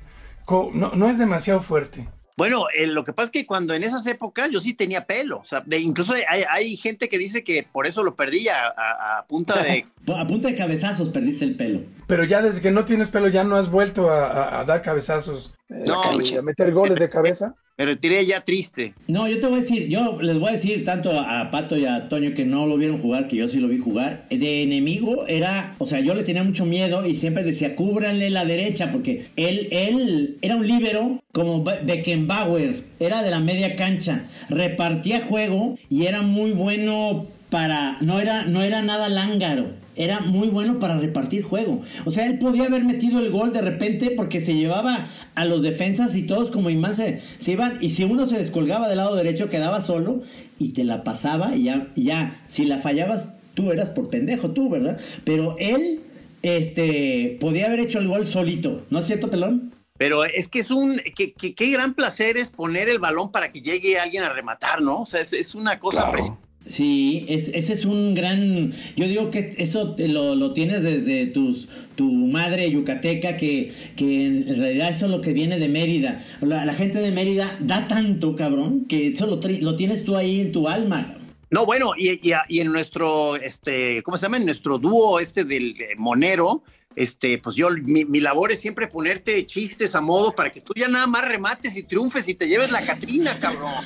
no, 0.50 0.92
no 0.96 1.10
es 1.10 1.20
demasiado 1.20 1.62
fuerte. 1.62 2.08
Bueno, 2.38 2.66
eh, 2.78 2.86
lo 2.88 3.06
que 3.06 3.14
pasa 3.14 3.26
es 3.28 3.32
que 3.32 3.46
cuando 3.46 3.74
en 3.74 3.84
esas 3.84 4.06
épocas 4.08 4.52
yo 4.52 4.60
sí 4.60 4.74
tenía 4.74 5.06
pelo, 5.06 5.38
o 5.40 5.44
sea, 5.46 5.62
de- 5.66 5.80
incluso 5.80 6.14
hay, 6.28 6.44
hay 6.50 6.76
gente 6.76 7.08
que 7.08 7.18
dice 7.18 7.46
que 7.46 7.64
por 7.72 7.88
eso 7.88 8.04
lo 8.04 8.16
perdí 8.16 8.50
a, 8.50 8.68
a- 8.68 9.20
a 9.20 9.26
punta 9.26 9.62
de... 9.64 9.86
A 10.08 10.28
punta 10.28 10.50
de 10.50 10.56
cabezazos 10.56 11.10
perdiste 11.10 11.46
el 11.46 11.56
pelo. 11.56 11.80
Pero 12.08 12.24
ya 12.26 12.42
desde 12.42 12.62
que 12.62 12.70
no 12.72 12.86
tienes 12.86 13.08
pelo 13.08 13.28
ya 13.30 13.44
no 13.44 13.56
has 13.56 13.72
vuelto 13.72 14.12
a, 14.12 14.28
a- 14.28 14.60
a 14.60 14.66
dar 14.66 14.82
cabezazos. 14.84 15.54
La 15.70 15.86
No, 15.86 16.02
cancha, 16.04 16.42
meter 16.42 16.72
goles 16.74 17.00
de 17.00 17.10
cabeza. 17.10 17.56
Me 17.78 17.86
retiré 17.86 18.26
ya 18.26 18.42
triste. 18.42 18.94
No, 19.08 19.28
yo 19.28 19.40
te 19.40 19.48
voy 19.48 19.58
a 19.58 19.62
decir, 19.62 19.88
yo 19.88 20.20
les 20.22 20.40
voy 20.40 20.50
a 20.50 20.52
decir 20.54 20.84
tanto 20.84 21.20
a 21.20 21.52
Pato 21.52 21.78
y 21.78 21.86
a 21.86 22.08
Toño 22.10 22.34
que 22.34 22.46
no 22.46 22.66
lo 22.66 22.78
vieron 22.78 22.98
jugar, 23.00 23.28
que 23.28 23.36
yo 23.36 23.48
sí 23.48 23.60
lo 23.60 23.68
vi 23.68 23.78
jugar. 23.78 24.26
De 24.30 24.64
enemigo 24.64 25.28
era, 25.28 25.76
o 25.78 25.86
sea, 25.86 26.00
yo 26.00 26.14
le 26.16 26.24
tenía 26.24 26.44
mucho 26.44 26.66
miedo 26.66 27.06
y 27.06 27.16
siempre 27.16 27.44
decía, 27.44 27.76
cúbranle 27.76 28.30
la 28.30 28.46
derecha, 28.46 28.92
porque 28.92 29.28
él, 29.36 29.68
él 29.72 30.38
era 30.42 30.56
un 30.56 30.66
líbero 30.68 31.22
como 31.34 31.64
Be- 31.64 31.82
Beckenbauer, 31.84 32.84
era 33.00 33.22
de 33.22 33.30
la 33.30 33.42
media 33.42 33.76
cancha, 33.76 34.26
repartía 34.50 35.22
juego 35.22 35.78
y 35.90 36.06
era 36.06 36.22
muy 36.22 36.52
bueno 36.52 37.28
para, 37.50 37.98
no 38.02 38.20
era, 38.20 38.46
no 38.46 38.64
era 38.64 38.82
nada 38.82 39.10
lángaro. 39.10 39.68
Era 39.96 40.20
muy 40.20 40.48
bueno 40.50 40.80
para 40.80 40.98
repartir 41.00 41.44
juego. 41.44 41.82
O 42.06 42.12
sea, 42.12 42.26
él 42.26 42.38
podía 42.40 42.66
haber 42.66 42.84
metido 42.84 43.20
el 43.20 43.32
gol 43.32 43.54
de 43.54 43.62
repente 43.62 44.12
porque 44.12 44.42
se 44.42 44.56
llevaba 44.56 45.08
a 45.36 45.46
los 45.46 45.62
defensas 45.62 46.16
y 46.16 46.24
todos 46.24 46.52
como 46.52 46.70
imán 46.70 46.96
se, 46.96 47.22
se 47.38 47.52
iban. 47.54 47.78
Y 47.82 47.92
si 47.92 48.04
uno 48.04 48.26
se 48.26 48.38
descolgaba 48.38 48.88
del 48.90 48.98
lado 48.98 49.16
derecho, 49.16 49.50
quedaba 49.50 49.82
solo 49.82 50.22
y 50.60 50.74
te 50.74 50.84
la 50.84 51.04
pasaba 51.04 51.56
y 51.56 51.64
ya, 51.64 51.88
y 51.96 52.04
ya. 52.04 52.44
Si 52.48 52.66
la 52.66 52.78
fallabas, 52.78 53.30
tú 53.54 53.72
eras 53.72 53.90
por 53.90 54.10
pendejo, 54.10 54.52
tú, 54.52 54.70
¿verdad? 54.70 55.00
Pero 55.24 55.56
él, 55.60 56.02
este, 56.42 57.38
podía 57.40 57.68
haber 57.68 57.80
hecho 57.80 58.00
el 58.00 58.08
gol 58.08 58.28
solito. 58.28 58.86
¿No 58.90 59.00
es 59.00 59.06
cierto, 59.08 59.30
pelón? 59.30 59.74
Pero 59.98 60.26
es 60.26 60.48
que 60.50 60.60
es 60.60 60.72
un, 60.72 60.98
que, 61.16 61.32
que- 61.34 61.56
qué 61.56 61.70
gran 61.72 61.94
placer 61.94 62.36
es 62.38 62.50
poner 62.50 62.90
el 62.90 63.00
balón 63.00 63.32
para 63.32 63.52
que 63.52 63.62
llegue 63.62 63.98
alguien 63.98 64.24
a 64.24 64.30
rematar, 64.34 64.82
¿no? 64.82 65.02
O 65.02 65.06
sea, 65.06 65.22
es, 65.22 65.32
es 65.34 65.56
una 65.56 65.80
cosa 65.80 66.12
preciosa. 66.12 66.38
Sí, 66.68 67.26
es- 67.30 67.50
ese 67.54 67.74
es 67.74 67.86
un 67.86 68.16
gran... 68.16 68.72
Yo 68.96 69.08
digo 69.08 69.30
que 69.30 69.54
eso 69.58 69.96
lo, 70.00 70.34
lo 70.36 70.54
tienes 70.54 70.82
desde 70.82 71.28
tus, 71.28 71.68
tu 71.96 72.12
madre 72.12 72.72
yucateca, 72.72 73.38
que, 73.38 73.72
que 73.96 74.26
en 74.26 74.60
realidad 74.60 74.90
eso 74.90 75.06
es 75.06 75.12
lo 75.12 75.22
que 75.22 75.32
viene 75.34 75.60
de 75.60 75.70
Mérida. 75.70 76.24
La, 76.42 76.74
gente 76.74 77.00
de 77.00 77.12
Mérida 77.12 77.58
da 77.62 77.88
tanto, 77.88 78.36
cabrón, 78.36 78.86
que 78.88 79.08
eso 79.08 79.28
lo, 79.28 79.40
lo 79.62 79.76
tienes 79.76 80.06
tú 80.06 80.16
ahí 80.16 80.40
en 80.42 80.52
tu 80.52 80.68
alma. 80.68 81.06
cabrón. 81.06 81.25
No, 81.56 81.66
bueno, 81.66 81.94
y, 81.98 82.20
y- 82.30 82.34
y 82.50 82.60
en 82.60 82.70
nuestro, 82.70 83.38
este, 83.38 84.04
¿cómo 84.04 84.18
se 84.18 84.24
llama? 84.24 84.36
En 84.36 84.46
nuestro 84.46 84.78
dúo 84.78 85.22
este 85.22 85.46
del 85.46 85.72
eh, 85.80 85.94
Monero, 85.96 86.64
este, 86.98 87.38
pues 87.38 87.56
yo, 87.56 87.70
mi, 87.70 88.04
mi 88.04 88.20
labor 88.20 88.52
es 88.52 88.60
siempre 88.60 88.90
ponerte 88.90 89.46
chistes 89.46 89.96
a 89.96 90.02
modo 90.02 90.36
para 90.36 90.52
que 90.52 90.60
tú 90.60 90.74
ya 90.76 90.90
nada 90.90 91.08
más 91.08 91.24
remates 91.24 91.78
y 91.78 91.84
triunfes 91.84 92.28
y 92.28 92.34
te 92.34 92.50
lleves 92.50 92.72
la 92.72 92.82
Catrina, 92.86 93.40
cabrón. 93.40 93.72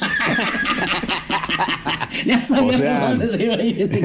Ya 2.25 2.43
sabía 2.43 2.63
O 2.63 2.73
sea- 2.79 2.99
por 3.01 3.10
dónde 3.19 3.38
se 3.38 3.43
iba 3.43 3.55
a 3.55 3.62
ir 3.63 3.82
este. 3.84 4.01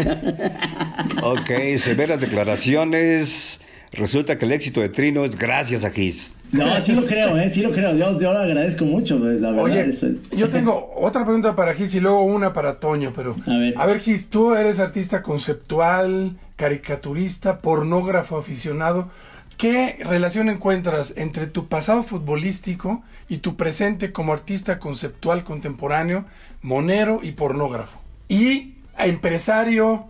Ok, 1.23 1.79
severas 1.79 2.21
declaraciones. 2.21 3.61
Resulta 3.93 4.39
que 4.39 4.45
el 4.47 4.53
éxito 4.53 4.81
de 4.81 4.89
Trino 4.89 5.25
es 5.25 5.37
gracias 5.37 5.85
a 5.85 5.91
Gis. 5.91 6.35
No, 6.53 6.81
sí 6.83 6.93
lo 6.93 7.05
creo, 7.05 7.37
¿eh? 7.39 7.49
Sí 7.51 7.63
lo 7.63 7.73
creo. 7.73 7.97
Yo, 7.97 8.21
yo 8.21 8.33
lo 8.33 8.39
agradezco 8.39 8.85
mucho, 8.85 9.19
la 9.19 9.51
verdad. 9.51 9.59
Oye, 9.59 9.81
eso 9.81 10.07
es- 10.07 10.21
yo 10.31 10.49
tengo 10.51 10.93
otra 10.97 11.25
pregunta 11.25 11.57
para 11.57 11.75
Gis 11.75 11.95
y 11.95 12.01
luego 12.01 12.25
una 12.25 12.53
para 12.53 12.79
Toño, 12.79 13.13
pero... 13.15 13.35
A 13.77 13.87
ver. 13.87 14.01
Gis, 14.01 14.31
tú 14.31 14.55
eres 14.55 14.79
artista 14.79 15.23
conceptual, 15.23 16.37
caricaturista, 16.57 17.59
pornógrafo 17.59 18.37
aficionado. 18.37 19.11
¿Qué 19.57 19.99
relación 20.05 20.49
encuentras 20.49 21.15
entre 21.17 21.47
tu 21.47 21.67
pasado 21.69 22.03
futbolístico 22.03 23.03
y 23.29 23.39
tu 23.39 23.57
presente 23.57 24.13
como 24.13 24.33
artista 24.33 24.79
conceptual 24.79 25.45
contemporáneo, 25.45 26.25
monero 26.63 27.21
y 27.23 27.33
pornógrafo? 27.33 27.99
Y 28.29 28.75
empresario 28.99 30.07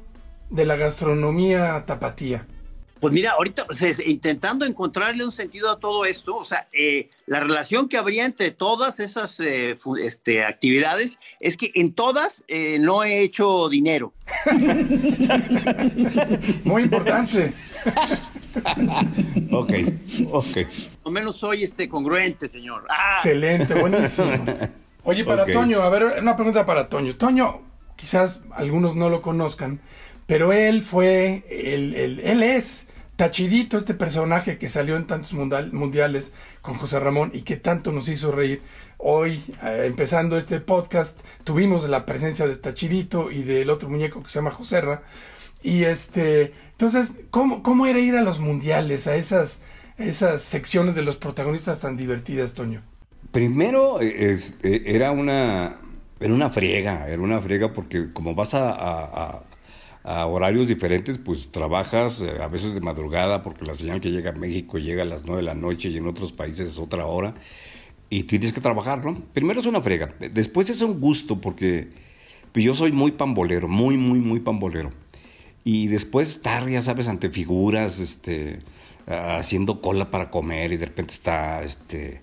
de 0.51 0.65
la 0.67 0.77
gastronomía 0.77 1.85
tapatía. 1.87 2.47
Pues 3.05 3.13
mira, 3.13 3.33
ahorita 3.33 3.67
pues, 3.67 3.83
es- 3.83 4.07
intentando 4.07 4.65
encontrarle 4.65 5.27
un 5.27 5.31
sentido 5.31 5.71
a 5.71 5.79
todo 5.79 6.07
esto, 6.07 6.35
o 6.37 6.45
sea, 6.47 6.69
eh, 6.73 7.11
la 7.27 7.39
relación 7.39 7.87
que 7.87 7.99
habría 7.99 8.25
entre 8.25 8.51
todas 8.51 8.99
esas 8.99 9.39
eh, 9.41 9.77
este, 10.03 10.43
actividades 10.43 11.19
es 11.39 11.59
que 11.59 11.71
en 11.75 11.93
todas 11.93 12.47
eh, 12.49 12.79
no 12.81 13.05
he 13.05 13.21
hecho 13.21 13.69
dinero. 13.69 14.15
Muy 16.65 16.83
importante. 16.85 17.53
Ok, 19.51 19.73
ok. 20.31 20.47
Al 21.05 21.13
menos 21.13 21.37
soy 21.37 21.65
este 21.65 21.89
congruente, 21.89 22.49
señor. 22.49 22.87
Ah, 22.89 23.17
Excelente, 23.17 23.75
buenísimo. 23.75 24.31
Oye, 25.03 25.25
para. 25.25 25.45
Toño, 25.45 25.83
a 25.83 25.89
ver, 25.91 26.05
una 26.23 26.37
pregunta 26.37 26.65
para 26.65 26.89
Toño. 26.89 27.17
Toño, 27.17 27.63
quizás 27.97 28.43
algunos 28.53 28.95
no 28.95 29.11
lo 29.11 29.23
conozcan, 29.23 29.81
pero 30.27 30.53
él 30.53 30.85
fue, 30.85 31.45
el, 31.51 31.95
el- 31.97 32.21
él 32.21 32.43
es 32.45 32.87
Tachidito, 33.17 33.77
este 33.77 33.95
personaje 33.95 34.59
que 34.59 34.69
salió 34.69 34.97
en 34.97 35.07
tantos 35.07 35.33
mundial- 35.35 35.73
mundiales 35.73 36.33
con 36.63 36.75
José 36.75 36.99
Ramón 36.99 37.31
y 37.33 37.43
que 37.43 37.57
tanto 37.57 37.93
nos 37.93 38.09
hizo 38.09 38.33
reír. 38.33 38.61
Hoy, 38.99 39.41
eh, 39.63 39.85
empezando 39.87 40.37
este 40.37 40.59
podcast, 40.61 41.21
tuvimos 41.45 41.89
la 41.89 42.07
presencia 42.07 42.47
de 42.49 42.57
Tachidito 42.57 43.31
y 43.31 43.45
del 43.45 43.71
otro 43.71 43.89
muñeco 43.89 44.23
que 44.23 44.31
se 44.31 44.39
llama 44.41 44.51
Joserra. 44.51 45.03
Y 45.63 45.85
este, 45.85 46.53
entonces, 46.73 47.15
¿cómo, 47.31 47.63
cómo 47.63 47.87
era 47.87 48.01
ir 48.01 48.17
a 48.17 48.23
los 48.23 48.41
mundiales, 48.41 49.07
a 49.07 49.15
esas, 49.15 49.63
esas 49.97 50.43
secciones 50.43 50.97
de 50.97 51.03
los 51.03 51.17
protagonistas 51.17 51.79
tan 51.81 51.97
divertidas, 51.97 52.55
Toño? 52.55 52.83
Primero, 53.31 54.01
eh, 54.01 54.37
eh, 54.65 54.83
era 54.87 55.13
una, 55.13 55.77
era 56.19 56.35
una 56.35 56.51
friega, 56.51 57.09
era 57.09 57.23
una 57.23 57.41
friega 57.41 57.73
porque 57.73 58.13
como 58.13 58.35
vas 58.35 58.55
a- 58.55 59.43
a 60.05 60.27
horarios 60.27 60.69
diferentes, 60.69 61.19
pues 61.19 61.51
trabajas 61.51 62.21
eh, 62.21 62.37
a 62.41 62.47
veces 62.49 62.75
de 62.75 62.81
madrugada 62.81 63.43
porque 63.43 63.65
la 63.65 63.75
señal 63.75 64.01
que 64.01 64.11
llega 64.11 64.31
a 64.31 64.35
México 64.35 64.79
llega 64.79 65.03
a 65.03 65.07
las 65.07 65.25
9 65.25 65.41
de 65.41 65.47
la 65.47 65.55
noche 65.55 65.89
y 65.89 65.97
en 65.97 66.07
otros 66.07 66.31
países 66.33 66.71
es 66.71 66.79
otra 66.79 67.07
hora 67.07 67.35
y 68.11 68.25
tienes 68.25 68.53
que 68.53 68.61
trabajar, 68.61 69.05
¿no? 69.05 69.15
Primero 69.33 69.61
es 69.61 69.67
una 69.67 69.81
friega, 69.81 70.15
después 70.31 70.69
es 70.71 70.83
un 70.83 71.01
gusto 71.01 71.41
porque 71.41 71.89
Pero 72.53 72.67
yo 72.67 72.75
soy 72.75 72.93
muy 72.93 73.13
pambolero, 73.13 73.67
muy, 73.67 73.97
muy, 73.97 74.21
muy 74.21 74.41
pambolero. 74.41 74.91
Y 75.65 75.89
después 75.89 76.29
estar, 76.29 76.69
ya 76.69 76.83
sabes, 76.83 77.09
ante 77.09 77.31
figuras, 77.31 77.99
este, 77.99 78.61
haciendo 79.07 79.81
cola 79.81 80.11
para 80.11 80.31
comer 80.31 80.73
y 80.73 80.77
de 80.77 80.87
repente 80.87 81.15
está, 81.15 81.63
este, 81.65 82.21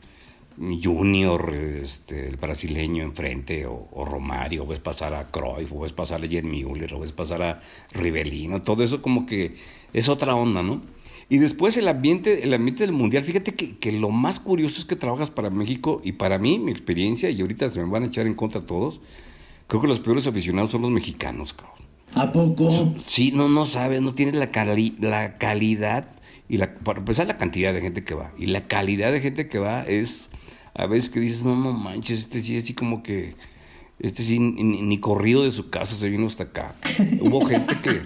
Junior, 0.58 1.54
este, 1.54 2.28
el 2.28 2.38
brasileño 2.38 3.04
enfrente, 3.04 3.66
o, 3.66 4.06
Romario, 4.06 4.64
o 4.64 4.68
ves 4.68 4.80
pasar 4.80 5.14
a 5.14 5.32
Cruyff, 5.32 5.72
o 5.74 5.80
ves 5.82 5.94
pasar 5.94 6.24
a 6.24 6.28
Jen 6.28 6.50
Müller, 6.50 6.94
o 6.94 7.00
ves 7.00 7.12
pasar 7.12 7.42
a 7.42 7.62
Rivelino, 7.92 8.62
todo 8.62 8.84
eso 8.84 9.02
como 9.02 9.26
que 9.26 9.56
es 9.94 10.10
otra 10.10 10.36
onda, 10.36 10.62
¿no? 10.62 10.82
Y 11.30 11.38
después 11.38 11.78
el 11.78 11.88
ambiente, 11.88 12.44
el 12.44 12.54
ambiente 12.54 12.84
del 12.84 12.92
mundial, 12.92 13.24
fíjate 13.24 13.56
que, 13.56 13.78
que, 13.78 13.94
lo 13.94 14.10
más 14.10 14.40
curioso 14.40 14.82
es 14.82 14.86
que 14.86 14.98
trabajas 14.98 15.32
para 15.32 15.50
México 15.50 16.02
y 16.04 16.14
para 16.14 16.38
mí, 16.38 16.60
mi 16.60 16.72
experiencia, 16.72 17.30
y 17.30 17.40
ahorita 17.40 17.70
se 17.70 17.80
me 17.80 17.90
van 17.90 18.04
a 18.04 18.08
echar 18.08 18.28
en 18.28 18.34
contra 18.34 18.62
todos, 18.62 19.00
creo 19.68 19.82
que 19.82 19.88
los 19.88 20.02
peores 20.02 20.28
aficionados 20.28 20.72
son 20.72 20.82
los 20.82 20.92
mexicanos, 20.92 21.54
cabrón. 21.54 21.82
¿A 22.14 22.32
poco? 22.32 22.94
Sí, 23.06 23.32
no, 23.34 23.48
no 23.48 23.66
sabes, 23.66 24.02
no 24.02 24.14
tienes 24.14 24.36
la, 24.36 24.50
la 25.00 25.38
calidad 25.38 26.08
y 26.50 26.58
la, 26.58 26.76
para 26.76 27.00
empezar 27.00 27.28
la 27.28 27.38
cantidad 27.38 27.74
de 27.74 27.80
gente 27.80 28.04
que 28.04 28.14
va. 28.14 28.34
Y 28.38 28.48
la 28.48 28.68
calidad 28.68 29.14
de 29.14 29.22
gente 29.22 29.48
que 29.48 29.60
va 29.60 29.84
es 29.84 30.30
a 30.74 30.86
veces 30.86 31.10
que 31.10 31.20
dices, 31.20 31.46
no, 31.46 31.56
no 31.56 31.74
manches, 31.74 32.20
este 32.20 32.42
sí, 32.42 32.58
así 32.58 32.74
como 32.74 33.04
que, 33.04 33.36
este 34.00 34.24
sí, 34.24 34.40
ni, 34.40 34.98
corrido 35.00 35.44
de 35.44 35.52
su 35.52 35.70
casa 35.70 35.96
se 35.96 36.10
vino 36.10 36.28
hasta 36.28 36.44
acá. 36.44 36.76
Hubo 37.22 37.46
gente 37.46 37.76
que, 37.84 38.02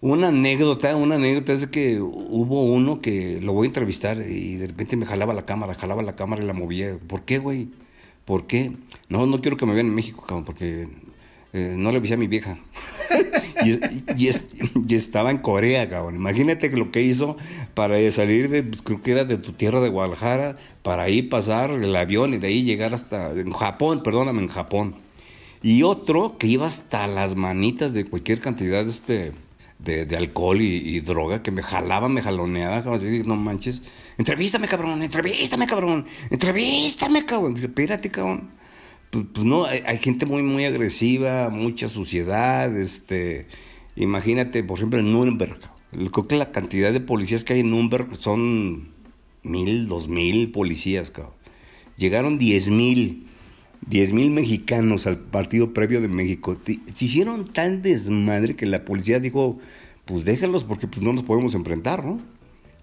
una 0.00 0.28
anécdota, 0.28 0.94
una 0.94 1.16
anécdota 1.16 1.52
es 1.52 1.62
de 1.62 1.70
que 1.70 2.00
hubo 2.00 2.62
uno 2.64 3.00
que 3.00 3.40
lo 3.40 3.54
voy 3.54 3.66
a 3.66 3.68
entrevistar 3.68 4.18
y 4.20 4.56
de 4.56 4.66
repente 4.66 4.94
me 4.96 5.06
jalaba 5.06 5.32
la 5.32 5.46
cámara, 5.46 5.74
jalaba 5.74 6.02
la 6.02 6.14
cámara 6.14 6.42
y 6.42 6.46
la 6.46 6.52
movía. 6.52 6.98
¿Por 7.06 7.22
qué, 7.22 7.38
güey? 7.38 7.70
¿Por 8.24 8.46
qué? 8.46 8.72
No, 9.08 9.26
no 9.26 9.40
quiero 9.40 9.56
que 9.56 9.66
me 9.66 9.72
vean 9.72 9.86
en 9.86 9.94
México, 9.94 10.22
cabrón, 10.22 10.44
porque 10.44 10.86
eh, 11.52 11.74
no 11.76 11.90
le 11.90 11.98
avisé 11.98 12.14
a 12.14 12.18
mi 12.18 12.26
vieja. 12.26 12.58
y, 13.64 14.26
y, 14.26 14.94
estaba 14.94 15.30
en 15.30 15.38
Corea, 15.38 15.88
cabrón. 15.88 16.16
Imagínate 16.16 16.68
lo 16.70 16.90
que 16.90 17.02
hizo 17.02 17.36
para 17.74 18.10
salir 18.10 18.50
de, 18.50 18.62
pues, 18.62 18.82
creo 18.82 19.00
que 19.00 19.12
era 19.12 19.24
de 19.24 19.38
tu 19.38 19.52
tierra 19.52 19.80
de 19.80 19.88
Guadalajara, 19.88 20.56
para 20.86 21.02
ahí 21.02 21.22
pasar 21.22 21.72
el 21.72 21.96
avión 21.96 22.32
y 22.32 22.38
de 22.38 22.46
ahí 22.46 22.62
llegar 22.62 22.94
hasta, 22.94 23.32
en 23.32 23.50
Japón, 23.50 24.04
perdóname, 24.04 24.42
en 24.42 24.46
Japón. 24.46 24.94
Y 25.60 25.82
otro 25.82 26.38
que 26.38 26.46
iba 26.46 26.64
hasta 26.68 27.08
las 27.08 27.34
manitas 27.34 27.92
de 27.92 28.04
cualquier 28.04 28.38
cantidad 28.40 28.84
de 28.84 28.90
este... 28.90 29.32
De, 29.78 30.16
alcohol 30.16 30.60
y, 30.62 31.00
droga 31.00 31.42
que 31.42 31.50
me 31.50 31.62
jalaba, 31.62 32.08
me 32.08 32.22
jaloneaba, 32.22 32.82
no 33.24 33.36
manches, 33.36 33.82
entrevístame 34.16 34.68
cabrón, 34.68 35.02
entrevístame 35.02 35.66
cabrón, 35.66 36.06
entrevístame 36.30 37.26
cabrón, 37.26 37.56
espérate 37.56 38.10
cabrón, 38.10 38.50
pues, 39.10 39.26
pues, 39.34 39.44
no, 39.44 39.66
hay, 39.66 39.98
gente 39.98 40.24
muy, 40.24 40.42
muy 40.42 40.64
agresiva, 40.64 41.50
mucha 41.50 41.88
suciedad, 41.88 42.74
este, 42.74 43.46
imagínate, 43.96 44.64
por 44.64 44.78
ejemplo, 44.78 44.98
en 44.98 45.12
Nuremberg, 45.12 45.58
creo 45.92 46.26
que 46.26 46.36
la 46.36 46.50
cantidad 46.52 46.90
de 46.90 47.00
policías 47.00 47.44
que 47.44 47.52
hay 47.52 47.60
en 47.60 47.70
Nuremberg 47.70 48.16
son 48.18 48.95
mil, 49.46 49.88
dos 49.88 50.08
mil 50.08 50.50
policías, 50.50 51.10
cabrón. 51.10 51.34
Llegaron 51.96 52.38
diez 52.38 52.68
mil, 52.68 53.26
diez 53.86 54.12
mil 54.12 54.30
mexicanos 54.30 55.06
al 55.06 55.18
partido 55.18 55.72
previo 55.72 56.00
de 56.00 56.08
México. 56.08 56.56
Se 56.64 57.04
hicieron 57.04 57.44
tan 57.44 57.80
desmadre 57.80 58.54
que 58.56 58.66
la 58.66 58.84
policía 58.84 59.18
dijo, 59.18 59.58
pues 60.04 60.24
déjalos 60.24 60.64
porque 60.64 60.86
pues 60.86 61.02
no 61.02 61.12
nos 61.12 61.22
podemos 61.22 61.54
enfrentar, 61.54 62.04
¿no? 62.04 62.20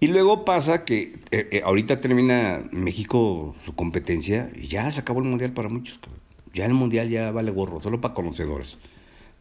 Y 0.00 0.08
luego 0.08 0.44
pasa 0.44 0.84
que 0.84 1.20
eh, 1.30 1.48
eh, 1.52 1.62
ahorita 1.64 1.98
termina 1.98 2.64
México 2.72 3.54
su 3.64 3.74
competencia 3.74 4.50
y 4.54 4.66
ya 4.66 4.90
se 4.90 5.00
acabó 5.00 5.20
el 5.20 5.28
mundial 5.28 5.52
para 5.52 5.68
muchos. 5.68 6.00
Ya 6.52 6.66
el 6.66 6.74
mundial 6.74 7.08
ya 7.08 7.30
vale 7.30 7.50
gorro, 7.50 7.80
solo 7.80 8.00
para 8.00 8.14
conocedores. 8.14 8.78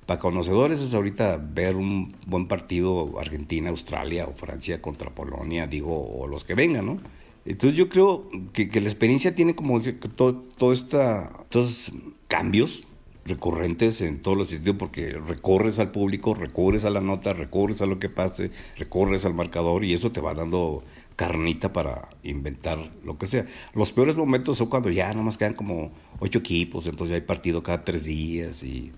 Para 0.06 0.20
conocedores 0.20 0.80
es 0.82 0.93
ahorita 0.93 1.38
ver 1.38 1.76
un 1.76 2.14
buen 2.26 2.47
partido 2.47 3.20
Argentina, 3.20 3.70
Australia 3.70 4.26
o 4.28 4.34
Francia 4.34 4.82
contra 4.82 5.10
Polonia, 5.10 5.68
digo, 5.68 5.95
o 5.95 6.28
los 6.28 6.43
que 6.43 6.56
vengan, 6.56 6.86
¿no? 6.86 6.99
Entonces 7.45 7.78
yo 7.78 7.89
creo 7.89 8.30
que, 8.54 8.70
la 8.80 8.88
experiencia 8.88 9.36
tiene 9.36 9.56
como 9.56 9.82
todo, 10.16 10.36
todo 10.58 10.72
esta, 10.72 11.32
estos 11.43 11.91
cambios 12.28 12.86
recurrentes 13.26 14.01
en 14.01 14.22
todos 14.22 14.38
los 14.38 14.49
sentidos 14.49 14.78
porque 14.78 15.12
recorres 15.14 15.80
al 15.80 15.91
público, 15.91 16.34
recorres 16.34 16.86
a 16.86 16.89
la 16.89 17.01
nota, 17.01 17.34
recorres 17.34 17.82
a 17.82 17.86
lo 17.86 17.99
que 17.99 18.10
pase, 18.10 18.51
recorres 18.78 19.26
al 19.26 19.34
marcador 19.34 19.84
y 19.84 19.93
eso 19.93 20.12
te 20.12 20.22
va 20.22 20.34
dando 20.34 20.84
carnita 21.16 21.72
para 21.72 22.10
inventar 22.24 22.91
lo 23.06 23.18
que 23.18 23.28
sea. 23.28 23.45
Los 23.74 23.91
peores 23.91 24.16
momentos 24.16 24.58
son 24.58 24.68
cuando 24.68 24.89
ya 24.89 25.08
nada 25.10 25.24
más 25.24 25.38
quedan 25.38 25.54
como 25.54 25.91
ocho 26.20 26.39
equipos, 26.39 26.88
entonces 26.88 27.16
hay 27.16 27.22
partido 27.22 27.64
cada 27.64 27.86
tres 27.86 28.04
días 28.04 28.64
y 28.64 28.91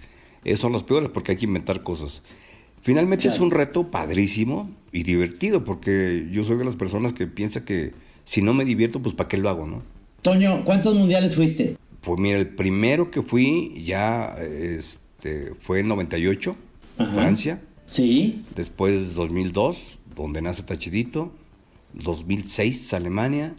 esos 0.46 0.62
son 0.62 0.72
los 0.72 0.84
peores 0.84 1.10
porque 1.10 1.34
hay 1.34 1.38
que 1.38 1.46
inventar 1.46 1.84
cosas. 1.84 2.22
Finalmente 2.82 3.28
es 3.28 3.40
un 3.40 3.50
reto 3.50 3.90
padrísimo 3.90 4.70
y 4.92 5.04
divertido 5.04 5.64
porque 5.64 6.28
yo 6.32 6.44
soy 6.44 6.58
de 6.58 6.66
las 6.66 6.76
personas 6.76 7.14
que 7.14 7.26
piensa 7.26 7.66
que 7.66 7.94
si 8.26 8.42
no 8.42 8.54
me 8.54 8.64
divierto, 8.64 9.02
pues 9.02 9.16
¿para 9.16 9.28
qué 9.28 9.38
lo 9.38 9.50
hago, 9.50 9.66
no? 9.66 9.82
Toño, 10.22 10.64
¿cuántos 10.64 10.96
mundiales 10.96 11.36
fuiste? 11.36 11.78
Pues 12.02 12.20
mira, 12.20 12.38
el 12.38 12.48
primero 12.48 13.10
que 13.10 13.24
fui 13.24 13.84
ya 13.84 14.36
este, 14.40 15.54
fue 15.60 15.80
en 15.80 15.88
98, 15.88 16.56
Francia. 17.14 17.60
Sí. 17.88 18.44
Después 18.56 19.16
2002, 19.16 20.00
donde 20.16 20.42
nace 20.42 20.62
Tachidito. 20.64 21.32
2006, 21.94 22.94
Alemania. 22.94 23.56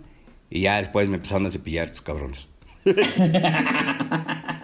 Y 0.51 0.61
ya 0.61 0.77
después 0.77 1.09
me 1.09 1.17
empezaron 1.17 1.47
a 1.47 1.51
cepillar 1.51 1.89
estos 1.89 2.03
cabrones. 2.03 2.47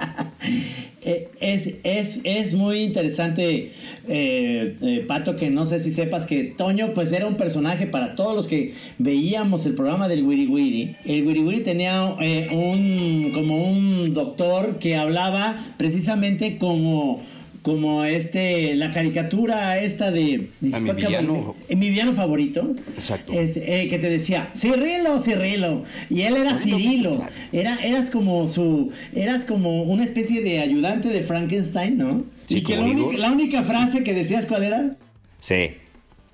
Eh, 1.43 1.81
es, 1.83 2.17
es, 2.17 2.21
es, 2.23 2.55
muy 2.55 2.83
interesante, 2.83 3.73
eh, 4.09 4.77
eh, 4.81 5.05
Pato, 5.07 5.35
que 5.35 5.51
no 5.51 5.67
sé 5.67 5.81
si 5.81 5.93
sepas 5.93 6.27
que 6.27 6.45
Toño 6.45 6.93
pues 6.95 7.13
era 7.13 7.27
un 7.27 7.37
personaje 7.37 7.87
para 7.87 8.15
todos 8.15 8.37
los 8.37 8.47
que 8.47 8.75
veíamos 8.99 9.67
el 9.67 9.75
programa 9.75 10.09
del 10.09 10.25
Wiri 10.25 10.47
Wiri. 10.47 10.97
El 11.05 11.27
Wiri 11.27 11.41
Wiri 11.41 11.61
tenía 11.61 12.05
un, 12.05 13.33
como 13.35 13.71
un 13.71 14.15
doctor 14.15 14.79
que 14.79 14.97
hablaba 14.97 15.67
precisamente 15.79 16.59
como 16.59 17.21
como 17.63 18.05
este 18.05 18.75
la 18.75 18.91
caricatura 18.91 19.79
esta 19.79 20.11
de 20.11 20.49
mi 20.61 20.71
villano, 20.71 21.55
mi 21.69 21.91
villano 21.91 22.13
favorito. 22.13 22.75
Exacto. 22.97 23.33
Este, 23.33 23.83
eh, 23.83 23.89
que 23.89 23.99
te 23.99 24.09
decía 24.09 24.51
Cirilo 24.55 25.19
Cirilo. 25.21 25.85
Y 26.11 26.23
él 26.23 26.37
era 26.37 26.59
Cirilo 26.59 27.25
era 27.53 27.77
eras 27.77 28.11
como 28.11 28.49
su 28.49 28.93
eras 29.15 29.45
como 29.45 29.85
una 29.85 30.05
especie 30.05 30.43
de 30.43 30.61
ayudante 30.61 31.09
de 31.09 31.23
Frankenstein 31.23 31.99
no 31.99 32.25
y 32.49 32.63
que 32.63 32.77
la 33.17 33.31
única, 33.31 33.63
frase 33.63 34.03
que 34.03 34.13
decías 34.13 34.47
cuál 34.47 34.65
era 34.65 34.97
sí 35.41 35.71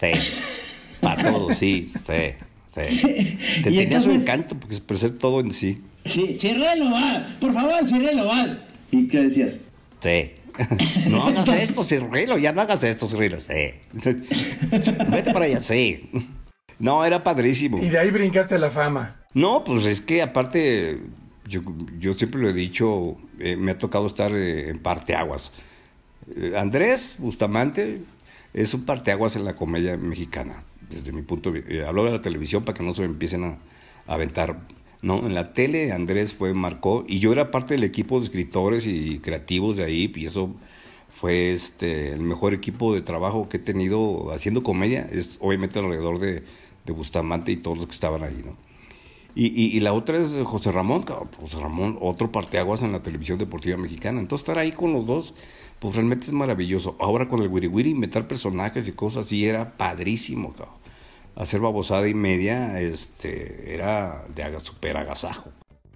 sí. 0.01 0.09
Para 1.01 1.23
todos 1.31 1.59
sí 1.59 1.91
sí 2.07 2.85
sí, 2.89 3.39
que 3.63 3.71
tenía 3.71 4.01
su 4.01 4.11
encanto 4.11 4.57
porque 4.59 4.77
expresar 4.77 5.11
todo 5.11 5.41
en 5.41 5.53
sí. 5.53 5.79
Sí 6.07 6.37
Cirilo 6.37 6.91
va 6.91 7.27
por 7.39 7.53
favor 7.53 7.85
Cirilo 7.87 8.27
va. 8.27 8.59
Y 8.91 9.07
qué 9.09 9.25
decías 9.25 9.59
sí 10.01 10.38
no 11.11 11.25
hagas 11.25 11.49
esto, 11.49 11.85
Cirilo, 11.85 12.39
ya 12.39 12.53
no 12.53 12.63
hagas 12.63 12.83
esto, 12.85 13.09
Cirilo. 13.09 13.41
Sí. 13.41 13.75
Vete 15.11 15.33
para 15.33 15.45
allá, 15.45 15.61
sí. 15.61 16.11
No, 16.79 17.05
era 17.05 17.23
padrísimo. 17.23 17.79
Y 17.79 17.89
de 17.89 17.99
ahí 17.99 18.11
brincaste 18.11 18.59
la 18.59 18.71
fama. 18.71 19.17
No, 19.35 19.65
pues 19.65 19.85
es 19.85 20.01
que 20.01 20.23
aparte, 20.23 21.01
yo, 21.47 21.61
yo 21.99 22.15
siempre 22.15 22.41
lo 22.41 22.49
he 22.49 22.53
dicho, 22.53 23.17
eh, 23.39 23.57
me 23.57 23.73
ha 23.73 23.79
tocado 23.79 24.07
estar 24.07 24.33
eh, 24.33 24.71
en 24.71 24.79
parteaguas. 24.79 25.53
Eh, 26.37 26.55
Andrés 26.57 27.17
Bustamante 27.19 28.03
es 28.55 28.75
un 28.75 28.85
parteaguas 28.85 29.37
en 29.37 29.45
la 29.45 29.55
comedia 29.55 29.97
mexicana, 29.97 30.63
desde 30.89 31.13
mi 31.13 31.23
punto 31.23 31.51
de 31.51 31.61
vista. 31.61 31.89
hablo 31.89 32.05
de 32.05 32.13
la 32.13 32.21
televisión 32.21 32.65
para 32.65 32.77
que 32.77 32.85
no 32.85 32.93
se 32.93 33.03
me 33.03 33.09
empiecen 33.09 33.45
a 33.45 33.59
aventar 34.07 34.57
¿no? 35.03 35.27
En 35.27 35.35
la 35.35 35.53
tele 35.53 35.93
Andrés 35.93 36.35
fue, 36.35 36.55
marcó, 36.55 37.05
y 37.07 37.19
yo 37.19 37.33
era 37.33 37.51
parte 37.51 37.75
del 37.75 37.85
equipo 37.85 38.19
de 38.19 38.25
escritores 38.25 38.87
y 38.87 39.19
creativos 39.21 39.77
de 39.77 39.85
ahí, 39.85 40.13
y 40.15 40.27
eso 40.27 40.55
fue 41.11 41.53
este, 41.53 42.13
el 42.13 42.21
mejor 42.21 42.55
equipo 42.55 42.95
de 42.95 43.03
trabajo 43.03 43.49
que 43.49 43.59
he 43.59 43.61
tenido 43.61 44.33
haciendo 44.33 44.63
comedia, 44.63 45.09
es 45.11 45.39
obviamente 45.41 45.79
alrededor 45.79 46.19
de, 46.19 46.43
de 46.87 46.93
Bustamante 46.93 47.53
y 47.53 47.57
todos 47.57 47.79
los 47.79 47.87
que 47.87 47.93
estaban 47.93 48.23
ahí, 48.23 48.43
¿no? 48.45 48.57
Y, 49.35 49.77
y, 49.77 49.79
la 49.79 49.93
otra 49.93 50.19
es 50.19 50.37
José 50.43 50.73
Ramón, 50.73 51.05
José 51.41 51.61
Ramón, 51.61 51.97
otro 52.01 52.33
parteaguas 52.33 52.83
en 52.83 52.91
la 52.91 53.03
televisión 53.03 53.39
deportiva 53.39 53.77
mexicana. 53.77 54.19
Entonces 54.19 54.43
estar 54.43 54.59
ahí 54.59 54.73
con 54.73 54.93
los 54.93 55.07
dos, 55.07 55.33
pues 55.79 55.95
realmente 55.95 56.27
es 56.27 56.33
maravilloso. 56.33 56.97
Ahora 56.99 57.29
con 57.29 57.41
el 57.43 57.49
Wiri 57.49 57.69
Wiri, 57.69 57.91
inventar 57.91 58.27
personajes 58.27 58.89
y 58.89 58.93
cosas 58.93 59.27
así 59.27 59.47
era 59.47 59.77
padrísimo, 59.77 60.55
cabrón 60.55 60.78
hacer 61.39 61.61
babosada 61.61 62.09
y 62.09 62.15
media 62.15 62.81
este, 62.81 63.73
era 63.75 64.25
de 64.35 64.45
super 64.63 64.97
agasajo. 64.97 65.51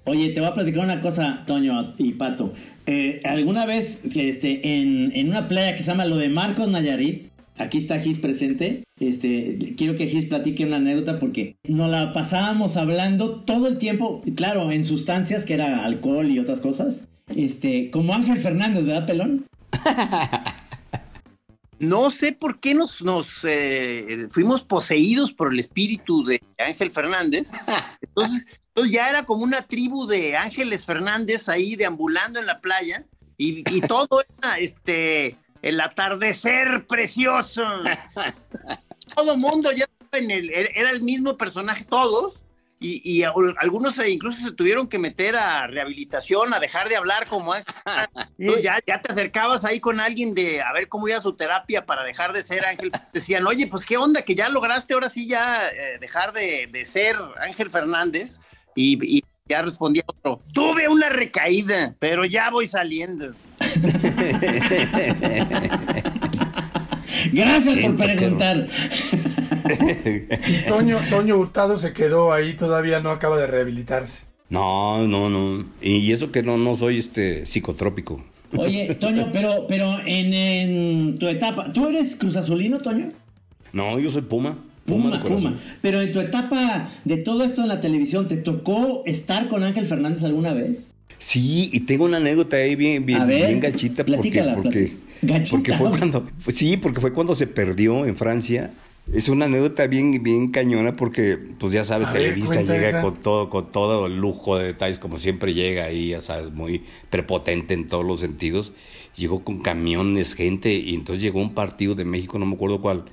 Oye, 0.05 0.31
te 0.31 0.41
voy 0.41 0.49
a 0.49 0.55
platicar 0.55 0.85
una 0.85 1.01
cosa, 1.01 1.45
Toño 1.47 1.93
y 1.99 2.13
Pato. 2.13 2.53
Eh, 2.87 3.21
¿Alguna 3.25 3.67
vez 3.67 4.03
este, 4.17 4.81
en, 4.81 5.13
en, 5.15 5.29
una 5.29 5.47
playa 5.47 5.77
que 5.77 5.81
se 5.81 5.87
llama 5.87 6.05
lo 6.05 6.17
de 6.17 6.29
Marcos 6.29 6.69
Nayarit, 6.69 7.29
aquí 7.57 7.79
está 7.79 8.01
Gis 8.01 8.19
presente, 8.19 8.83
este, 8.99 9.75
quiero 9.77 9.95
que 9.95 10.09
Gis 10.09 10.27
platique 10.27 10.65
una 10.65 10.77
anécdota 10.77 11.19
porque 11.21 11.55
nos 11.69 11.91
la 11.91 12.13
pasábamos 12.13 12.77
hablando 12.77 13.37
todo 13.43 13.69
el 13.69 13.79
tiempo, 13.79 14.23
claro, 14.35 14.73
en 14.73 14.83
sustancias 14.83 15.45
que 15.45 15.55
era 15.55 15.85
alcohol 15.85 16.31
y 16.31 16.41
otras 16.41 16.61
cosas, 16.61 17.07
este, 17.37 17.91
como 17.91 18.15
Ángel 18.15 18.39
Fernández, 18.39 18.85
¿verdad, 18.85 19.07
Pelón? 19.07 19.45
No 21.83 22.13
sé 22.13 22.33
por 22.33 22.61
qué 22.61 22.75
nos, 22.75 23.03
nos 23.03 23.27
eh, 23.43 24.29
fuimos 24.31 24.63
poseídos 24.63 25.33
por 25.33 25.53
el 25.53 25.59
espíritu 25.59 26.25
de 26.25 26.41
Ángel 26.57 26.93
Fernández. 26.93 27.51
Entonces, 28.01 28.47
entonces 28.69 28.95
ya 28.95 29.11
era 29.11 29.25
como 29.25 29.43
una 29.43 29.63
tribu 29.63 30.07
de 30.07 30.37
Ángeles 30.37 30.85
Fernández 30.85 31.49
ahí 31.49 31.75
deambulando 31.77 32.39
en 32.39 32.47
la 32.47 32.61
playa 32.61 33.05
y, 33.37 33.69
y 33.71 33.81
todo 33.83 34.23
era 34.39 34.59
este 34.59 35.37
el 35.61 35.81
atardecer 35.81 36.87
precioso. 36.87 37.63
Todo 39.17 39.37
mundo 39.37 39.73
ya 39.73 39.87
en 40.13 40.31
el, 40.31 40.51
era 40.51 40.91
el 40.91 41.03
mismo 41.03 41.37
personaje, 41.37 41.85
todos, 41.85 42.41
y, 42.83 43.01
y 43.05 43.23
algunos 43.23 43.95
incluso 44.07 44.39
se 44.45 44.53
tuvieron 44.53 44.89
que 44.89 44.99
meter 44.99 45.37
a 45.37 45.67
rehabilitación, 45.67 46.53
a 46.53 46.61
dejar 46.61 46.89
de 46.89 46.97
hablar 46.97 47.29
como 47.29 47.53
Ángel. 47.53 47.73
Entonces 48.39 48.65
ya, 48.65 48.79
ya 48.87 49.01
te 49.01 49.13
acercabas 49.13 49.65
ahí 49.65 49.81
con 49.81 50.01
alguien 50.01 50.35
de 50.35 50.61
a 50.61 50.73
ver 50.73 50.89
cómo 50.89 51.09
iba 51.09 51.21
su 51.21 51.35
terapia 51.35 51.87
para 51.87 52.05
dejar 52.05 52.33
de 52.33 52.43
ser 52.43 52.67
Ángel. 52.67 52.91
Decían, 53.13 53.47
oye, 53.47 53.69
pues 53.69 53.85
qué 53.85 53.97
onda, 53.97 54.23
que 54.23 54.35
ya 54.35 54.49
lograste 54.49 54.95
ahora 54.95 55.09
sí 55.09 55.29
ya 55.29 55.69
eh, 55.69 55.99
dejar 56.01 56.33
de, 56.33 56.69
de, 56.71 56.85
ser 56.85 57.17
Ángel 57.41 57.71
Fernández. 57.71 58.41
Y, 58.75 59.19
y 59.19 59.23
ya 59.49 59.63
respondía 59.63 60.03
otro, 60.07 60.41
tuve 60.53 60.89
una 60.89 61.09
recaída, 61.09 61.95
pero 61.99 62.25
ya 62.25 62.51
voy 62.51 62.69
saliendo. 62.69 63.35
Gracias 67.33 67.79
por 67.79 67.97
preguntar. 67.97 68.69
Toño, 70.69 70.99
Toño 71.11 71.37
Hurtado 71.37 71.79
se 71.79 71.93
quedó 71.93 72.33
ahí, 72.33 72.55
todavía 72.55 73.01
no 73.01 73.11
acaba 73.11 73.37
de 73.39 73.47
rehabilitarse. 73.47 74.21
No, 74.49 75.07
no, 75.07 75.31
no. 75.31 75.65
Y 75.81 76.13
eso 76.13 76.31
que 76.31 76.43
no, 76.43 76.59
no 76.59 76.77
soy 76.77 76.99
este 76.99 77.47
psicotrópico. 77.47 78.23
Oye, 78.57 78.95
Toño, 79.01 79.31
pero, 79.33 79.67
pero 79.67 79.99
en, 80.05 80.35
en 80.35 81.19
tu 81.19 81.29
etapa, 81.29 81.73
¿tú 81.73 81.89
eres 81.89 82.17
Cruz 82.17 82.37
Azulino, 82.37 82.79
Toño? 82.79 83.11
No, 83.73 83.99
yo 83.99 84.11
soy 84.11 84.23
Puma. 84.23 84.59
Puma, 84.85 85.23
Puma. 85.23 85.59
Pero 85.81 86.01
en 86.01 86.13
tu 86.13 86.21
etapa 86.21 86.91
de 87.05 87.17
todo 87.17 87.45
esto 87.45 87.63
en 87.63 87.69
la 87.69 87.81
televisión, 87.81 88.27
¿te 88.27 88.37
tocó 88.37 89.03
estar 89.07 89.49
con 89.49 89.63
Ángel 89.63 89.87
Fernández 89.87 90.25
alguna 90.25 90.53
vez? 90.53 90.91
Sí, 91.19 91.71
y 91.73 91.81
tengo 91.81 92.05
una 92.05 92.17
anécdota 92.17 92.57
ahí 92.57 92.75
bien, 92.75 93.07
bien, 93.07 93.27
bien 93.29 93.61
gachita. 93.61 94.05
Platícala, 94.05 94.57
porque, 94.57 94.69
porque, 94.69 94.93
porque 95.51 95.73
fue 95.79 95.91
cuando, 95.99 96.27
pues 96.45 96.57
sí, 96.57 96.77
porque 96.77 97.01
fue 97.01 97.13
cuando 97.13 97.35
se 97.35 97.47
perdió 97.47 98.05
en 98.07 98.17
Francia. 98.17 98.73
Es 99.13 99.29
una 99.29 99.47
anécdota 99.47 99.89
bien, 99.89 100.23
bien 100.23 100.49
cañona 100.53 100.93
porque, 100.93 101.37
pues 101.59 101.73
ya 101.73 101.83
sabes, 101.83 102.07
A 102.09 102.13
Televisa 102.13 102.55
ver, 102.57 102.67
llega 102.67 102.89
esa. 102.89 103.03
con 103.03 103.17
todo, 103.17 103.49
con 103.51 103.73
todo 103.73 104.07
el 104.07 104.17
lujo 104.17 104.57
de 104.59 104.67
detalles, 104.67 105.01
como 105.01 105.19
siempre 105.19 105.55
llega 105.55 105.87
ahí, 105.87 106.11
ya 106.11 106.21
sabes, 106.21 106.53
muy 106.53 106.85
prepotente 107.11 107.75
en 107.75 107.89
todos 107.89 108.05
los 108.05 108.21
sentidos. 108.21 108.73
Llegó 109.17 109.43
con 109.43 109.61
camiones, 109.61 110.35
gente, 110.35 110.73
y 110.75 110.95
entonces 110.95 111.21
llegó 111.21 111.41
un 111.41 111.53
partido 111.53 111.97
de 111.97 112.05
México, 112.05 112.39
no 112.39 112.47
me 112.47 112.55
acuerdo 112.55 112.81
cuál, 112.81 113.05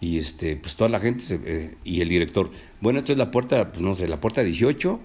y 0.00 0.16
este, 0.16 0.56
pues 0.56 0.74
toda 0.76 0.88
la 0.88 1.00
gente 1.00 1.22
se- 1.22 1.40
eh, 1.44 1.74
y 1.84 2.00
el 2.00 2.08
director, 2.08 2.50
bueno, 2.80 2.98
esto 3.00 3.12
es 3.12 3.18
la 3.18 3.30
puerta, 3.30 3.70
pues 3.72 3.82
no 3.82 3.94
sé, 3.94 4.08
la 4.08 4.18
puerta 4.20 4.42
18, 4.42 4.98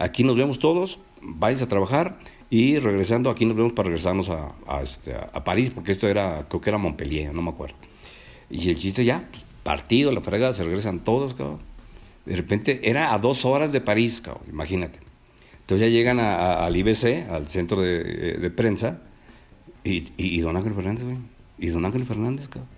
aquí 0.00 0.24
nos 0.24 0.36
vemos 0.36 0.58
todos, 0.58 0.98
váyanse 1.22 1.62
a 1.64 1.68
trabajar 1.68 2.18
y 2.50 2.78
regresando 2.78 3.30
aquí 3.30 3.44
nos 3.46 3.56
vemos 3.56 3.72
para 3.72 3.86
regresarnos 3.88 4.28
a, 4.30 4.52
a, 4.66 4.82
este, 4.82 5.14
a, 5.14 5.42
París, 5.44 5.70
porque 5.74 5.92
esto 5.92 6.08
era, 6.08 6.46
creo 6.48 6.60
que 6.60 6.70
era 6.70 6.78
Montpellier, 6.78 7.34
no 7.34 7.42
me 7.42 7.50
acuerdo. 7.50 7.76
Y 8.50 8.68
el 8.70 8.78
chiste 8.78 9.04
ya, 9.04 9.26
pues, 9.30 9.44
partido, 9.62 10.12
la 10.12 10.20
fregada, 10.20 10.52
se 10.52 10.62
regresan 10.62 11.00
todos, 11.00 11.34
cabrón. 11.34 11.58
De 12.24 12.36
repente 12.36 12.88
era 12.88 13.12
a 13.12 13.18
dos 13.18 13.44
horas 13.44 13.72
de 13.72 13.80
París, 13.80 14.20
cabrón, 14.20 14.44
imagínate. 14.48 14.98
Entonces 15.60 15.88
ya 15.88 15.92
llegan 15.92 16.20
a- 16.20 16.34
a- 16.36 16.66
al 16.66 16.76
IBC, 16.76 17.26
al 17.30 17.48
centro 17.48 17.80
de, 17.82 18.02
de 18.38 18.50
prensa, 18.50 19.00
y, 19.82 19.98
y, 20.16 20.36
y 20.36 20.40
don 20.40 20.56
Ángel 20.56 20.74
Fernández, 20.74 21.04
güey. 21.04 21.16
Y 21.58 21.68
don 21.68 21.84
Ángel 21.84 22.04
Fernández, 22.04 22.48
cabrón. 22.48 22.68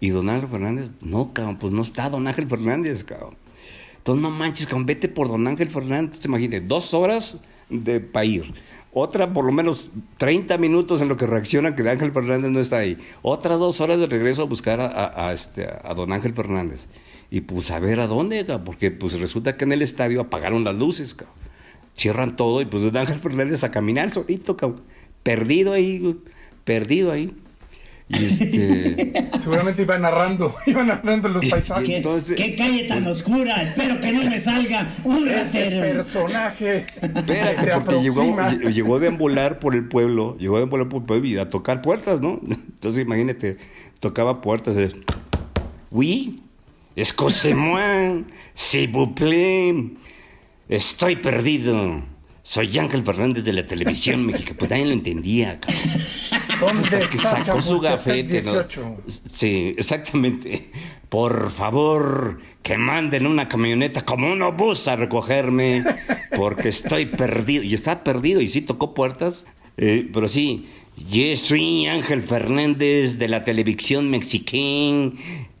Y 0.00 0.08
don 0.10 0.28
Ángel 0.28 0.48
Fernández, 0.48 0.90
no, 1.00 1.32
cabrón, 1.32 1.58
pues 1.58 1.72
no 1.72 1.82
está 1.82 2.10
don 2.10 2.26
Ángel 2.26 2.46
Fernández, 2.48 3.04
cabrón. 3.04 3.36
Entonces 3.98 4.22
no 4.22 4.30
manches, 4.30 4.66
cabrón, 4.66 4.86
vete 4.86 5.08
por 5.08 5.28
don 5.28 5.46
Ángel 5.46 5.68
Fernández. 5.70 6.06
Entonces 6.16 6.26
imagínate, 6.26 6.60
dos 6.60 6.92
horas 6.94 7.38
de 7.70 8.04
ir. 8.24 8.52
Otra, 8.96 9.32
por 9.32 9.44
lo 9.44 9.50
menos 9.50 9.90
30 10.18 10.56
minutos 10.58 11.02
en 11.02 11.08
lo 11.08 11.16
que 11.16 11.26
reacciona 11.26 11.74
que 11.74 11.88
Ángel 11.88 12.12
Fernández 12.12 12.52
no 12.52 12.60
está 12.60 12.78
ahí. 12.78 12.96
Otras 13.22 13.58
dos 13.58 13.80
horas 13.80 13.98
de 13.98 14.06
regreso 14.06 14.42
a 14.42 14.44
buscar 14.44 14.80
a, 14.80 15.32
este, 15.32 15.66
a 15.66 15.94
don 15.94 16.12
Ángel 16.12 16.32
Fernández. 16.32 16.86
Y 17.28 17.40
pues 17.40 17.72
a 17.72 17.80
ver 17.80 17.98
a 17.98 18.06
dónde, 18.06 18.44
porque 18.64 18.92
pues 18.92 19.18
resulta 19.18 19.56
que 19.56 19.64
en 19.64 19.72
el 19.72 19.82
estadio 19.82 20.20
apagaron 20.20 20.62
las 20.62 20.76
luces, 20.76 21.16
cabrón. 21.16 21.34
Cierran 21.96 22.36
todo 22.36 22.60
y 22.60 22.66
pues 22.66 22.84
don 22.84 22.96
Ángel 22.96 23.18
Fernández 23.18 23.64
a 23.64 23.72
caminar 23.72 24.10
solito, 24.10 24.56
cabrón. 24.56 24.82
Perdido 25.24 25.72
ahí, 25.72 26.16
perdido 26.62 27.10
ahí. 27.10 27.34
Y 28.08 28.24
este... 28.26 29.12
Seguramente 29.42 29.82
iba 29.82 29.98
narrando, 29.98 30.54
iba 30.66 30.84
narrando 30.84 31.28
los 31.28 31.46
paisajes. 31.46 31.88
¿Qué, 31.88 31.96
Entonces- 31.98 32.36
qué 32.36 32.54
calle 32.54 32.84
tan 32.84 33.06
oscura? 33.06 33.62
Espero 33.62 34.00
que 34.00 34.12
no 34.12 34.22
me 34.30 34.38
salga 34.40 34.90
un 35.04 35.28
Ese 35.28 35.64
ratero. 35.70 35.80
personaje 35.94 36.86
Espérate, 37.00 37.72
porque 37.84 38.02
llegó, 38.02 38.22
aproxima. 38.22 38.50
lle- 38.52 38.72
llegó 38.72 38.96
a 38.96 38.98
deambular 39.00 39.58
por 39.58 39.74
el 39.74 39.88
pueblo, 39.88 40.36
llegó 40.38 40.56
a 40.56 40.58
deambular 40.60 40.88
por 40.88 41.00
el 41.02 41.06
pueblo 41.06 41.26
y 41.28 41.38
a 41.38 41.48
tocar 41.48 41.80
puertas, 41.82 42.20
¿no? 42.20 42.40
Entonces 42.48 43.02
imagínate, 43.02 43.56
tocaba 44.00 44.40
puertas. 44.42 44.76
eh, 44.76 44.88
Oui, 45.90 46.40
excusez-moi, 46.96 48.24
s'il 48.54 48.88
vous 48.90 49.14
plaît, 49.14 49.74
estoy 50.68 51.16
perdido. 51.16 52.02
Soy 52.42 52.78
Ángel 52.78 53.02
Fernández 53.04 53.42
de 53.44 53.54
la 53.54 53.64
televisión 53.64 54.26
mexicana. 54.26 54.56
Pues 54.58 54.70
nadie 54.70 54.84
lo 54.84 54.92
entendía, 54.92 55.58
cabrón. 55.60 55.80
¿Dónde 56.60 56.88
que 56.88 57.16
está 57.16 57.44
sacó 57.44 57.60
su 57.60 57.80
gafete, 57.80 58.42
¿no? 58.42 58.52
18? 58.52 58.96
Sí, 59.06 59.74
exactamente. 59.76 60.70
Por 61.08 61.50
favor, 61.50 62.38
que 62.62 62.76
manden 62.76 63.26
una 63.26 63.48
camioneta 63.48 64.04
como 64.04 64.32
un 64.32 64.42
obús 64.42 64.88
a 64.88 64.96
recogerme, 64.96 65.84
porque 66.34 66.68
estoy 66.68 67.06
perdido. 67.06 67.62
Y 67.62 67.74
estaba 67.74 68.02
perdido 68.02 68.40
y 68.40 68.48
sí 68.48 68.60
tocó 68.62 68.94
puertas, 68.94 69.46
eh, 69.76 70.08
pero 70.12 70.28
sí. 70.28 70.68
Yo 71.10 71.34
soy 71.36 71.86
Ángel 71.86 72.22
Fernández 72.22 73.18
de 73.18 73.28
la 73.28 73.44
televisión 73.44 74.10
mexicana. 74.10 75.12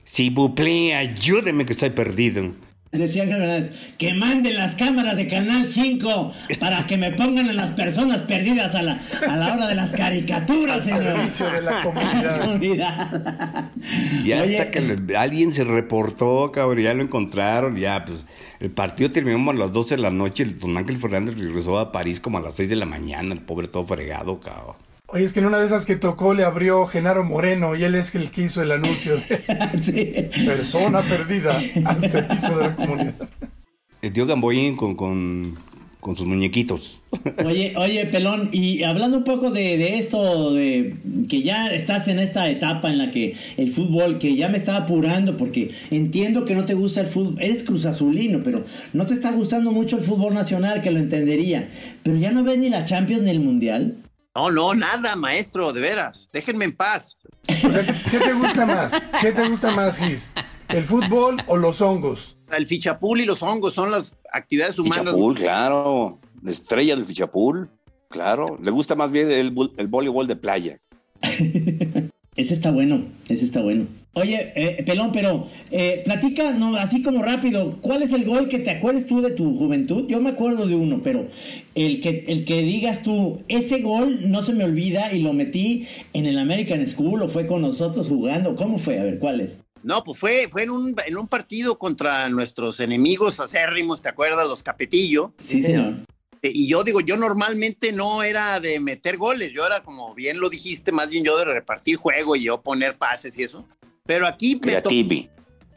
Si 0.04 0.30
plaît, 0.30 0.94
ayúdeme 0.94 1.66
que 1.66 1.72
estoy 1.72 1.90
perdido. 1.90 2.52
Decía 2.94 3.24
Ángel 3.24 3.38
Fernández, 3.40 3.72
que 3.98 4.14
manden 4.14 4.56
las 4.56 4.74
cámaras 4.76 5.16
de 5.16 5.26
Canal 5.26 5.66
5 5.68 6.32
para 6.60 6.86
que 6.86 6.96
me 6.96 7.10
pongan 7.10 7.48
a 7.48 7.52
las 7.52 7.72
personas 7.72 8.22
perdidas 8.22 8.74
a 8.74 8.82
la, 8.82 9.00
a 9.28 9.36
la 9.36 9.52
hora 9.54 9.66
de 9.66 9.74
las 9.74 9.92
caricaturas, 9.92 10.84
señor. 10.84 11.02
Servicio 11.02 11.50
de 11.50 11.60
la 11.62 11.82
comunidad. 11.82 12.38
la 12.38 12.44
comunidad. 12.46 13.70
Y 14.24 14.32
hasta 14.32 14.44
Oye, 14.46 14.70
que 14.70 14.80
le- 14.80 15.16
alguien 15.16 15.52
se 15.52 15.64
reportó, 15.64 16.50
cabrón, 16.52 16.82
ya 16.82 16.94
lo 16.94 17.02
encontraron, 17.02 17.76
ya, 17.76 18.04
pues, 18.04 18.24
el 18.60 18.70
partido 18.70 19.10
terminó 19.10 19.50
a 19.50 19.54
las 19.54 19.72
12 19.72 19.96
de 19.96 20.02
la 20.02 20.10
noche, 20.10 20.44
el 20.44 20.58
don 20.58 20.76
Ángel 20.76 20.96
Fernández 20.98 21.36
regresó 21.36 21.78
a 21.78 21.90
París 21.92 22.20
como 22.20 22.38
a 22.38 22.40
las 22.40 22.54
6 22.54 22.70
de 22.70 22.76
la 22.76 22.86
mañana, 22.86 23.34
el 23.34 23.40
pobre 23.40 23.66
todo 23.68 23.84
fregado, 23.86 24.38
cabrón. 24.40 24.76
Oye, 25.14 25.26
es 25.26 25.32
que 25.32 25.38
en 25.38 25.46
una 25.46 25.58
de 25.58 25.66
esas 25.66 25.86
que 25.86 25.94
tocó 25.94 26.34
le 26.34 26.42
abrió 26.42 26.86
Genaro 26.86 27.22
Moreno 27.22 27.76
y 27.76 27.84
él 27.84 27.94
es 27.94 28.12
el 28.16 28.32
que 28.32 28.42
hizo 28.42 28.62
el 28.62 28.72
anuncio 28.72 29.14
de 29.14 30.28
sí. 30.32 30.44
persona 30.44 31.02
perdida 31.02 31.56
al 31.84 32.08
servicio 32.08 32.58
de 32.58 32.64
la 32.64 32.74
comunidad. 32.74 33.14
El 34.02 34.12
tío 34.12 34.26
Gamboín 34.26 34.74
con, 34.74 34.96
con, 34.96 35.54
con 36.00 36.16
sus 36.16 36.26
muñequitos. 36.26 37.00
Oye, 37.46 37.74
oye, 37.76 38.06
Pelón, 38.06 38.48
y 38.50 38.82
hablando 38.82 39.18
un 39.18 39.22
poco 39.22 39.52
de, 39.52 39.78
de 39.78 39.98
esto, 39.98 40.52
de 40.52 40.96
que 41.28 41.42
ya 41.42 41.72
estás 41.72 42.08
en 42.08 42.18
esta 42.18 42.50
etapa 42.50 42.90
en 42.90 42.98
la 42.98 43.12
que 43.12 43.36
el 43.56 43.70
fútbol, 43.70 44.18
que 44.18 44.34
ya 44.34 44.48
me 44.48 44.56
está 44.56 44.76
apurando, 44.76 45.36
porque 45.36 45.70
entiendo 45.92 46.44
que 46.44 46.56
no 46.56 46.64
te 46.64 46.74
gusta 46.74 47.02
el 47.02 47.06
fútbol, 47.06 47.36
eres 47.40 47.62
cruzazulino, 47.62 48.42
pero 48.42 48.64
no 48.92 49.06
te 49.06 49.14
está 49.14 49.30
gustando 49.30 49.70
mucho 49.70 49.96
el 49.96 50.02
fútbol 50.02 50.34
nacional, 50.34 50.82
que 50.82 50.90
lo 50.90 50.98
entendería. 50.98 51.68
Pero 52.02 52.16
ya 52.16 52.32
no 52.32 52.42
ves 52.42 52.58
ni 52.58 52.68
la 52.68 52.84
Champions 52.84 53.22
ni 53.22 53.30
el 53.30 53.38
Mundial. 53.38 53.98
No, 54.36 54.50
no, 54.50 54.74
nada, 54.74 55.14
maestro, 55.14 55.72
de 55.72 55.80
veras. 55.80 56.28
Déjenme 56.32 56.64
en 56.64 56.74
paz. 56.74 57.16
O 57.48 57.70
sea, 57.70 58.02
¿qué 58.10 58.18
te 58.18 58.32
gusta 58.32 58.66
más? 58.66 58.92
¿Qué 59.20 59.30
te 59.30 59.48
gusta 59.48 59.70
más, 59.70 59.96
Gis? 59.96 60.32
¿El 60.68 60.84
fútbol 60.84 61.36
o 61.46 61.56
los 61.56 61.80
hongos? 61.80 62.36
El 62.50 62.66
fichapul 62.66 63.20
y 63.20 63.26
los 63.26 63.42
hongos 63.44 63.74
son 63.74 63.92
las 63.92 64.16
actividades 64.32 64.76
humanas. 64.76 65.04
Fichapul, 65.14 65.34
claro. 65.36 66.18
La 66.42 66.50
estrella 66.50 66.96
del 66.96 67.04
Fichapul, 67.04 67.70
claro. 68.08 68.58
Le 68.60 68.72
gusta 68.72 68.96
más 68.96 69.12
bien 69.12 69.30
el, 69.30 69.52
voleibol 69.52 70.26
de 70.26 70.36
playa. 70.36 70.80
Ese 72.36 72.54
está 72.54 72.72
bueno, 72.72 73.04
ese 73.28 73.44
está 73.44 73.62
bueno. 73.62 73.86
Oye, 74.16 74.52
eh, 74.54 74.82
Pelón, 74.84 75.10
pero 75.10 75.48
eh, 75.72 76.02
platica, 76.04 76.52
no, 76.52 76.76
así 76.76 77.02
como 77.02 77.20
rápido, 77.20 77.78
¿cuál 77.80 78.02
es 78.02 78.12
el 78.12 78.24
gol 78.24 78.48
que 78.48 78.60
te 78.60 78.70
acuerdes 78.70 79.08
tú 79.08 79.20
de 79.20 79.32
tu 79.32 79.56
juventud? 79.56 80.06
Yo 80.06 80.20
me 80.20 80.30
acuerdo 80.30 80.68
de 80.68 80.76
uno, 80.76 81.00
pero 81.02 81.26
el 81.74 82.00
que, 82.00 82.24
el 82.28 82.44
que 82.44 82.62
digas 82.62 83.02
tú, 83.02 83.42
ese 83.48 83.80
gol 83.80 84.30
no 84.30 84.42
se 84.42 84.52
me 84.52 84.62
olvida 84.62 85.12
y 85.12 85.20
lo 85.20 85.32
metí 85.32 85.88
en 86.12 86.26
el 86.26 86.38
American 86.38 86.86
School 86.86 87.22
o 87.22 87.28
fue 87.28 87.48
con 87.48 87.62
nosotros 87.62 88.06
jugando. 88.06 88.54
¿Cómo 88.54 88.78
fue? 88.78 89.00
A 89.00 89.02
ver, 89.02 89.18
¿cuál 89.18 89.40
es? 89.40 89.58
No, 89.82 90.04
pues 90.04 90.16
fue, 90.16 90.48
fue 90.48 90.62
en, 90.62 90.70
un, 90.70 90.94
en 91.04 91.16
un 91.18 91.26
partido 91.26 91.76
contra 91.76 92.28
nuestros 92.28 92.78
enemigos 92.78 93.40
acérrimos, 93.40 94.00
¿te 94.00 94.10
acuerdas? 94.10 94.48
Los 94.48 94.62
Capetillo. 94.62 95.34
Sí, 95.42 95.60
señor. 95.60 96.04
y 96.40 96.68
yo 96.68 96.84
digo, 96.84 97.00
yo 97.00 97.16
normalmente 97.16 97.92
no 97.92 98.22
era 98.22 98.60
de 98.60 98.78
meter 98.78 99.16
goles, 99.16 99.52
yo 99.52 99.66
era 99.66 99.82
como 99.82 100.14
bien 100.14 100.38
lo 100.38 100.50
dijiste, 100.50 100.92
más 100.92 101.10
bien 101.10 101.24
yo 101.24 101.36
de 101.36 101.46
repartir 101.46 101.96
juego 101.96 102.36
y 102.36 102.44
yo 102.44 102.62
poner 102.62 102.96
pases 102.96 103.36
y 103.38 103.42
eso. 103.42 103.66
Pero 104.06 104.26
aquí 104.26 104.60
me 104.62 104.80
tocó 104.80 104.94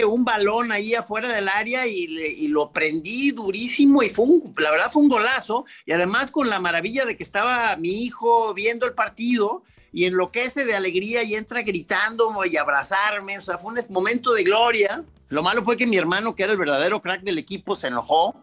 un 0.06 0.24
balón 0.26 0.72
ahí 0.72 0.94
afuera 0.94 1.28
del 1.30 1.50
área 1.50 1.88
y, 1.88 2.04
y, 2.04 2.48
lo 2.50 2.72
prendí 2.72 3.32
durísimo 3.32 4.04
y 4.04 4.10
fue 4.10 4.26
un, 4.26 4.54
la 4.58 4.70
verdad 4.70 4.92
fue 4.92 5.02
un 5.02 5.10
golazo. 5.10 5.66
Y 5.86 5.92
además 5.92 6.30
con 6.30 6.50
la 6.50 6.60
maravilla 6.60 7.06
de 7.06 7.18
que 7.18 7.24
estaba 7.24 7.76
mi 7.78 8.04
hijo 8.04 8.54
viendo 8.54 8.86
el 8.86 8.94
partido 8.94 9.64
y 9.92 10.06
enloquece 10.06 10.66
de 10.66 10.76
alegría 10.76 11.24
y 11.24 11.36
entra 11.36 11.64
gritando 11.64 12.30
y 12.46 12.58
abrazarme. 12.58 13.40
O 13.40 13.42
sea, 13.42 13.58
fue 13.58 13.74
un 13.74 13.80
momento 13.90 14.34
de 14.34 14.44
gloria. 14.44 15.04
Lo 15.30 15.42
malo 15.42 15.64
fue 15.64 15.78
que 15.78 15.88
mi 15.88 15.98
hermano, 15.98 16.36
que 16.36 16.44
era 16.44 16.52
el 16.52 16.60
verdadero 16.60 17.02
crack 17.02 17.22
del 17.22 17.38
equipo, 17.38 17.76
se 17.76 17.88
enojó 17.88 18.36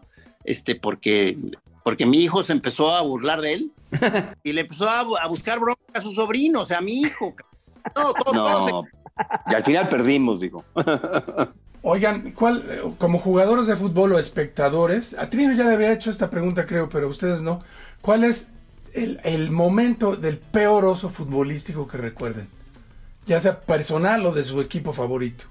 este, 0.43 0.75
porque, 0.75 1.37
porque 1.83 2.05
mi 2.05 2.21
hijo 2.21 2.43
se 2.43 2.53
empezó 2.53 2.93
a 2.93 3.01
burlar 3.01 3.41
de 3.41 3.53
él 3.53 3.71
y 4.43 4.53
le 4.53 4.61
empezó 4.61 4.89
a, 4.89 5.27
buscar 5.27 5.59
bronca 5.59 5.81
a 5.93 6.01
su 6.01 6.11
sobrino, 6.11 6.61
o 6.61 6.65
sea, 6.65 6.79
a 6.79 6.81
mi 6.81 7.01
hijo. 7.01 7.33
No, 7.95 8.13
todo, 8.13 8.85
Y 9.49 9.55
al 9.55 9.63
final 9.63 9.87
perdimos, 9.89 10.39
digo. 10.39 10.63
Oigan, 11.87 12.31
¿cuál, 12.31 12.95
como 12.97 13.19
jugadores 13.19 13.67
de 13.67 13.75
fútbol 13.75 14.13
o 14.13 14.19
espectadores, 14.19 15.15
a 15.17 15.29
Trino 15.29 15.53
ya 15.53 15.65
le 15.65 15.75
había 15.75 15.93
hecho 15.93 16.09
esta 16.09 16.31
pregunta, 16.31 16.65
creo, 16.65 16.89
pero 16.89 17.07
ustedes 17.07 17.43
no. 17.43 17.59
¿Cuál 18.01 18.23
es 18.23 18.49
el, 18.93 19.51
momento 19.51 20.15
del 20.15 20.37
peor 20.37 20.85
oso 20.85 21.09
futbolístico 21.09 21.87
que 21.87 21.97
recuerden? 21.97 22.47
Ya 23.27 23.39
sea 23.39 23.61
personal 23.61 24.25
o 24.25 24.31
de 24.31 24.43
su 24.43 24.61
equipo 24.61 24.93
favorito. 24.93 25.45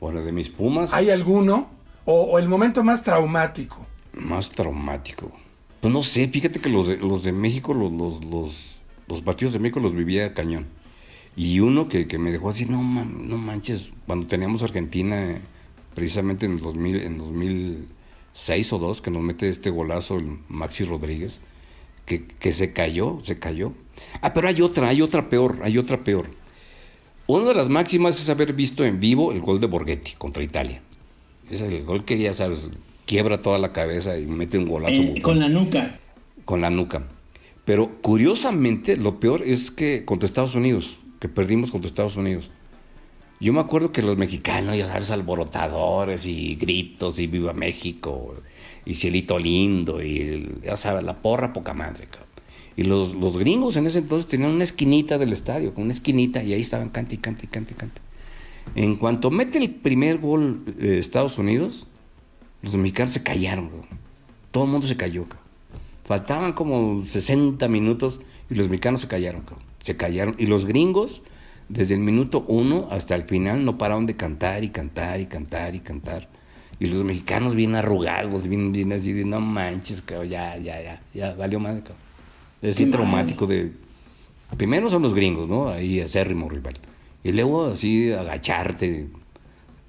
Bueno, 0.00 0.22
de 0.22 0.32
mis 0.32 0.50
Pumas. 0.50 0.92
¿Hay 0.92 1.10
alguno? 1.10 1.68
O, 2.04 2.38
el 2.38 2.48
momento 2.48 2.84
más 2.84 3.02
traumático? 3.02 3.78
Más 4.12 4.50
traumático. 4.50 5.32
Pues 5.80 5.92
no 5.92 6.02
sé, 6.02 6.28
fíjate 6.28 6.60
que 6.60 6.68
los 6.68 6.88
de, 6.88 6.96
los 6.96 7.22
de 7.22 7.32
México, 7.32 7.72
los, 7.72 7.92
los, 8.24 8.80
los, 9.06 9.22
partidos 9.22 9.52
de 9.54 9.58
México 9.58 9.80
los 9.80 9.94
vivía 9.94 10.34
cañón. 10.34 10.66
Y 11.38 11.60
uno 11.60 11.88
que, 11.88 12.06
me 12.18 12.30
dejó 12.30 12.50
así, 12.50 12.66
no, 12.66 12.82
no 12.82 13.38
manches, 13.38 13.92
cuando 14.06 14.26
teníamos 14.26 14.62
Argentina, 14.62 15.40
precisamente 15.94 16.44
en 16.44 16.52
el 16.52 16.58
2000, 16.58 16.96
en 16.96 17.18
2006 17.18 18.72
o 18.74 18.78
2, 18.78 19.00
que 19.00 19.10
nos 19.10 19.22
mete 19.22 19.48
este 19.48 19.70
golazo 19.70 20.18
el 20.18 20.38
Maxi 20.48 20.84
Rodríguez 20.84 21.40
que, 22.16 22.52
se 22.52 22.72
cayó, 22.72 23.18
se 23.22 23.38
cayó. 23.38 23.72
Ah, 24.20 24.32
pero 24.32 24.48
hay 24.48 24.62
otra, 24.62 24.88
hay 24.88 25.02
otra 25.02 25.28
peor, 25.28 25.58
hay 25.62 25.78
otra 25.78 26.02
peor. 26.02 26.26
Una 27.26 27.48
de 27.48 27.54
las 27.54 27.68
máximas 27.68 28.18
es 28.18 28.28
haber 28.30 28.54
visto 28.54 28.84
en 28.84 29.00
vivo 29.00 29.32
el 29.32 29.40
gol 29.40 29.60
de 29.60 29.66
Borghetti 29.66 30.12
contra 30.16 30.42
Italia. 30.42 30.80
Es 31.50 31.60
el 31.60 31.84
gol 31.84 32.04
que 32.04 32.18
ya 32.18 32.32
sabes, 32.32 32.70
quiebra 33.06 33.40
toda 33.40 33.58
la 33.58 33.72
cabeza 33.72 34.18
y 34.18 34.26
mete 34.26 34.56
un 34.58 34.66
golazo. 34.66 34.94
Eh, 34.94 35.20
con 35.22 35.38
la 35.38 35.48
nuca. 35.48 35.98
Con 36.44 36.62
la 36.62 36.70
nuca. 36.70 37.04
Pero 37.64 38.00
curiosamente, 38.00 38.96
lo 38.96 39.20
peor 39.20 39.42
es 39.42 39.70
que 39.70 40.06
contra 40.06 40.26
Estados 40.26 40.54
Unidos, 40.54 40.96
que 41.18 41.28
perdimos 41.28 41.70
contra 41.70 41.88
Estados 41.88 42.16
Unidos. 42.16 42.50
Yo 43.40 43.52
me 43.52 43.60
acuerdo 43.60 43.92
que 43.92 44.02
los 44.02 44.16
mexicanos, 44.16 44.76
ya 44.76 44.88
sabes, 44.88 45.10
alborotadores 45.10 46.26
y 46.26 46.56
gritos 46.56 47.18
y 47.20 47.26
viva 47.28 47.52
México 47.52 48.34
y 48.84 48.94
cielito 48.94 49.38
lindo, 49.38 50.02
y 50.02 50.50
ya 50.64 50.76
sabes, 50.76 51.04
la 51.04 51.20
porra 51.20 51.52
poca 51.52 51.74
madre, 51.74 52.06
cabrón. 52.10 52.28
Y 52.76 52.84
los, 52.84 53.14
los 53.14 53.36
gringos 53.38 53.76
en 53.76 53.86
ese 53.86 53.98
entonces 53.98 54.28
tenían 54.28 54.52
una 54.52 54.64
esquinita 54.64 55.18
del 55.18 55.32
estadio, 55.32 55.72
una 55.76 55.92
esquinita, 55.92 56.42
y 56.42 56.52
ahí 56.52 56.60
estaban 56.60 56.90
cante 56.90 57.16
y 57.16 57.18
cante 57.18 57.44
y 57.44 57.48
cante 57.48 57.74
y 57.74 57.76
cante. 57.76 58.00
En 58.74 58.96
cuanto 58.96 59.30
mete 59.30 59.58
el 59.58 59.70
primer 59.70 60.18
gol 60.18 60.62
eh, 60.78 60.98
Estados 60.98 61.38
Unidos, 61.38 61.86
los 62.62 62.76
mexicanos 62.76 63.12
se 63.12 63.22
callaron, 63.22 63.70
todo 64.50 64.64
el 64.64 64.70
mundo 64.70 64.86
se 64.86 64.96
cayó. 64.96 65.24
Cabrón. 65.24 65.46
Faltaban 66.04 66.52
como 66.52 67.04
60 67.04 67.68
minutos 67.68 68.20
y 68.48 68.54
los 68.54 68.68
mexicanos 68.68 69.02
se 69.02 69.08
callaron, 69.08 69.42
cabrón. 69.42 69.67
Se 69.80 69.96
callaron. 69.96 70.34
Y 70.38 70.46
los 70.46 70.64
gringos, 70.64 71.22
desde 71.68 71.94
el 71.94 72.00
minuto 72.00 72.44
uno 72.48 72.88
hasta 72.90 73.14
el 73.14 73.24
final, 73.24 73.64
no 73.64 73.78
pararon 73.78 74.06
de 74.06 74.16
cantar 74.16 74.64
y 74.64 74.70
cantar 74.70 75.20
y 75.20 75.26
cantar 75.26 75.74
y 75.74 75.80
cantar. 75.80 76.28
Y 76.80 76.86
los 76.86 77.02
mexicanos 77.02 77.54
bien 77.54 77.74
arrugados, 77.74 78.46
bien, 78.46 78.70
bien 78.72 78.92
así 78.92 79.12
de 79.12 79.24
no 79.24 79.40
manches, 79.40 80.02
cabrón, 80.02 80.28
ya, 80.28 80.56
ya, 80.58 80.80
ya, 80.80 81.02
ya, 81.12 81.34
valió 81.34 81.58
madre, 81.58 81.80
cabrón. 81.80 82.08
Es 82.62 82.76
así 82.76 82.86
traumático 82.86 83.46
de. 83.46 83.72
Primero 84.56 84.88
son 84.88 85.02
los 85.02 85.14
gringos, 85.14 85.48
¿no? 85.48 85.68
Ahí 85.68 86.00
acérrimo 86.00 86.48
rival. 86.48 86.78
Y 87.22 87.32
luego 87.32 87.66
así 87.66 88.12
agacharte 88.12 89.08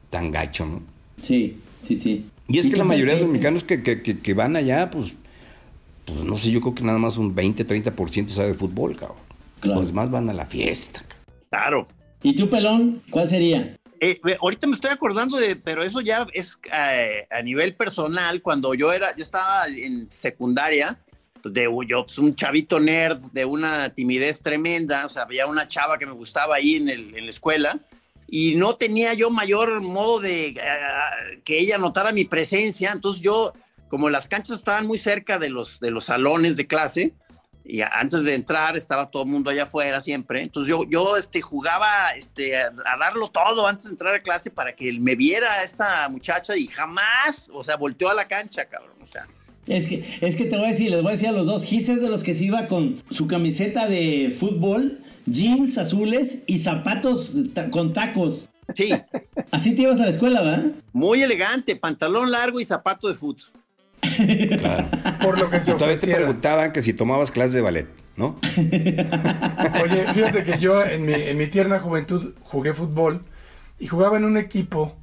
tan 0.10 0.32
gacho, 0.32 0.66
¿no? 0.66 0.82
Sí, 1.22 1.58
sí, 1.84 1.96
sí. 1.96 2.26
Y 2.48 2.58
es 2.58 2.68
que 2.68 2.76
la 2.76 2.84
mayoría 2.84 3.14
de 3.14 3.22
los 3.22 3.30
mexicanos 3.30 3.64
que, 3.64 3.84
que, 3.84 4.02
que, 4.02 4.34
van 4.34 4.56
allá, 4.56 4.90
pues, 4.90 5.14
pues 6.06 6.24
no 6.24 6.36
sé, 6.36 6.50
yo 6.50 6.62
creo 6.62 6.74
que 6.74 6.84
nada 6.84 6.98
más 6.98 7.18
un 7.18 7.36
20, 7.36 7.66
30% 7.66 8.30
sabe 8.30 8.50
de 8.50 8.54
fútbol, 8.56 8.96
cabrón. 8.96 9.18
Los 9.64 9.88
demás 9.88 10.10
van 10.10 10.30
a 10.30 10.34
la 10.34 10.45
fiesta. 10.45 11.03
Claro. 11.49 11.88
¿Y 12.22 12.36
tú, 12.36 12.49
pelón? 12.49 13.01
¿Cuál 13.10 13.28
sería? 13.28 13.78
Eh, 14.01 14.20
ahorita 14.39 14.68
me 14.68 14.76
estoy 14.76 14.91
acordando 14.91 15.38
de, 15.38 15.55
pero 15.57 15.84
eso 15.84 15.99
ya 15.99 16.26
es 16.34 16.57
eh, 16.74 17.28
a 17.30 17.41
nivel 17.41 17.76
personal, 17.76 18.41
cuando 18.41 18.74
yo 18.74 18.93
era, 18.93 19.16
yo 19.16 19.24
estaba 19.24 19.68
en 19.68 20.10
secundaria, 20.10 20.97
pues, 21.41 21.53
de 21.53 21.68
yo, 21.88 22.05
pues, 22.05 22.18
un 22.18 22.34
chavito 22.34 22.80
nerd 22.80 23.20
de 23.34 23.43
una 23.43 23.89
timidez 23.93 24.41
tremenda, 24.41 25.05
o 25.05 25.10
sea, 25.10 25.24
había 25.24 25.47
una 25.47 25.68
chava 25.68 25.97
que 25.97 26.05
me 26.05 26.14
gustaba 26.14 26.55
ahí 26.55 26.76
en, 26.76 26.89
el, 26.89 27.16
en 27.16 27.26
la 27.26 27.30
escuela, 27.30 27.80
y 28.28 28.55
no 28.55 28.76
tenía 28.76 29.14
yo 29.16 29.30
mayor 29.32 29.82
modo 29.82 30.20
de 30.20 30.47
eh, 30.49 31.41
que 31.43 31.60
ella 31.60 31.78
notara 31.78 32.14
mi 32.14 32.24
presencia, 32.24 32.91
entonces 32.93 33.22
yo, 33.22 33.53
como 33.89 34.10
las 34.10 34.30
canchas 34.30 34.60
estaban 34.60 34.88
muy 34.88 34.97
cerca 34.97 35.39
de 35.39 35.49
los, 35.49 35.80
de 35.82 35.91
los 35.91 36.05
salones 36.05 36.55
de 36.55 36.68
clase, 36.68 37.14
y 37.70 37.82
antes 37.82 38.24
de 38.24 38.34
entrar 38.34 38.76
estaba 38.76 39.11
todo 39.11 39.24
el 39.24 39.30
mundo 39.30 39.51
allá 39.51 39.63
afuera 39.63 40.01
siempre. 40.01 40.41
Entonces 40.41 40.72
yo, 40.72 40.86
yo 40.89 41.15
este, 41.17 41.39
jugaba 41.39 42.09
este, 42.17 42.57
a, 42.57 42.72
darlo 42.99 43.28
todo 43.28 43.67
antes 43.67 43.86
de 43.86 43.91
entrar 43.91 44.15
a 44.15 44.24
clase 44.24 44.49
para 44.49 44.76
que 44.76 44.91
me 44.93 45.15
viera 45.15 45.63
esta 45.63 46.09
muchacha 46.09 46.57
y 46.57 46.65
jamás, 46.65 47.51
o 47.53 47.63
sea, 47.63 47.78
volteó 47.78 48.09
a 48.09 48.15
la 48.15 48.28
cancha, 48.28 48.65
cabrón. 48.65 48.97
O 49.03 49.05
sea. 49.05 49.28
Es 49.67 49.88
que, 49.88 50.17
es 50.20 50.36
que 50.36 50.45
te 50.45 50.57
voy 50.57 50.65
a 50.65 50.70
decir, 50.70 50.89
les 50.89 51.03
voy 51.03 51.09
a 51.09 51.11
decir 51.11 51.30
a 51.30 51.32
los 51.32 51.45
dos, 51.45 51.63
Gis 51.63 51.89
es 51.89 52.01
de 52.01 52.09
los 52.09 52.24
que 52.24 52.34
se 52.34 52.45
iba 52.45 52.65
con 52.65 53.03
su 53.11 53.28
camiseta 53.28 53.88
de 53.88 54.36
fútbol, 54.38 55.03
jeans 55.28 55.78
azules 55.78 56.39
y 56.47 56.57
zapatos 56.57 57.36
con 57.70 57.93
tacos. 57.93 58.49
Sí. 58.74 58.91
Así 59.51 59.76
te 59.76 59.84
ibas 59.84 59.99
a 59.99 60.05
la 60.05 60.09
escuela, 60.09 60.41
¿verdad? 60.41 60.72
Muy 60.91 61.22
elegante, 61.22 61.76
pantalón 61.76 62.32
largo 62.32 62.59
y 62.59 62.65
zapato 62.65 63.07
de 63.07 63.13
fútbol. 63.13 63.43
Por 65.22 65.39
lo 65.39 65.50
que 65.50 65.62
se 65.62 65.74
Todavía 65.74 65.97
te 65.97 66.16
preguntaban 66.16 66.72
que 66.72 66.82
si 66.82 66.93
tomabas 66.93 67.32
clases 67.32 67.54
de 67.54 67.62
ballet, 67.62 67.88
¿no? 68.16 68.38
Oye, 69.84 70.06
fíjate 70.14 70.43
que 70.43 70.58
yo 70.60 70.84
en 70.84 71.06
mi, 71.06 71.14
en 71.14 71.38
mi 71.38 71.47
tierna 71.47 71.80
juventud 71.80 72.34
jugué 72.43 72.74
fútbol 72.74 73.24
y 73.80 73.88
jugaba 73.88 74.18
en 74.18 74.26
un 74.26 74.38
equipo 74.38 74.95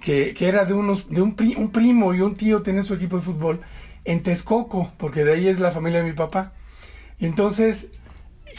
que, 0.00 0.34
que 0.34 0.48
era 0.48 0.64
de 0.64 0.74
unos 0.74 1.08
de 1.08 1.22
un, 1.22 1.36
un, 1.56 1.70
primo 1.70 2.14
y 2.14 2.20
un 2.20 2.34
tío 2.34 2.62
tenía 2.62 2.82
su 2.82 2.94
equipo 2.94 3.16
de 3.16 3.22
fútbol 3.22 3.60
en 4.04 4.22
Texcoco, 4.22 4.92
porque 4.96 5.24
de 5.24 5.34
ahí 5.34 5.48
es 5.48 5.58
la 5.58 5.70
familia 5.70 6.00
de 6.00 6.06
mi 6.06 6.12
papá. 6.14 6.52
Y 7.18 7.26
entonces 7.26 7.92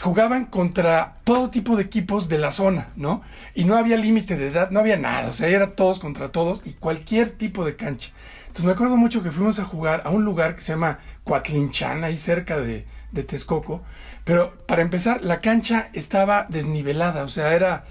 jugaban 0.00 0.44
contra 0.46 1.16
todo 1.24 1.50
tipo 1.50 1.76
de 1.76 1.82
equipos 1.82 2.28
de 2.28 2.38
la 2.38 2.52
zona, 2.52 2.88
¿no? 2.96 3.22
Y 3.54 3.64
no 3.64 3.76
había 3.76 3.96
límite 3.96 4.36
de 4.36 4.48
edad, 4.48 4.70
no 4.70 4.80
había 4.80 4.96
nada, 4.96 5.28
o 5.28 5.32
sea, 5.32 5.48
era 5.48 5.74
todos 5.74 5.98
contra 5.98 6.30
todos 6.30 6.62
y 6.64 6.72
cualquier 6.72 7.30
tipo 7.30 7.64
de 7.64 7.76
cancha. 7.76 8.10
Entonces 8.58 8.74
me 8.74 8.74
acuerdo 8.74 8.96
mucho 8.96 9.22
que 9.22 9.30
fuimos 9.30 9.60
a 9.60 9.64
jugar 9.64 10.02
a 10.04 10.10
un 10.10 10.24
lugar 10.24 10.56
que 10.56 10.62
se 10.62 10.72
llama 10.72 10.98
Coatlinchán, 11.22 12.02
ahí 12.02 12.18
cerca 12.18 12.58
de, 12.58 12.86
de 13.12 13.22
Texcoco. 13.22 13.84
Pero 14.24 14.52
para 14.66 14.82
empezar, 14.82 15.22
la 15.22 15.40
cancha 15.40 15.90
estaba 15.92 16.44
desnivelada, 16.48 17.22
o 17.22 17.28
sea, 17.28 17.54
era 17.54 17.84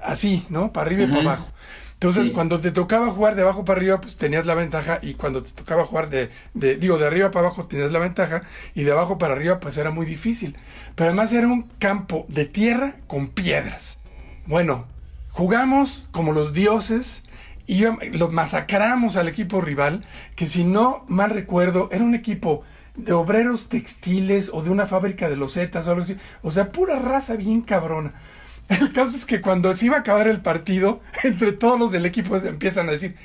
así, 0.00 0.46
¿no? 0.48 0.72
Para 0.72 0.86
arriba 0.86 1.02
y 1.02 1.06
para 1.08 1.22
abajo. 1.22 1.48
Entonces, 1.94 2.30
cuando 2.30 2.60
te 2.60 2.70
tocaba 2.70 3.10
jugar 3.10 3.34
de 3.34 3.42
abajo 3.42 3.64
para 3.64 3.78
arriba, 3.78 4.00
pues 4.00 4.16
tenías 4.16 4.46
la 4.46 4.54
ventaja, 4.54 5.00
y 5.02 5.14
cuando 5.14 5.42
te 5.42 5.50
tocaba 5.50 5.86
jugar 5.86 6.08
de, 6.08 6.30
de, 6.54 6.76
digo, 6.76 6.98
de 6.98 7.06
arriba 7.08 7.32
para 7.32 7.48
abajo 7.48 7.66
tenías 7.66 7.90
la 7.90 7.98
ventaja, 7.98 8.42
y 8.74 8.84
de 8.84 8.92
abajo 8.92 9.18
para 9.18 9.34
arriba, 9.34 9.58
pues 9.58 9.76
era 9.76 9.90
muy 9.90 10.06
difícil. 10.06 10.56
Pero 10.94 11.10
además 11.10 11.32
era 11.32 11.48
un 11.48 11.64
campo 11.80 12.26
de 12.28 12.44
tierra 12.44 12.94
con 13.08 13.26
piedras. 13.26 13.98
Bueno, 14.46 14.86
jugamos 15.32 16.06
como 16.12 16.30
los 16.30 16.52
dioses, 16.52 17.24
lo 17.66 18.30
masacramos 18.30 19.16
al 19.16 19.28
equipo 19.28 19.60
rival, 19.60 20.04
que 20.36 20.46
si 20.46 20.64
no 20.64 21.04
mal 21.08 21.30
recuerdo, 21.30 21.88
era 21.92 22.04
un 22.04 22.14
equipo 22.14 22.62
de 22.96 23.12
obreros 23.12 23.68
textiles 23.68 24.50
o 24.52 24.62
de 24.62 24.70
una 24.70 24.86
fábrica 24.86 25.28
de 25.28 25.36
losetas 25.36 25.86
o 25.86 25.90
algo 25.90 26.02
así. 26.02 26.16
O 26.42 26.50
sea, 26.50 26.72
pura 26.72 26.98
raza 26.98 27.36
bien 27.36 27.62
cabrona. 27.62 28.14
El 28.68 28.92
caso 28.92 29.16
es 29.16 29.24
que 29.24 29.40
cuando 29.40 29.72
se 29.74 29.86
iba 29.86 29.96
a 29.96 30.00
acabar 30.00 30.28
el 30.28 30.40
partido, 30.40 31.00
entre 31.24 31.52
todos 31.52 31.78
los 31.78 31.92
del 31.92 32.06
equipo 32.06 32.36
empiezan 32.36 32.88
a 32.88 32.92
decir, 32.92 33.16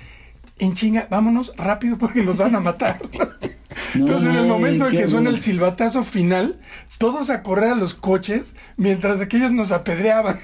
en 0.60 0.74
chinga, 0.74 1.08
vámonos 1.10 1.54
rápido 1.56 1.98
porque 1.98 2.24
nos 2.24 2.38
van 2.38 2.56
a 2.56 2.60
matar. 2.60 3.00
Entonces, 3.94 4.30
en 4.30 4.36
el 4.36 4.48
momento 4.48 4.88
en 4.88 4.96
que 4.96 5.08
suena 5.08 5.30
el 5.30 5.40
silbatazo 5.40 6.04
final, 6.04 6.60
todos 6.98 7.30
a 7.30 7.44
correr 7.44 7.72
a 7.72 7.76
los 7.76 7.94
coches 7.94 8.56
mientras 8.76 9.22
aquellos 9.22 9.52
nos 9.52 9.72
apedreaban. 9.72 10.40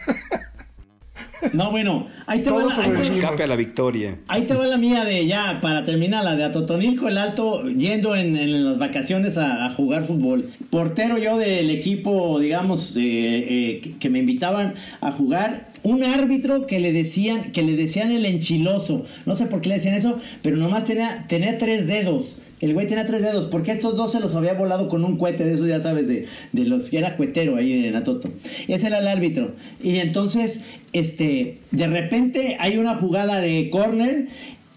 No, 1.52 1.72
bueno, 1.72 2.08
ahí 2.26 2.40
te, 2.40 2.50
va 2.50 2.64
la, 2.64 2.64
ahí, 2.64 2.70
te, 2.70 2.76
sobrevivimos. 2.76 3.18
Escape 3.18 3.44
a 3.44 3.48
la 3.48 3.56
victoria. 3.56 4.18
ahí 4.28 4.44
te 4.44 4.54
va 4.54 4.66
la 4.66 4.78
mía 4.78 5.04
de 5.04 5.26
ya, 5.28 5.60
para 5.62 5.84
terminar, 5.84 6.24
la 6.24 6.36
de 6.36 6.44
Atotonilco 6.46 7.08
el 7.08 7.18
Alto, 7.18 7.68
yendo 7.68 8.16
en, 8.16 8.38
en 8.38 8.66
las 8.66 8.78
vacaciones 8.78 9.38
a, 9.38 9.66
a 9.66 9.70
jugar 9.72 10.06
fútbol. 10.06 10.50
Portero 10.70 11.18
yo 11.18 11.38
del 11.38 11.70
equipo, 11.70 12.40
digamos, 12.40 12.96
eh, 12.96 13.02
eh, 13.02 13.82
que, 13.82 13.98
que 13.98 14.10
me 14.10 14.20
invitaban 14.20 14.74
a 15.02 15.12
jugar. 15.12 15.72
Un 15.84 16.04
árbitro 16.04 16.66
que 16.66 16.80
le 16.80 16.94
decían, 16.94 17.52
que 17.52 17.62
le 17.62 17.76
decían 17.76 18.12
el 18.12 18.26
enchiloso. 18.26 19.06
No 19.26 19.36
sé 19.36 19.48
por 19.48 19.60
qué 19.60 19.68
le 19.68 19.76
decían 19.76 19.96
eso, 19.96 20.18
pero 20.42 20.56
nomás 20.56 20.86
tenía, 20.86 21.26
tenía 21.28 21.58
tres 21.58 21.88
dedos. 21.88 22.38
El 22.64 22.74
güey 22.74 22.88
tenía 22.88 23.06
tres 23.06 23.22
dedos, 23.22 23.48
porque 23.48 23.72
estos 23.72 23.98
dos 23.98 24.14
se 24.14 24.22
los 24.22 24.36
había 24.36 24.54
volado 24.54 24.88
con 24.88 25.04
un 25.04 25.18
cohete 25.18 25.44
de 25.44 25.54
esos, 25.54 25.68
ya 25.68 25.82
sabes, 25.82 26.08
de, 26.08 26.28
de 26.54 26.64
los 26.64 26.90
que 26.90 26.98
era 26.98 27.18
cuetero 27.18 27.58
ahí 27.58 27.82
de 27.82 27.92
Natoto. 27.92 28.32
Ese 28.70 28.88
era 28.88 29.00
el 29.00 29.08
árbitro. 29.10 29.52
Y 29.84 29.98
entonces, 29.98 30.62
este, 30.94 31.58
de 31.72 31.88
repente 31.88 32.56
hay 32.62 32.78
una 32.78 32.96
jugada 32.96 33.42
de 33.42 33.70
córner 33.70 34.28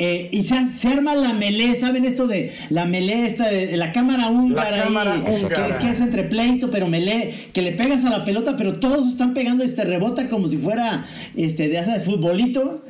eh, 0.01 0.28
y 0.32 0.43
se, 0.43 0.66
se 0.66 0.89
arma 0.89 1.14
la 1.14 1.32
melee, 1.32 1.76
¿saben 1.76 2.05
esto 2.05 2.26
de 2.26 2.53
la 2.70 2.87
melee 2.87 3.24
esta 3.24 3.49
de, 3.49 3.68
de 3.68 3.76
la 3.76 3.93
cámara 3.93 4.30
húngara 4.30 4.78
La 4.78 4.82
cámara 4.82 5.14
ahí? 5.14 5.22
Que, 5.22 5.70
es, 5.70 5.76
que 5.76 5.91
es 5.91 6.01
entre 6.01 6.24
pleito, 6.24 6.72
pero 6.72 6.89
melee, 6.89 7.32
que 7.53 7.62
le 7.62 7.70
pegas 7.70 8.05
a 8.05 8.11
la 8.11 8.24
pelota, 8.24 8.57
pero 8.57 8.80
todos 8.80 9.07
están 9.07 9.32
pegando, 9.32 9.62
este 9.62 9.84
rebota 9.84 10.28
como 10.28 10.49
si 10.49 10.57
fuera, 10.57 11.07
este, 11.37 11.68
de 11.68 11.80
de 11.80 12.01
futbolito. 12.01 12.82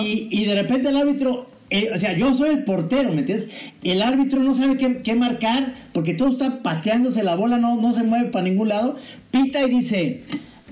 Y, 0.00 0.28
y 0.30 0.46
de 0.46 0.54
repente 0.54 0.88
el 0.88 0.96
árbitro, 0.96 1.46
eh, 1.70 1.90
o 1.94 1.98
sea, 1.98 2.16
yo 2.16 2.32
soy 2.32 2.50
el 2.50 2.64
portero, 2.64 3.10
¿me 3.12 3.20
entiendes? 3.20 3.48
El 3.82 4.02
árbitro 4.02 4.40
no 4.40 4.54
sabe 4.54 4.76
qué, 4.76 5.02
qué 5.02 5.14
marcar 5.14 5.74
porque 5.92 6.14
todo 6.14 6.28
está 6.28 6.62
pateándose, 6.62 7.24
la 7.24 7.34
bola 7.34 7.58
no, 7.58 7.80
no 7.80 7.92
se 7.92 8.04
mueve 8.04 8.30
para 8.30 8.44
ningún 8.44 8.68
lado. 8.68 8.96
Pita 9.30 9.62
y 9.62 9.70
dice. 9.70 10.22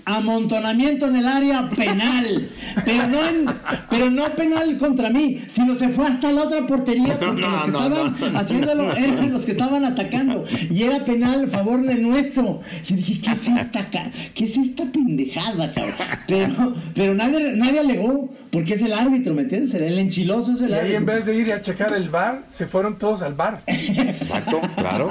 Amontonamiento 0.07 1.07
en 1.07 1.17
el 1.17 1.27
área 1.27 1.71
penal, 1.71 2.51
pero 2.85 3.07
no, 3.09 3.29
en- 3.29 3.47
pero 3.89 4.11
no 4.11 4.25
penal 4.37 4.77
contra 4.79 5.11
mí, 5.11 5.41
sino 5.49 5.75
se 5.75 5.89
fue 5.89 6.07
hasta 6.07 6.31
la 6.33 6.43
otra 6.43 6.67
portería 6.67 7.19
porque 7.21 7.41
No, 7.41 7.51
los 7.51 7.65
que 7.65 7.71
no, 7.71 7.79
estaban 7.79 8.17
no. 8.33 8.39
haciéndolo 8.39 8.93
eran 8.97 9.31
los 9.33 9.45
que 9.45 9.53
estaban 9.53 9.85
atacando 9.85 10.45
y 10.71 10.83
era 10.83 11.05
penal 11.05 11.45
a 11.45 11.47
favor 11.49 11.83
de 11.83 11.95
nuestro. 11.97 12.61
Yo 12.85 12.97
dije, 12.97 13.21
¿qué 13.21 13.31
es 13.33 13.49
esta, 13.49 13.91
ca- 13.91 14.11
qué 14.35 14.45
es 14.45 14.57
esta 14.57 14.85
pendejada, 14.93 15.73
cabrón? 15.73 15.95
Pero, 16.29 16.75
pero 16.95 17.15
nadie, 17.15 17.53
nadie 17.57 17.81
alegó 17.81 18.31
porque 18.51 18.75
es 18.75 18.83
el 18.83 18.93
árbitro, 18.93 19.35
¿me 19.35 19.43
entiendes? 19.43 19.75
El 19.75 19.99
enchiloso 19.99 20.53
es 20.53 20.63
el 20.63 20.71
Y 20.71 20.75
ahí 20.75 20.79
árbitro. 20.81 20.99
en 20.99 21.07
vez 21.07 21.27
de 21.27 21.35
ir 21.37 21.53
a 21.53 21.63
checar 21.63 21.93
el 21.95 22.09
bar, 22.11 22.45
se 22.51 22.67
fueron 22.67 22.99
todos 22.99 23.23
al 23.23 23.35
bar. 23.35 23.63
Exacto, 23.67 24.61
claro. 24.77 25.09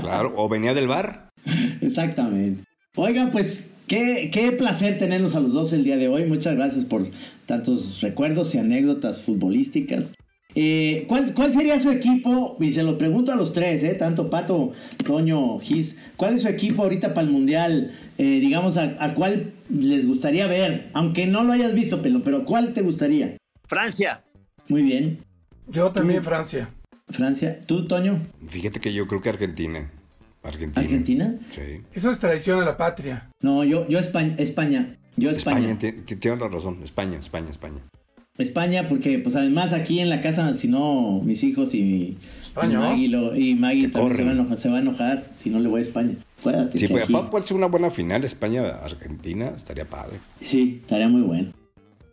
Claro. 0.00 0.32
O 0.36 0.48
venía 0.48 0.74
del 0.74 0.86
bar. 0.88 1.28
Exactamente. 1.80 2.64
Oigan, 2.96 3.30
pues 3.30 3.66
qué, 3.88 4.30
qué 4.32 4.52
placer 4.52 4.98
tenerlos 4.98 5.34
a 5.34 5.40
los 5.40 5.52
dos 5.52 5.72
el 5.72 5.82
día 5.82 5.96
de 5.96 6.08
hoy. 6.08 6.24
Muchas 6.26 6.54
gracias 6.54 6.84
por 6.84 7.08
tantos 7.46 8.00
recuerdos 8.00 8.54
y 8.54 8.58
anécdotas 8.58 9.20
futbolísticas. 9.22 10.12
Eh, 10.54 11.04
¿cuál, 11.08 11.34
¿Cuál 11.34 11.52
sería 11.52 11.78
su 11.78 11.90
equipo? 11.90 12.56
Y 12.58 12.72
se 12.72 12.82
lo 12.82 12.98
pregunto 12.98 13.32
a 13.32 13.36
los 13.36 13.52
tres, 13.52 13.84
¿eh? 13.84 13.94
tanto 13.94 14.30
Pato, 14.30 14.72
Toño, 15.04 15.58
Gis. 15.58 15.96
¿Cuál 16.16 16.34
es 16.34 16.42
su 16.42 16.48
equipo 16.48 16.82
ahorita 16.82 17.14
para 17.14 17.26
el 17.26 17.32
Mundial? 17.32 17.92
Eh, 18.16 18.40
digamos, 18.40 18.76
a, 18.76 18.96
a 18.98 19.14
cuál 19.14 19.52
les 19.68 20.06
gustaría 20.06 20.46
ver? 20.46 20.90
Aunque 20.94 21.26
no 21.26 21.44
lo 21.44 21.52
hayas 21.52 21.74
visto, 21.74 22.02
Pelo, 22.02 22.24
pero 22.24 22.44
¿cuál 22.44 22.72
te 22.72 22.82
gustaría? 22.82 23.36
Francia. 23.66 24.24
Muy 24.68 24.82
bien. 24.82 25.18
Yo 25.68 25.92
también 25.92 26.22
Francia. 26.24 26.70
Francia. 27.08 27.60
¿Tú, 27.66 27.86
Toño? 27.86 28.18
Fíjate 28.48 28.80
que 28.80 28.92
yo 28.92 29.06
creo 29.06 29.20
que 29.20 29.28
Argentina. 29.28 29.90
Argentina. 30.42 30.80
¿Argentina? 30.84 31.34
Sí. 31.50 31.82
Eso 31.92 32.10
es 32.10 32.18
traición 32.18 32.60
a 32.60 32.64
la 32.64 32.76
patria. 32.76 33.28
No, 33.40 33.64
yo, 33.64 33.86
yo 33.88 33.98
España. 33.98 34.34
España. 34.38 34.96
Yo 35.16 35.30
España. 35.30 35.58
España, 35.70 35.78
ti- 35.78 36.02
ti- 36.02 36.16
tienes 36.16 36.40
la 36.40 36.48
razón. 36.48 36.78
España, 36.84 37.18
España, 37.18 37.48
España. 37.50 37.80
España, 38.38 38.86
porque 38.88 39.18
pues 39.18 39.34
además 39.34 39.72
aquí 39.72 39.98
en 39.98 40.08
la 40.10 40.20
casa, 40.20 40.54
si 40.54 40.68
no, 40.68 41.20
mis 41.24 41.42
hijos 41.42 41.74
y, 41.74 42.16
España, 42.40 42.74
y. 42.74 42.76
Maggie, 42.76 43.08
lo- 43.08 43.36
y 43.36 43.54
Maggie 43.56 43.88
Te 43.88 43.94
también 43.94 44.14
se 44.16 44.22
va, 44.22 44.30
a 44.30 44.32
enojar, 44.34 44.56
se 44.56 44.68
va 44.68 44.76
a 44.76 44.80
enojar 44.80 45.24
si 45.34 45.50
no 45.50 45.58
le 45.58 45.68
voy 45.68 45.80
a 45.80 45.82
España. 45.82 46.14
Acuérdate 46.38 46.78
Sí, 46.78 46.86
pues, 46.86 47.02
aquí- 47.04 47.16
puede 47.32 47.44
ser 47.44 47.56
una 47.56 47.66
buena 47.66 47.90
final. 47.90 48.22
España-Argentina 48.24 49.52
estaría 49.56 49.86
padre. 49.86 50.18
sí, 50.40 50.78
estaría 50.82 51.08
muy 51.08 51.22
bueno. 51.22 51.52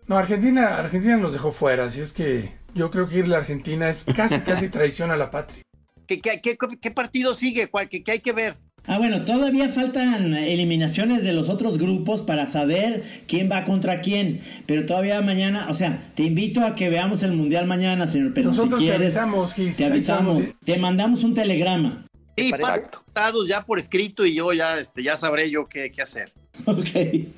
No, 0.08 0.18
Argentina, 0.18 0.78
Argentina 0.78 1.18
nos 1.18 1.34
dejó 1.34 1.52
fuera, 1.52 1.86
así 1.86 2.00
es 2.02 2.12
que 2.14 2.52
yo 2.74 2.90
creo 2.92 3.08
que 3.08 3.20
irle 3.20 3.36
a 3.36 3.40
Argentina 3.40 3.90
es 3.90 4.04
casi, 4.16 4.40
casi 4.42 4.70
traición 4.70 5.12
a 5.12 5.18
la 5.18 5.30
patria. 5.32 5.62
¿Qué, 6.08 6.20
qué, 6.22 6.40
qué- 6.42 6.58
qué 6.82 6.92
partido 6.92 7.34
sigue? 7.36 7.68
¿Cuál, 7.68 7.90
qué, 7.90 8.04
qué 8.04 8.14
hay 8.14 8.20
que 8.20 8.34
ver? 8.34 8.58
Ah, 8.88 9.00
bueno, 9.00 9.26
todavía 9.26 9.68
faltan 9.70 10.36
eliminaciones 10.36 11.24
de 11.24 11.34
los 11.34 11.50
otros 11.50 11.80
grupos 11.80 12.22
para 12.22 12.46
saber 12.46 13.04
quién 13.28 13.50
va 13.52 13.64
contra 13.64 14.00
quién. 14.00 14.42
Pero 14.68 14.86
todavía 14.86 15.20
mañana, 15.22 15.68
o 15.70 15.74
sea, 15.74 16.12
te 16.16 16.22
invito 16.24 16.62
a 16.62 16.76
que 16.76 16.90
veamos 16.90 17.24
el 17.24 17.32
mundial 17.34 17.66
mañana, 17.66 18.06
señor. 18.06 18.34
Pero 18.36 18.52
Nosotros 18.52 18.80
si 18.80 18.86
te 18.86 18.92
quieres, 18.92 19.18
avisamos, 19.18 19.54
Gis. 19.56 19.78
te 19.78 19.86
avisamos, 19.86 20.46
te 20.64 20.78
mandamos 20.78 21.24
un 21.24 21.34
telegrama. 21.34 22.06
Sí, 22.38 22.52
resultados 22.52 23.48
ya 23.48 23.62
por 23.64 23.80
escrito 23.80 24.26
y 24.26 24.36
yo 24.36 24.54
ya, 24.54 24.78
este, 24.78 25.02
ya 25.02 25.18
sabré 25.18 25.50
yo 25.50 25.68
qué, 25.68 25.92
qué 25.92 26.02
hacer. 26.04 26.32
Ok. 26.66 26.90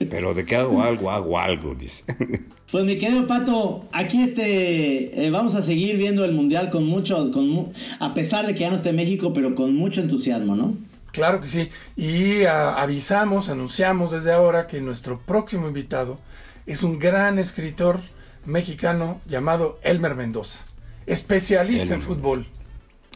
Pero 0.09 0.33
de 0.33 0.45
que 0.45 0.55
hago 0.55 0.81
algo, 0.81 1.11
hago 1.11 1.39
algo, 1.39 1.75
dice. 1.75 2.03
Pues 2.69 2.83
mi 2.83 2.97
querido 2.97 3.25
Pato, 3.27 3.85
aquí 3.93 4.23
este 4.23 5.25
eh, 5.25 5.29
vamos 5.29 5.55
a 5.55 5.63
seguir 5.63 5.95
viendo 5.95 6.25
el 6.25 6.33
mundial 6.33 6.69
con 6.69 6.85
mucho, 6.85 7.31
con 7.31 7.71
a 8.01 8.13
pesar 8.13 8.45
de 8.45 8.55
que 8.55 8.59
ya 8.59 8.69
no 8.69 8.75
esté 8.75 8.91
México, 8.91 9.31
pero 9.31 9.55
con 9.55 9.73
mucho 9.73 10.01
entusiasmo, 10.01 10.53
¿no? 10.53 10.75
Claro 11.13 11.39
que 11.39 11.47
sí. 11.47 11.69
Y 11.95 12.43
avisamos, 12.43 13.47
anunciamos 13.47 14.11
desde 14.11 14.33
ahora 14.33 14.67
que 14.67 14.81
nuestro 14.81 15.17
próximo 15.17 15.69
invitado 15.69 16.19
es 16.65 16.83
un 16.83 16.99
gran 16.99 17.39
escritor 17.39 18.01
mexicano 18.45 19.21
llamado 19.25 19.79
Elmer 19.81 20.15
Mendoza, 20.15 20.65
especialista 21.05 21.93
en 21.93 22.01
fútbol. 22.01 22.47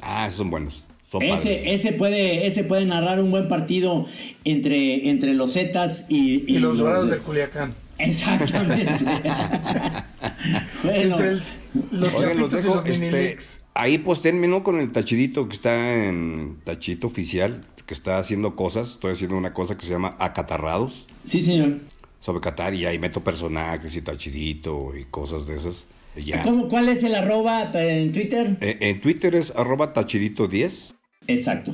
Ah, 0.01 0.27
esos 0.27 0.37
son 0.37 0.49
buenos. 0.49 0.85
Ese, 1.19 1.73
ese 1.73 1.91
puede, 1.93 2.47
ese 2.47 2.63
puede 2.63 2.85
narrar 2.85 3.19
un 3.19 3.31
buen 3.31 3.47
partido 3.47 4.05
entre, 4.45 5.09
entre 5.09 5.33
los 5.33 5.53
Zetas 5.53 6.05
y, 6.09 6.43
Y, 6.53 6.59
los 6.59 6.77
dorados 6.77 7.05
de- 7.05 7.11
del 7.15 7.21
Culiacán. 7.21 7.73
Exactamente. 7.97 8.87
bueno, 10.83 11.15
Entre 11.15 11.29
el- 11.29 11.43
los 11.91 12.13
Oigan, 12.13 12.37
los 12.39 12.49
chapitos 12.49 12.53
y 12.53 12.63
dejo, 12.63 12.75
los 12.75 12.85
este, 12.87 13.37
ahí 13.73 13.97
posténme, 13.97 14.47
¿no? 14.47 14.63
Con 14.63 14.79
el 14.79 14.91
tachidito 14.91 15.47
que 15.47 15.55
está 15.55 16.05
en 16.05 16.57
tachito 16.63 17.07
oficial, 17.07 17.65
que 17.85 17.93
está 17.93 18.17
haciendo 18.17 18.55
cosas. 18.55 18.91
Estoy 18.93 19.11
haciendo 19.13 19.37
una 19.37 19.53
cosa 19.53 19.77
que 19.77 19.85
se 19.85 19.91
llama 19.91 20.15
Acatarrados 20.19 21.05
sí, 21.23 21.41
señor. 21.41 21.79
sobre 22.19 22.41
Qatar 22.41 22.73
y 22.73 22.85
ahí 22.85 22.99
meto 22.99 23.23
personajes 23.23 23.95
y 23.95 24.01
tachidito 24.01 24.93
y 24.97 25.05
cosas 25.05 25.45
de 25.47 25.55
esas. 25.55 25.87
Y 26.15 26.23
Ya. 26.23 26.41
¿Cómo- 26.41 26.67
¿Cuál 26.67 26.89
es 26.89 27.03
el 27.03 27.15
arroba 27.15 27.69
en 27.73 28.11
Twitter? 28.11 28.57
Eh, 28.61 28.77
en 28.81 28.99
Twitter 29.01 29.35
es 29.35 29.51
arroba 29.55 29.93
tachidito10. 29.93 30.93
Exacto. 31.27 31.73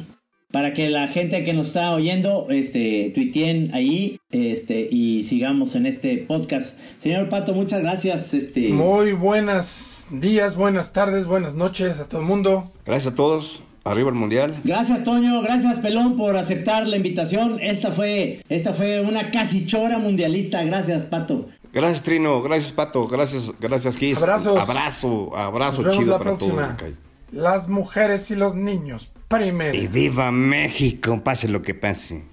Para 0.51 0.73
que 0.73 0.89
la 0.89 1.07
gente 1.09 1.43
que 1.43 1.51
nos 1.53 1.67
está 1.67 1.91
oyendo, 1.93 2.47
este, 2.49 3.11
tuiteen 3.13 3.73
ahí, 3.73 4.17
este, 4.31 4.87
y 4.89 5.23
sigamos 5.23 5.75
en 5.75 5.85
este 5.85 6.17
podcast. 6.19 6.79
Señor 6.99 7.27
Pato, 7.27 7.53
muchas 7.53 7.81
gracias. 7.81 8.33
Este, 8.33 8.69
Muy 8.69 9.11
buenos 9.11 10.05
días, 10.09 10.55
buenas 10.55 10.93
tardes, 10.93 11.25
buenas 11.25 11.53
noches 11.53 11.99
a 11.99 12.05
todo 12.07 12.21
el 12.21 12.27
mundo. 12.27 12.71
Gracias 12.85 13.13
a 13.13 13.15
todos. 13.15 13.61
Arriba 13.83 14.09
el 14.09 14.15
mundial. 14.15 14.57
Gracias 14.65 15.03
Toño, 15.05 15.41
gracias 15.41 15.79
Pelón 15.79 16.17
por 16.17 16.35
aceptar 16.35 16.85
la 16.87 16.97
invitación. 16.97 17.57
Esta 17.61 17.91
fue, 17.93 18.41
esta 18.49 18.73
fue 18.73 18.99
una 19.01 19.31
casi 19.31 19.65
chora 19.65 19.97
mundialista. 19.97 20.61
Gracias 20.63 21.05
Pato. 21.05 21.47
Gracias 21.73 22.03
Trino, 22.03 22.41
gracias 22.41 22.73
Pato, 22.73 23.07
gracias, 23.07 23.53
gracias 23.61 23.95
Kiss. 23.95 24.17
Abrazos. 24.17 24.57
Abrazo, 24.69 25.35
abrazo 25.37 25.81
Nos 25.83 25.91
vemos 25.91 25.97
chido 25.99 26.11
la 26.11 26.17
para 26.19 26.37
todos. 26.37 26.51
próxima. 26.53 26.67
Macay. 26.73 26.95
Las 27.31 27.69
mujeres 27.69 28.29
y 28.31 28.35
los 28.35 28.55
niños, 28.55 29.09
primero. 29.27 29.77
Y 29.77 29.87
viva 29.87 30.31
México, 30.31 31.21
pase 31.23 31.47
lo 31.47 31.61
que 31.61 31.73
pase. 31.73 32.23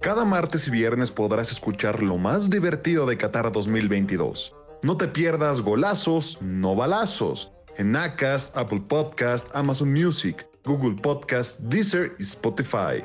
Cada 0.00 0.24
martes 0.24 0.66
y 0.66 0.70
viernes 0.70 1.12
podrás 1.12 1.50
escuchar 1.52 2.02
lo 2.02 2.18
más 2.18 2.50
divertido 2.50 3.06
de 3.06 3.16
Qatar 3.16 3.52
2022. 3.52 4.54
No 4.82 4.96
te 4.96 5.06
pierdas 5.06 5.60
golazos, 5.60 6.38
no 6.40 6.74
balazos. 6.74 7.52
En 7.76 7.94
Acast, 7.94 8.56
Apple 8.56 8.82
Podcast, 8.88 9.48
Amazon 9.54 9.92
Music, 9.92 10.46
Google 10.64 11.00
Podcast, 11.00 11.60
Deezer 11.60 12.16
y 12.18 12.22
Spotify. 12.22 13.04